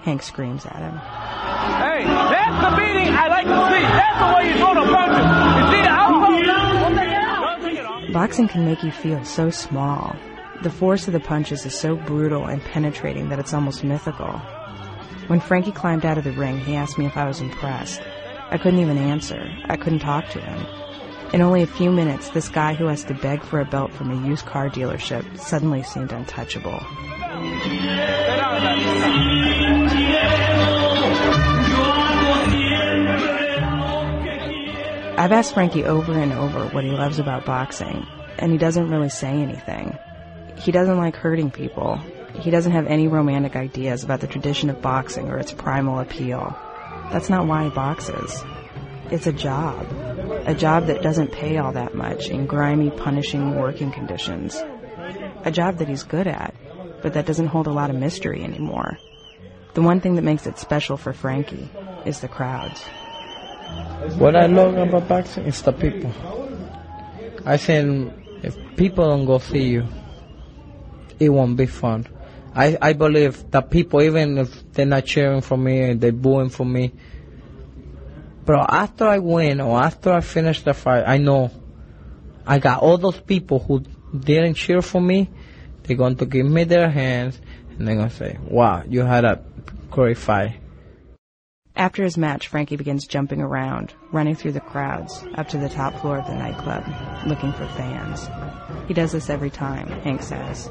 Hank 0.02 0.24
screams 0.24 0.66
at 0.66 0.78
him. 0.78 0.98
Hey, 0.98 2.04
that's 2.06 2.58
the 2.64 2.76
beating 2.76 3.14
I 3.14 3.28
like 3.28 3.46
to 3.46 3.60
see. 3.70 3.82
That's 3.82 4.20
the 4.20 4.36
way 4.36 4.50
you 4.50 4.56
throw 4.58 4.74
the 4.74 4.92
punches. 4.92 5.26
You 5.58 5.64
see 5.72 5.82
the 5.82 5.90
outcome? 5.90 6.44
Don't 6.44 6.96
take 6.96 7.10
it 7.10 7.20
off. 7.26 7.62
Don't 7.62 8.02
take. 8.02 8.14
Boxing 8.14 8.48
can 8.48 8.66
make 8.66 8.84
you 8.84 8.92
feel 8.92 9.24
so 9.24 9.50
small. 9.50 10.16
The 10.64 10.72
force 10.72 11.08
of 11.08 11.14
the 11.14 11.20
punches 11.20 11.66
is 11.66 11.74
so 11.74 11.96
brutal 11.96 12.46
and 12.46 12.62
penetrating 12.62 13.30
that 13.30 13.40
it's 13.40 13.54
almost 13.54 13.84
mythical. 13.84 14.40
When 15.28 15.40
Frankie 15.40 15.72
climbed 15.72 16.06
out 16.06 16.18
of 16.18 16.24
the 16.24 16.32
ring, 16.32 16.60
he 16.60 16.76
asked 16.76 16.98
me 16.98 17.06
if 17.06 17.16
I 17.16 17.26
was 17.26 17.40
impressed. 17.40 18.02
I 18.50 18.58
couldn't 18.58 18.80
even 18.80 18.98
answer. 18.98 19.50
I 19.66 19.78
couldn't 19.78 20.00
talk 20.00 20.28
to 20.30 20.42
him. 20.42 20.66
In 21.34 21.42
only 21.42 21.64
a 21.64 21.68
few 21.68 21.92
minutes, 21.92 22.30
this 22.32 22.50
guy 22.50 22.74
who 22.74 22.88
has 22.88 23.06
to 23.06 23.14
beg 23.14 23.42
for 23.42 23.62
a 23.62 23.66
belt 23.66 23.94
from 23.94 24.12
a 24.12 24.28
used 24.28 24.46
car 24.46 24.70
dealership 24.70 25.40
suddenly 25.40 25.82
seemed 25.82 26.12
untouchable. 26.12 26.80
I've 35.18 35.32
asked 35.32 35.54
Frankie 35.54 35.86
over 35.86 36.12
and 36.12 36.34
over 36.34 36.66
what 36.70 36.84
he 36.84 36.90
loves 36.90 37.18
about 37.18 37.46
boxing, 37.46 38.06
and 38.38 38.52
he 38.52 38.58
doesn't 38.58 38.90
really 38.90 39.10
say 39.10 39.30
anything. 39.30 39.98
He 40.58 40.74
doesn't 40.74 40.98
like 40.98 41.16
hurting 41.16 41.52
people. 41.52 41.96
He 42.34 42.52
doesn't 42.52 42.74
have 42.74 42.88
any 42.88 43.08
romantic 43.08 43.56
ideas 43.56 44.04
about 44.04 44.20
the 44.20 44.28
tradition 44.28 44.70
of 44.70 44.82
boxing 44.82 45.30
or 45.30 45.38
its 45.38 45.54
primal 45.54 46.00
appeal. 46.00 46.58
That's 47.12 47.30
not 47.30 47.48
why 47.48 47.66
he 47.66 47.70
boxes. 47.70 48.44
It's 49.12 49.28
a 49.28 49.34
job. 49.34 49.86
A 50.46 50.56
job 50.56 50.88
that 50.88 51.02
doesn't 51.02 51.32
pay 51.32 51.58
all 51.58 51.74
that 51.74 51.94
much 51.96 52.30
in 52.30 52.46
grimy, 52.46 52.90
punishing 52.90 53.58
working 53.60 53.92
conditions. 53.92 54.56
A 55.44 55.52
job 55.52 55.78
that 55.78 55.88
he's 55.90 56.04
good 56.04 56.28
at, 56.28 56.56
but 57.02 57.14
that 57.14 57.26
doesn't 57.26 57.48
hold 57.48 57.68
a 57.68 57.72
lot 57.72 57.90
of 57.90 57.98
mystery 57.98 58.44
anymore. 58.44 58.98
The 59.74 59.82
one 59.82 60.00
thing 60.00 60.16
that 60.16 60.22
makes 60.24 60.48
it 60.48 60.58
special 60.58 60.98
for 60.98 61.14
Frankie 61.14 61.70
is 62.06 62.22
the 62.22 62.28
crowds. 62.28 62.82
What 64.18 64.36
I 64.36 64.48
love 64.48 64.76
about 64.76 65.08
boxing 65.08 65.46
is 65.46 65.62
the 65.62 65.74
people. 65.74 66.14
I 67.46 67.58
think 67.58 68.14
if 68.44 68.56
people 68.76 69.08
don't 69.08 69.26
go 69.26 69.40
see 69.40 69.64
you, 69.64 69.88
it 71.20 71.30
won't 71.30 71.58
be 71.58 71.66
fun. 71.66 72.08
I, 72.54 72.78
I 72.82 72.94
believe 72.94 73.50
that 73.52 73.70
people, 73.70 74.02
even 74.02 74.38
if 74.38 74.74
they're 74.74 74.86
not 74.86 75.06
cheering 75.06 75.42
for 75.42 75.58
me, 75.58 75.94
they're 75.94 76.12
booing 76.12 76.50
for 76.50 76.66
me, 76.66 76.92
but 78.46 78.74
after 78.74 79.06
I 79.06 79.20
win 79.20 79.62
or 79.62 79.82
after 79.82 80.12
I 80.12 80.22
finish 80.22 80.62
the 80.62 80.74
fight, 80.74 81.04
I 81.06 81.18
know 81.18 81.52
I 82.46 82.60
got 82.60 82.82
all 82.82 82.98
those 82.98 83.20
people 83.20 83.60
who 83.60 83.84
didn't 84.18 84.56
cheer 84.56 84.82
for 84.82 85.02
me. 85.02 85.30
They're 85.84 85.98
going 85.98 86.18
to 86.18 86.26
give 86.26 86.46
me 86.46 86.64
their 86.64 86.90
hands 86.90 87.40
and 87.78 87.88
they're 87.88 87.96
going 87.96 88.10
to 88.10 88.16
say, 88.16 88.38
wow, 88.44 88.84
you 88.88 89.02
had 89.02 89.26
a 89.26 89.44
great 89.90 90.18
fight. 90.18 90.58
After 91.76 92.04
his 92.04 92.18
match, 92.18 92.48
Frankie 92.48 92.76
begins 92.76 93.08
jumping 93.08 93.42
around, 93.42 93.94
running 94.12 94.36
through 94.36 94.52
the 94.52 94.60
crowds, 94.60 95.24
up 95.36 95.48
to 95.50 95.58
the 95.58 95.70
top 95.70 96.00
floor 96.02 96.20
of 96.20 96.28
the 96.28 96.36
nightclub, 96.36 96.84
looking 97.26 97.54
for 97.54 97.66
fans. 97.70 98.28
He 98.88 98.94
does 98.94 99.14
this 99.14 99.30
every 99.30 99.50
time, 99.50 99.88
Hank 100.02 100.22
says. 100.22 100.70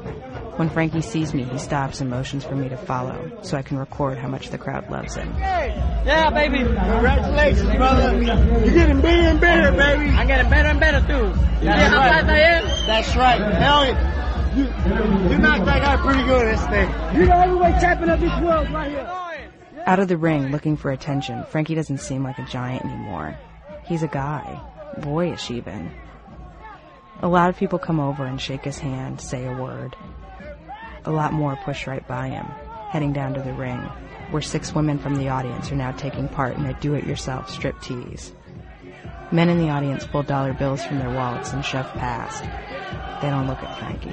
When 0.61 0.69
Frankie 0.69 1.01
sees 1.01 1.33
me, 1.33 1.41
he 1.41 1.57
stops 1.57 2.01
and 2.01 2.09
motions 2.11 2.43
for 2.43 2.55
me 2.55 2.69
to 2.69 2.77
follow, 2.77 3.31
so 3.41 3.57
I 3.57 3.63
can 3.63 3.79
record 3.79 4.19
how 4.19 4.27
much 4.27 4.51
the 4.51 4.59
crowd 4.59 4.91
loves 4.91 5.15
him. 5.15 5.33
Yeah, 5.39 6.29
baby. 6.29 6.59
Congratulations, 6.59 7.75
brother. 7.77 8.21
You're 8.21 8.71
getting 8.71 9.01
better 9.01 9.29
and 9.29 9.41
better, 9.41 9.71
baby. 9.71 10.11
I'm 10.11 10.27
getting 10.27 10.51
better 10.51 10.69
and 10.69 10.79
better, 10.79 10.99
too. 10.99 11.33
That's 11.33 11.63
yeah, 11.63 11.89
how 11.89 11.97
right. 11.97 12.11
fast 12.11 12.29
I 12.29 12.37
am? 12.37 12.63
That's 12.85 13.15
right. 13.15 13.53
Hell 13.55 13.85
yeah. 13.87 14.55
You, 14.55 15.31
you 15.31 15.37
knocked 15.39 15.65
that 15.65 15.81
guy 15.81 15.97
pretty 15.97 16.23
good 16.25 16.45
this 16.45 16.63
thing. 16.67 17.19
You 17.19 17.25
the 17.25 17.35
heavyweight 17.35 17.81
tapping 17.81 18.09
up 18.09 18.19
this 18.19 18.39
world 18.43 18.69
right 18.71 18.91
here. 18.91 19.83
Out 19.87 19.97
of 19.97 20.09
the 20.09 20.17
ring, 20.17 20.51
looking 20.51 20.77
for 20.77 20.91
attention, 20.91 21.43
Frankie 21.45 21.73
doesn't 21.73 22.01
seem 22.01 22.23
like 22.23 22.37
a 22.37 22.45
giant 22.45 22.85
anymore. 22.85 23.35
He's 23.85 24.03
a 24.03 24.07
guy. 24.07 24.61
Boyish, 24.99 25.49
even. 25.49 25.91
A 27.23 27.27
lot 27.27 27.49
of 27.49 27.57
people 27.57 27.79
come 27.79 27.99
over 27.99 28.25
and 28.25 28.39
shake 28.39 28.63
his 28.63 28.77
hand, 28.77 29.19
say 29.19 29.47
a 29.47 29.53
word. 29.53 29.95
A 31.05 31.11
lot 31.11 31.33
more 31.33 31.55
push 31.55 31.87
right 31.87 32.07
by 32.07 32.29
him, 32.29 32.45
heading 32.89 33.11
down 33.11 33.33
to 33.33 33.41
the 33.41 33.53
ring, 33.53 33.79
where 34.29 34.41
six 34.41 34.75
women 34.75 34.99
from 34.99 35.15
the 35.15 35.29
audience 35.29 35.71
are 35.71 35.75
now 35.75 35.91
taking 35.93 36.27
part 36.27 36.57
in 36.57 36.65
a 36.65 36.79
do-it-yourself 36.79 37.49
strip 37.49 37.79
tease. 37.81 38.31
Men 39.31 39.49
in 39.49 39.57
the 39.57 39.69
audience 39.69 40.05
pull 40.05 40.23
dollar 40.23 40.53
bills 40.53 40.83
from 40.83 40.99
their 40.99 41.09
wallets 41.09 41.53
and 41.53 41.65
shove 41.65 41.91
past. 41.93 42.43
They 43.21 43.29
don't 43.29 43.47
look 43.47 43.63
at 43.63 43.77
Frankie. 43.79 44.11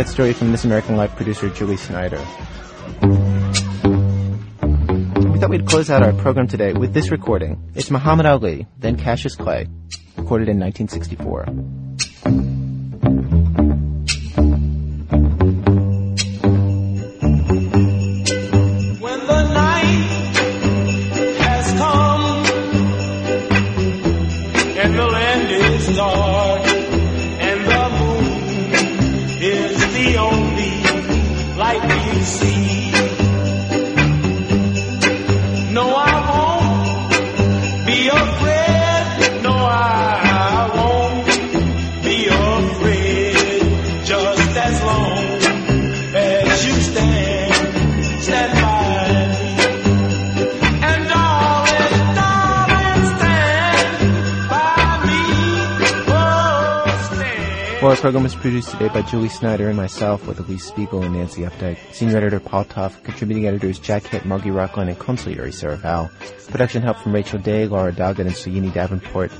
That 0.00 0.08
story 0.08 0.32
from 0.32 0.50
This 0.50 0.64
American 0.64 0.96
Life 0.96 1.14
producer 1.14 1.50
Julie 1.50 1.76
Snyder. 1.76 2.16
We 5.28 5.38
thought 5.38 5.50
we'd 5.50 5.66
close 5.66 5.90
out 5.90 6.02
our 6.02 6.14
program 6.14 6.48
today 6.48 6.72
with 6.72 6.94
this 6.94 7.10
recording. 7.10 7.70
It's 7.74 7.90
Muhammad 7.90 8.24
Ali, 8.24 8.66
then 8.78 8.96
Cassius 8.96 9.36
Clay, 9.36 9.66
recorded 10.16 10.48
in 10.48 10.58
1964. 10.58 11.44
When 19.00 19.20
light 32.20 32.59
program 58.00 58.22
was 58.22 58.34
produced 58.34 58.70
today 58.70 58.88
by 58.88 59.02
Julie 59.02 59.28
Snyder 59.28 59.68
and 59.68 59.76
myself 59.76 60.26
with 60.26 60.40
Alix 60.40 60.64
Spiegel 60.64 61.02
and 61.02 61.14
Nancy 61.14 61.42
Updike. 61.42 61.76
Senior 61.92 62.16
editor 62.16 62.40
Paul 62.40 62.64
Tough, 62.64 63.02
contributing 63.02 63.46
editors 63.46 63.78
Jack 63.78 64.04
Hitt, 64.04 64.24
Margy 64.24 64.50
Rochlin, 64.50 64.88
and 64.88 64.98
consigliere 64.98 65.52
Sarah 65.52 65.76
Vowell. 65.76 66.10
Production 66.48 66.82
help 66.82 66.96
from 66.96 67.14
Rachel 67.14 67.38
Day, 67.38 67.66
Laura 67.66 67.92
Doggett, 67.92 68.20
and 68.20 68.30
Suyini 68.30 68.72
Davenport. 68.72 69.30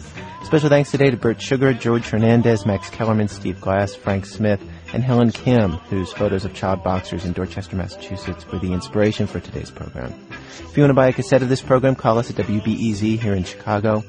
Special 0.45 0.69
thanks 0.69 0.91
today 0.91 1.11
to 1.11 1.17
Bert 1.17 1.41
Sugar, 1.41 1.73
George 1.73 2.07
Hernandez, 2.07 2.67
Max 2.67 2.91
Kellerman, 2.91 3.29
Steve 3.29 3.59
Glass, 3.63 3.95
Frank 3.95 4.27
Smith, 4.27 4.63
and 4.93 5.03
Helen 5.03 5.31
Kim, 5.31 5.71
whose 5.71 6.13
photos 6.13 6.45
of 6.45 6.53
child 6.53 6.85
boxers 6.85 7.25
in 7.25 7.33
Dorchester, 7.33 7.77
Massachusetts 7.77 8.47
were 8.47 8.59
the 8.59 8.75
inspiration 8.75 9.27
for 9.27 9.41
today's 9.41 9.71
program. 9.71 10.13
If 10.59 10.77
you 10.77 10.83
want 10.83 10.91
to 10.91 10.95
buy 10.95 11.09
a 11.09 11.15
cassette 11.15 11.41
of 11.41 11.49
this 11.49 11.63
program, 11.63 11.95
call 11.95 12.19
us 12.19 12.29
at 12.29 12.37
WBEZ 12.37 13.19
here 13.19 13.33
in 13.33 13.45
Chicago, 13.45 14.05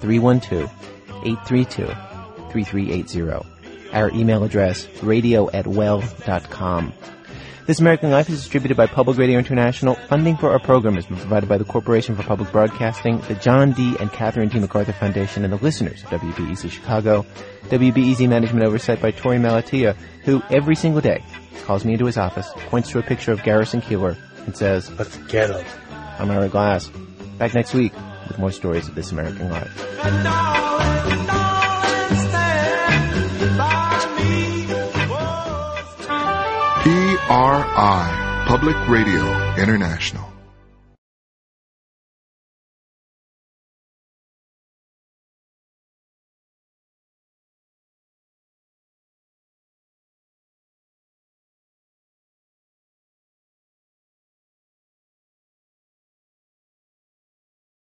312-832-3380. 0.00 2.08
312-832-3380. 2.50 3.46
Our 3.92 4.10
email 4.10 4.44
address, 4.44 4.86
radio 5.02 5.50
at 5.50 5.66
well.com. 5.66 6.92
This 7.66 7.80
American 7.80 8.10
Life 8.10 8.30
is 8.30 8.40
distributed 8.40 8.76
by 8.76 8.86
Public 8.86 9.18
Radio 9.18 9.38
International. 9.38 9.94
Funding 9.94 10.38
for 10.38 10.50
our 10.50 10.58
program 10.58 10.94
has 10.94 11.04
been 11.04 11.18
provided 11.18 11.48
by 11.48 11.58
the 11.58 11.64
Corporation 11.64 12.16
for 12.16 12.22
Public 12.22 12.50
Broadcasting, 12.50 13.20
the 13.22 13.34
John 13.34 13.72
D. 13.72 13.94
and 14.00 14.10
Catherine 14.10 14.48
T. 14.48 14.58
MacArthur 14.58 14.94
Foundation, 14.94 15.44
and 15.44 15.52
the 15.52 15.58
listeners 15.58 16.02
of 16.04 16.10
WBEZ 16.10 16.70
Chicago. 16.70 17.26
WBEZ 17.64 18.26
management 18.26 18.64
oversight 18.64 19.02
by 19.02 19.12
Torey 19.12 19.38
Malatia, 19.38 19.94
who 20.24 20.42
every 20.48 20.74
single 20.74 21.02
day 21.02 21.22
calls 21.64 21.84
me 21.84 21.92
into 21.92 22.06
his 22.06 22.16
office, 22.16 22.50
points 22.68 22.90
to 22.90 22.98
a 22.98 23.02
picture 23.02 23.32
of 23.32 23.42
Garrison 23.42 23.82
Keillor, 23.82 24.16
and 24.46 24.56
says, 24.56 24.90
Let's 24.98 25.18
get 25.28 25.50
him. 25.50 25.64
I'm 26.18 26.30
Ira 26.30 26.48
Glass. 26.48 26.88
Back 27.36 27.54
next 27.54 27.74
week 27.74 27.92
with 28.28 28.38
more 28.38 28.52
stories 28.52 28.88
of 28.88 28.94
This 28.94 29.10
American 29.12 29.50
Life. 29.50 29.74
PRI, 37.28 38.44
Public 38.46 38.76
Radio 38.88 39.54
International. 39.56 40.37